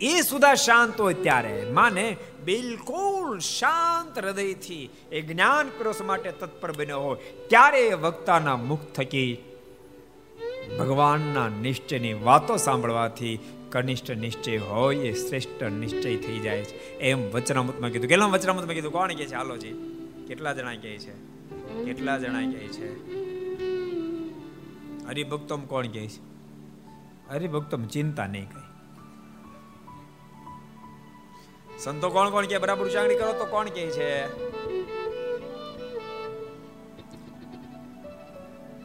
એ 0.00 0.20
સુધા 0.20 0.54
શાંત 0.54 1.00
હોય 1.00 1.14
ત્યારે 1.14 1.70
માને 1.70 2.16
બિલકુલ 2.44 3.38
શાંત 3.38 4.18
હૃદયથી 4.18 4.90
એ 5.12 5.20
જ્ઞાન 5.20 5.68
પરોસ 5.78 6.02
માટે 6.02 6.30
તત્પર 6.30 6.72
બન્યો 6.72 7.00
હોય 7.00 7.18
ત્યારે 7.48 7.78
એ 7.78 7.94
વક્તાના 7.94 8.56
મુખ 8.56 8.80
થકી 8.94 9.38
ભગવાનના 10.78 11.48
નિશ્ચયની 11.48 12.12
વાતો 12.12 12.56
સાંભળવાથી 12.56 13.38
કનિષ્ઠ 13.70 14.10
નિશ્ચય 14.10 14.56
હોય 14.58 14.96
એ 14.96 15.28
શ્રેષ્ઠ 15.28 15.62
નિશ્ચય 15.62 16.16
થઈ 16.16 16.38
જાય 16.38 16.62
છે. 16.62 16.98
એમ 16.98 17.30
વચનામૃતમાં 17.30 17.90
કીધું. 17.90 18.08
કેટલા 18.08 18.26
વચનામૃતમાં 18.26 18.74
કીધું? 18.74 18.92
કોણ 18.92 19.14
કહે 19.14 19.26
છે? 19.26 19.34
હાલો 19.34 19.56
જી. 19.56 19.72
કેટલા 20.28 20.52
જણા 20.52 20.74
કહે 20.74 20.98
છે? 20.98 21.12
કેટલા 21.84 22.18
જણા 22.18 22.40
કહે 22.40 22.68
છે? 22.68 23.21
હરિભક્તમ 25.12 25.60
કોણ 25.64 25.86
કહે 25.86 26.06
છે? 26.06 26.20
હરિભક્તમ 27.30 27.84
ચિંતા 27.84 28.26
નહીં 28.26 28.46
કહે 28.48 28.62
સંતો 31.78 32.10
કોણ 32.10 32.30
કોણ 32.30 32.46
કે 32.46 32.58
બરાબર 32.58 32.86
ઉચ્ચારણી 32.86 33.18
કરો 33.18 33.32
તો 33.32 33.44
કોણ 33.44 33.68
કહે 33.68 33.84
છે? 33.90 34.08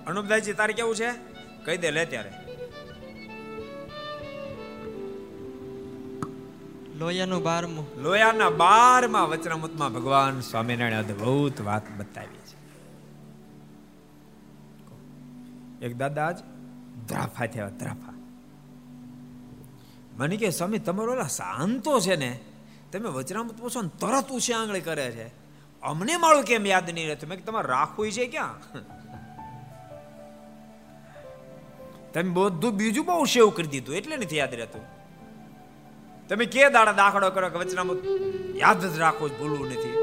અનુપદાયજી 0.05 0.53
તારે 0.53 0.73
કેવું 0.73 0.95
છે? 0.95 1.11
કહી 1.65 1.77
દે 1.77 1.91
લે 1.91 2.05
ત્યારે. 2.05 2.31
લોયાનું 6.97 7.43
બારમું. 7.43 7.85
લોયાના 8.03 8.49
બારમા 8.49 9.23
વચનામૃતમાં 9.23 9.93
ભગવાન 9.93 10.39
સ્વામિનારાયણ 10.39 10.99
અદ્ભુત 10.99 11.61
વાત 11.61 11.83
બતાવી 11.97 12.43
છે. 12.47 12.56
એક 15.81 15.97
દાદા 15.97 16.31
જ 16.31 16.37
ધ્રાફા 17.07 17.45
થયા 17.45 17.69
ધ્રાફા 17.69 18.13
મને 20.17 20.37
કે 20.37 20.49
સ્વામી, 20.49 20.79
તમારો 20.79 21.11
ઓલા 21.11 21.23
શાંતો 21.23 21.99
છે 21.99 22.15
ને, 22.15 22.39
તમે 22.91 23.09
વચનામૃત 23.09 23.57
પૂછો 23.57 23.81
ને, 23.81 23.89
તરત 23.99 24.29
ઉછી 24.29 24.53
આંગળી 24.53 24.81
કરે 24.81 25.11
છે. 25.11 25.27
અમને 25.81 26.17
માળું 26.17 26.43
કેમ 26.43 26.65
યાદ 26.65 26.89
નહીં 26.89 27.07
રહેતું? 27.07 27.29
મેં 27.29 27.45
તમારે 27.45 27.67
રાખવું 27.67 28.11
છે 28.11 28.27
ક્યાં? 28.27 28.53
તમે 32.13 32.29
બધું 32.29 32.75
બીજું 32.75 33.05
બહુ 33.05 33.25
સેવ 33.25 33.49
કરી 33.49 33.67
દીધું, 33.67 33.95
એટલે 33.95 34.17
નથી 34.17 34.37
યાદ 34.37 34.53
રહેતું. 34.53 34.81
તમે 36.27 36.45
કે 36.45 36.69
દાડા 36.69 36.91
દાખલો 36.91 37.31
કરો 37.31 37.49
કે 37.49 37.57
વચનામૃત 37.57 38.03
યાદ 38.55 38.85
જ 38.85 38.99
રાખો 38.99 39.27
ભૂલવું 39.27 39.67
નથી. 39.67 39.93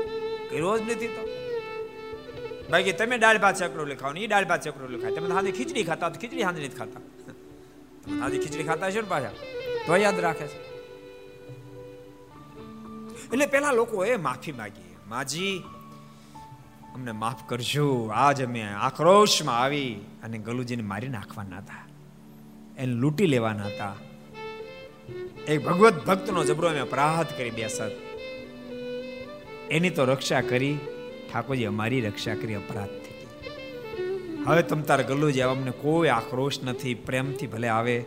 કર્યો 0.50 0.78
જ 0.78 0.82
નથી 0.82 1.08
તો. 1.08 1.33
બાકી 2.70 2.92
તમે 2.92 3.18
દાળ 3.18 3.38
ભાત 3.38 3.56
ચકરો 3.56 3.84
લખાવો 3.84 4.12
ને 4.12 4.20
એ 4.20 4.26
દાળ 4.26 4.44
ભાત 4.44 4.62
ચકરો 4.62 4.86
લખાય. 4.88 5.12
તમે 5.12 5.34
હાજે 5.34 5.50
ખીચડી 5.52 5.84
ખાતા 5.84 6.08
તો 6.08 6.20
ખીચડી 6.20 6.42
હાજે 6.42 6.60
નથી 6.64 6.76
ખાતા. 6.76 7.00
તમે 8.04 8.20
હાજે 8.20 8.38
ખીચડી 8.38 8.62
ખાતા 8.62 8.90
છો 8.90 9.00
ને 9.00 9.08
પાછા. 9.08 9.30
તો 9.86 9.96
યાદ 9.96 10.20
રાખે 10.20 10.46
છે. 10.46 10.58
એટલે 13.32 13.46
પેલા 13.46 13.72
લોકો 13.72 14.04
એ 14.04 14.16
માફી 14.16 14.52
માગી. 14.52 14.96
માજી, 15.08 15.62
અમને 16.94 17.12
માફ 17.12 17.48
કરજો. 17.48 17.86
આજ 18.14 18.42
અમે 18.42 18.62
આક્રોશમાં 18.62 19.58
આવી 19.62 19.92
અને 20.22 20.38
ગલુજીને 20.38 20.82
મારી 20.82 21.08
નાખવાના 21.08 21.58
હતા. 21.58 21.84
એને 22.78 22.92
લૂંટી 22.92 23.26
લેવાના 23.26 23.64
હતા. 23.64 23.94
એ 25.48 25.58
ભગવત 25.58 26.06
ભક્તનો 26.06 26.44
જબરો 26.44 26.68
અમે 26.68 26.78
અપરાધ 26.78 27.38
કરી 27.38 27.50
બેસત 27.50 27.92
એની 29.70 29.90
તો 29.90 30.04
રક્ષા 30.04 30.40
કરી. 30.40 30.78
ઠાકોરજી 31.34 31.64
અમારી 31.64 32.00
રક્ષા 32.00 32.34
કરી 32.34 32.54
અપરાધ 32.54 32.88
થઈ 32.88 33.14
હવે 34.46 34.62
તમ 34.62 34.80
તાર 34.80 35.02
ગલુજી 35.02 35.40
અમને 35.40 35.70
કોઈ 35.70 36.08
આક્રોશ 36.08 36.62
નથી, 36.62 36.94
પ્રેમથી 36.94 37.46
ભલે 37.46 37.68
આવે, 37.68 38.04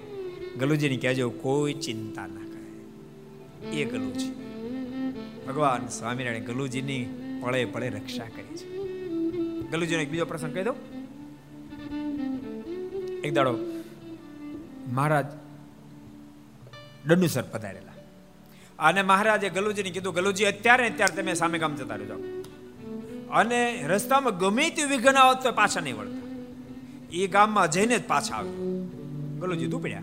ગલુજીને 0.60 0.98
કહેજો 0.98 1.30
કોઈ 1.30 1.74
ચિંતા 1.74 2.28
ના 2.28 2.46
કરે. 2.46 3.78
એ 3.78 3.86
ગલુજી. 3.86 4.32
ભગવાન 5.48 5.88
સ્વામિનારાયણ 5.88 6.44
ગલુજીની 6.44 7.06
પળે 7.42 7.66
પળે 7.66 7.90
રક્ષા 7.90 8.24
કરી 8.26 8.58
છે. 8.58 8.78
ગલુજીનો 9.70 10.02
એક 10.02 10.10
બીજો 10.10 10.26
પ્રસંગ 10.26 10.54
કહી 10.54 10.64
દઉં. 10.64 10.76
એક 13.22 13.34
દાડો 13.34 13.58
મહારાજ 14.92 15.26
દંડુસર 17.06 17.42
પધારેલા. 17.42 17.94
અને 18.80 19.02
મહારાજે 19.02 19.50
ગલુજીને 19.50 19.90
કીધું, 19.90 20.14
ગલુજી, 20.14 20.46
અત્યારે 20.46 20.90
અત્યારે 20.90 21.22
તમે 21.22 21.34
સામે 21.34 21.60
ગામ 21.60 21.76
જતા 21.76 21.96
રહેજો. 21.96 22.37
અને 23.32 23.84
રસ્તામાં 23.88 24.38
ગમે 24.38 24.70
તે 24.70 24.84
વિઘ્ન 24.84 25.16
આવત 25.16 25.44
તો 25.44 25.52
પાછા 25.52 25.80
નહીં 25.80 25.98
વળતા. 25.98 26.28
એ 27.12 27.28
ગામમાં 27.28 27.72
જઈને 27.72 28.00
જ 28.00 28.08
પાછા 28.08 28.36
આવ્યો. 28.36 28.90
ગલુજી 29.40 29.68
દુપડ્યા 29.68 30.02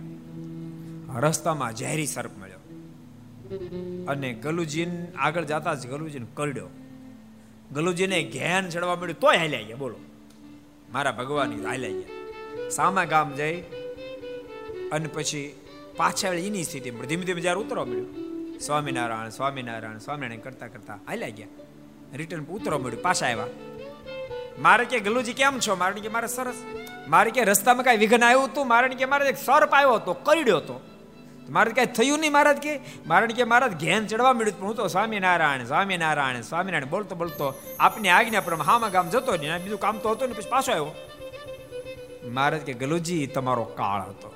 રસ્તામાં 1.18 1.76
ઝેરી 1.76 2.06
સર્પ 2.06 2.30
મળ્યો. 2.40 2.54
અને 4.08 4.32
ગલુજી 4.32 4.86
આગળ 5.18 5.44
જતા 5.44 5.74
જ 5.74 5.86
ગલુજીને 5.86 6.26
કરડ્યો. 6.34 6.68
ગલુજીને 7.72 8.22
ઘેન 8.22 8.68
ચડવા 8.68 8.96
મળ્યું, 8.96 9.20
તોય 9.20 9.36
હાલ્યા 9.36 9.62
ગયા, 9.62 9.76
બોલો. 9.76 9.96
મારા 10.92 11.12
ભગવાન 11.12 11.66
હાલ્યા 11.66 11.90
ગયા. 11.90 12.70
સામા 12.70 13.04
ગામ 13.04 13.34
જઈ 13.34 13.60
અને 14.92 15.06
પછી 15.06 15.56
પાછળ 15.96 16.34
એની 16.34 16.64
સ્થિતિ 16.64 16.90
ધીમે 16.90 17.24
ધીમે 17.24 17.40
જ્યારે 17.40 17.60
ઉતરવા 17.60 17.84
મળ્યું. 17.84 18.24
સ્વામિનારાયણ 18.60 19.28
સ્વામિનારાયણ 19.28 19.98
સ્વામિનારાયણ 19.98 20.40
કરતા 20.40 20.66
કરતા 20.66 20.94
હાલ્યા 20.94 21.28
ગયા. 21.28 21.46
રિટર્ન 22.14 22.44
ઉતરો 22.44 22.78
મળ્યું, 22.78 23.02
પાછા 23.02 23.26
આવ્યા. 23.26 23.46
મારે 24.58 24.84
કે, 24.84 25.00
ગલુજી, 25.00 25.32
કેમ 25.32 25.58
છો? 25.58 25.76
મારે 25.76 26.00
કે, 26.00 26.08
મારે 26.08 26.26
સરસ. 26.26 26.54
મારે 27.08 27.30
કે, 27.30 27.44
રસ્તામાં 27.44 27.84
કઈ 27.84 27.96
વિઘ્ન 27.96 28.24
આવ્યું 28.24 28.44
હતું? 28.44 28.68
મારે 28.68 28.88
કે, 28.88 29.04
મારે 29.04 29.28
એક 29.28 29.36
સર્પ 29.36 29.74
આવ્યો 29.74 29.92
હતો, 29.92 30.12
કરડ્યો 30.12 30.56
હતો. 30.56 30.80
મારે 31.50 31.70
કઈ 31.72 31.86
થયું 31.86 32.18
નહીં 32.18 32.32
મહારાજ 32.32 32.56
કે? 32.56 32.80
મારે 33.06 33.26
કે, 33.26 33.44
મહારાજ, 33.44 33.80
ઘેન 33.80 34.06
ચડવા 34.06 34.32
મળ્યું 34.32 34.60
પણ 34.60 34.66
હું 34.66 34.76
તો 34.76 34.86
સ્વામિનારાયણ 34.86 35.64
સ્વામિનારાયણ 35.64 36.40
સ્વામિનારાયણ 36.40 36.90
બોલતો 36.90 37.14
બોલતો 37.14 37.54
આપની 37.80 38.08
આજ્ઞા 38.08 38.40
પ્રમાણે 38.40 38.66
હામાં 38.66 38.90
ગામ 38.90 39.10
જતો 39.10 39.36
નહીં 39.36 39.62
બીજું 39.62 39.80
કામ 39.80 39.98
તો 39.98 40.10
હતું 40.10 40.28
ને 40.28 40.34
પછી 40.34 40.48
પાછો 40.48 40.72
આવ્યો. 40.72 40.94
મહારાજ 42.30 42.60
કે, 42.60 42.72
ગલુજી, 42.72 43.26
તમારો 43.26 43.64
કાળ 43.64 44.00
હતો. 44.00 44.34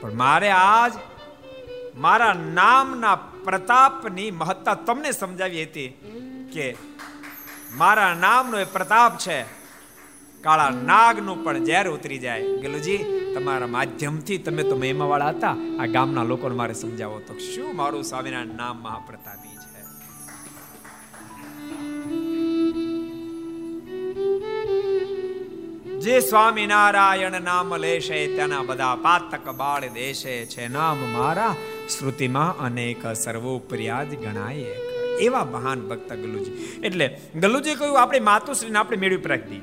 પણ 0.00 0.14
મારે 0.14 0.50
આજ 0.50 0.92
મારા 1.94 2.32
નામના 2.32 3.14
પ્રતાપની 3.16 4.30
મહત્તા 4.30 4.74
તમને 4.74 5.10
સમજાવી 5.10 5.62
હતી. 5.62 6.14
કે 6.52 6.76
મારા 7.76 8.14
નામનો 8.14 8.58
એ 8.58 8.64
પ્રતાપ 8.64 9.18
છે. 9.18 9.42
કાળા 10.40 10.70
નાગનું 10.70 11.44
પણ 11.44 11.64
ઝેર 11.64 11.88
ઉતરી 11.88 12.18
જાય. 12.18 12.42
ગેલુજી, 12.42 12.98
તમારા 13.34 13.66
માધ્યમથી 13.66 14.38
તમે 14.38 14.62
તો 14.62 14.76
મહિમાવાળા 14.76 15.28
હતા. 15.28 15.56
આ 15.80 15.86
ગામના 15.86 16.22
લોકોને 16.22 16.54
મારે 16.54 16.74
સમજાવો 16.74 17.18
તો 17.18 17.38
શું 17.38 17.76
મારું 17.76 18.04
સ્વામિનારાયણ 18.04 18.46
નામ 18.46 18.76
મહાપ્રતાપી 18.76 19.48
છે? 19.48 19.58
જે 26.00 26.20
સ્વામિનારાયણ 26.20 27.40
નામ 27.40 27.76
લેશે, 27.76 28.36
તેના 28.36 28.62
બધા 28.62 28.94
પાતક 28.94 29.50
બાળ 29.50 29.88
દેશે. 29.88 30.46
છે 30.46 30.68
નામ 30.68 30.98
મારા, 31.12 31.56
શ્રુતિમાં 31.98 32.58
અનેક 32.58 33.06
સર્વોપર્યાજ 33.06 34.14
ગણાય 34.14 34.64
એવા 35.20 35.44
મહાન 35.44 35.88
ભક્ત 35.88 36.12
ગલુજી. 36.12 36.80
એટલે 36.84 37.20
ગલુજી 37.40 37.74
કહ્યું, 37.74 38.00
આપણે 38.00 38.20
માતુશ્રીને 38.20 38.78
આપણે 38.78 38.96
મેળવી 38.96 39.22
રાખી 39.26 39.60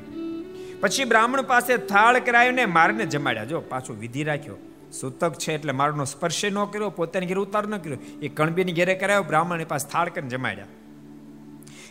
પછી 0.82 1.04
બ્રાહ્મણ 1.04 1.42
પાસે 1.42 1.78
થાળ 1.78 2.20
કરાવીને 2.20 2.66
મારને 2.66 3.06
જમાડ્યા. 3.06 3.46
જો, 3.46 3.60
પાછો 3.60 3.94
વિધિ 3.94 4.24
રાખ્યો. 4.24 4.56
સૂતક 4.92 5.34
છે 5.34 5.54
એટલે 5.54 5.72
મારનો 5.72 6.06
સ્પર્શ 6.06 6.46
ન 6.46 6.66
કર્યો, 6.66 6.90
પોતાની 6.90 7.26
ઘેર 7.26 7.38
ઉતાર 7.38 7.68
ન 7.68 7.78
કર્યો. 7.78 7.98
એ 8.22 8.28
કણબીની 8.28 8.72
ઘેરે 8.72 8.96
કરાયો 8.96 9.24
બ્રાહ્મણ 9.24 9.64
પાસે 9.64 9.92
થાળ 9.92 10.10
કરીને 10.10 10.30
જમાડ્યા. 10.30 10.66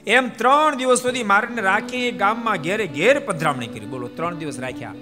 એમ 0.07 0.29
ત્રણ 0.29 0.77
દિવસ 0.77 1.03
સુધી 1.03 1.23
મારને 1.23 1.63
રાખી 1.63 2.11
ગામમાં 2.11 2.57
ઘેરે 2.57 2.87
ઘેર 2.87 3.21
પધરામણી 3.21 3.67
કરી. 3.67 3.87
બોલો, 3.87 4.09
ત્રણ 4.09 4.35
દિવસ 4.35 4.59
રાખ્યા. 4.59 4.95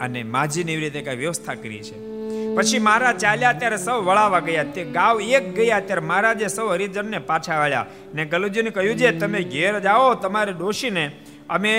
અને 0.00 0.22
માજીને 0.22 0.72
એવી 0.72 0.82
રીતે 0.82 1.00
કઈ 1.00 1.16
વ્યવસ્થા 1.16 1.54
કરી 1.54 1.78
છે. 1.78 2.15
પછી 2.56 2.78
મહારાજ 2.78 3.18
ચાલ્યા 3.18 3.52
ત્યારે 3.52 3.76
સૌ 3.76 4.02
વળાવા 4.02 4.40
ગયા. 4.40 4.64
તે 4.64 4.84
ગાવ 4.84 5.20
એક 5.20 5.54
ગયા 5.54 5.80
ત્યારે 5.80 6.00
મહારાજે 6.00 6.48
સૌ 6.48 6.68
હરિજનને 6.68 7.18
પાછા 7.18 7.58
વાળ્યા 7.58 7.86
ને 8.14 8.24
ગલુજીને 8.24 8.70
કહ્યું 8.70 8.96
છે 8.96 9.18
તમે 9.18 9.42
ઘેર 9.42 9.80
જાઓ 9.80 10.14
તમારે 10.14 10.52
ડોશીને 10.52 11.12
અમે 11.50 11.74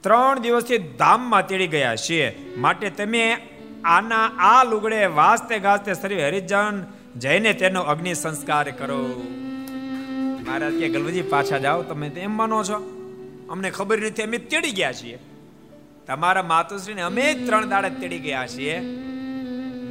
ત્રણ 0.00 0.38
દિવસથી 0.38 0.78
ધામમાં 0.78 1.46
તેડી 1.46 1.66
ગયા 1.66 1.96
છીએ. 1.96 2.26
માટે 2.56 2.90
તમે 2.90 3.24
આના 3.84 4.26
આ 4.38 4.64
લુગડે 4.64 5.06
વાસતે 5.06 5.58
ગાસ્તે 5.58 5.92
સર્વે 5.94 6.28
હરિજન 6.28 6.84
જઈને 7.16 7.52
તેનો 7.52 7.80
અગ્નિ 7.80 8.14
સંસ્કાર 8.14 8.70
કરો. 8.70 9.00
મહારાજ 10.46 10.74
કે 10.78 10.88
ગલવજી 10.88 11.22
પાછા 11.22 11.58
જાઓ, 11.58 11.82
તમે 11.82 12.06
એમ 12.06 12.36
માનો 12.36 12.64
છો? 12.64 12.78
અમને 13.50 13.70
ખબર 13.70 13.98
નથી, 14.00 14.22
અમે 14.22 14.38
તેડી 14.38 14.70
ગયા 14.70 14.92
છીએ. 14.92 15.18
તમારા 16.06 16.42
માતુશ્રીને 16.42 17.02
અમે 17.02 17.34
ત્રણ 17.34 17.68
દાડે 17.68 17.90
તેડી 17.90 18.18
ગયા 18.18 18.46
છીએ. 18.46 18.80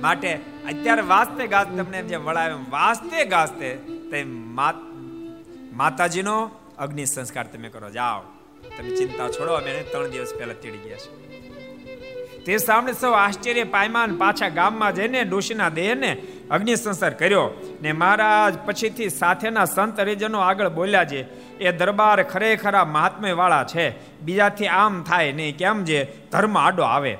માટે 0.04 0.30
અત્યારે 0.72 1.04
વાસ્તે 1.14 1.44
ગાસ્તે 1.54 1.74
તમને 1.78 2.00
જે 2.12 2.18
વળાવે 2.28 2.58
વાસ્તે 2.70 3.20
ગાસ્તે 3.34 3.68
તે 4.12 4.20
માતાજીનો 5.80 6.38
અગ્નિ 6.78 7.06
સંસ્કાર 7.06 7.48
તમે 7.54 7.70
કરો, 7.70 7.90
જાઓ. 7.90 8.22
તમે 8.78 8.90
ચિંતા 8.98 9.30
છોડો, 9.30 9.54
અમે 9.54 9.72
ત્રણ 9.92 10.12
દિવસ 10.14 10.32
પહેલા 10.38 10.62
તેડી 10.64 10.84
ગયા 10.86 11.02
છે 11.04 11.10
તે 12.46 12.58
સામે 12.58 12.92
સૌ 12.94 13.14
આશ્ચર્ય 13.16 13.66
પાયમાન 13.74 14.12
પાછા 14.16 14.50
ગામમાં 14.50 14.96
જઈને 14.96 15.20
ડોશીના 15.24 15.72
દેહને 15.80 16.12
અગ્નિ 16.56 16.74
સંસ્કાર 16.76 17.14
કર્યો 17.14 17.48
ને 17.82 17.92
મહારાજ 17.94 18.54
પછીથી 18.66 19.10
સાથેના 19.12 19.66
સંત 19.66 19.98
હરિજનો 20.00 20.40
આગળ 20.40 20.70
બોલ્યા 20.70 21.10
છે, 21.12 21.22
એ 21.60 21.70
દરબાર 21.72 22.20
ખરેખરા 22.24 22.86
મહાત્મ્ય 22.96 23.34
વાળા 23.34 23.66
છે. 23.74 23.86
બીજાથી 24.22 24.70
આમ 24.82 24.94
થાય 25.04 25.32
નહીં, 25.32 25.58
કેમ 25.58 25.78
જે 25.84 26.00
ધર્મ 26.32 26.56
આડો 26.58 26.84
આવે? 26.90 27.14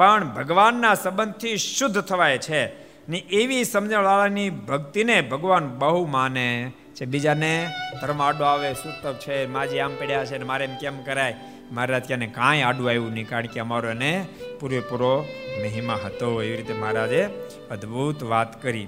પણ 0.00 0.24
ભગવાનના 0.24 0.94
સંબંધથી 0.94 1.56
શુદ્ધ 1.56 2.00
થવાય 2.00 2.38
છે. 2.38 2.66
ને 3.08 3.18
એવી 3.18 3.64
સમજણવાળાની 3.64 4.50
ભક્તિને 4.50 5.20
ભગવાન 5.20 5.68
બહુ 5.68 6.06
માને 6.06 6.72
છે. 6.94 7.04
બીજાને 7.04 7.70
ધર્મ 8.00 8.22
આડો 8.22 8.44
આવે, 8.44 8.74
સૂતક 8.74 9.18
છે, 9.18 9.46
માજી 9.46 9.78
આમ 9.78 9.94
પડ્યા 10.00 10.24
છે 10.24 10.38
ને 10.38 10.44
મારે 10.44 10.64
એમ 10.64 10.76
કેમ 10.76 11.02
કરાય? 11.02 11.36
મહારાજ 11.72 12.06
ક્યાંને 12.06 12.26
કાંઈ 12.26 12.62
આડું 12.62 12.88
આવ્યું 12.88 13.12
નહીં, 13.12 13.28
કારણ 13.28 13.46
કે 13.46 13.60
અમારો 13.60 13.90
એને 13.90 14.26
પૂરેપૂરો 14.60 15.26
મહિમા 15.62 15.98
હતો. 16.04 16.42
એવી 16.42 16.56
રીતે 16.56 16.74
મહારાજે 16.74 17.28
અદ્ભુત 17.70 18.22
વાત 18.22 18.62
કરી. 18.62 18.86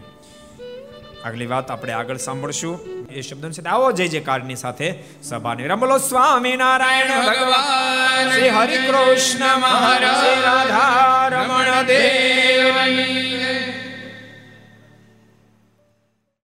આગલી 1.25 1.47
વાત 1.47 1.71
આપણે 1.71 1.93
આગળ 1.93 2.17
સાંભળશું. 2.17 2.81
એ 3.11 3.21
શબ્દો 3.21 3.51
સાથે 3.51 3.71
આવો 3.71 3.93
જય 3.93 4.09
જયકારની 4.09 4.57
સાથે 4.57 4.95
સભાને 5.23 5.67
રમલો 5.67 5.99
સ્વામી 5.99 6.57
નારાયણ 6.57 7.27
ભગવાન. 7.27 8.31
શ્રી 8.31 8.49
હરિ 8.49 8.79
કૃષ્ણ 8.79 9.57
મહારાજ. 9.57 10.45
રાધા 10.45 11.29
રમણ 11.29 11.83
દેવની 11.83 13.33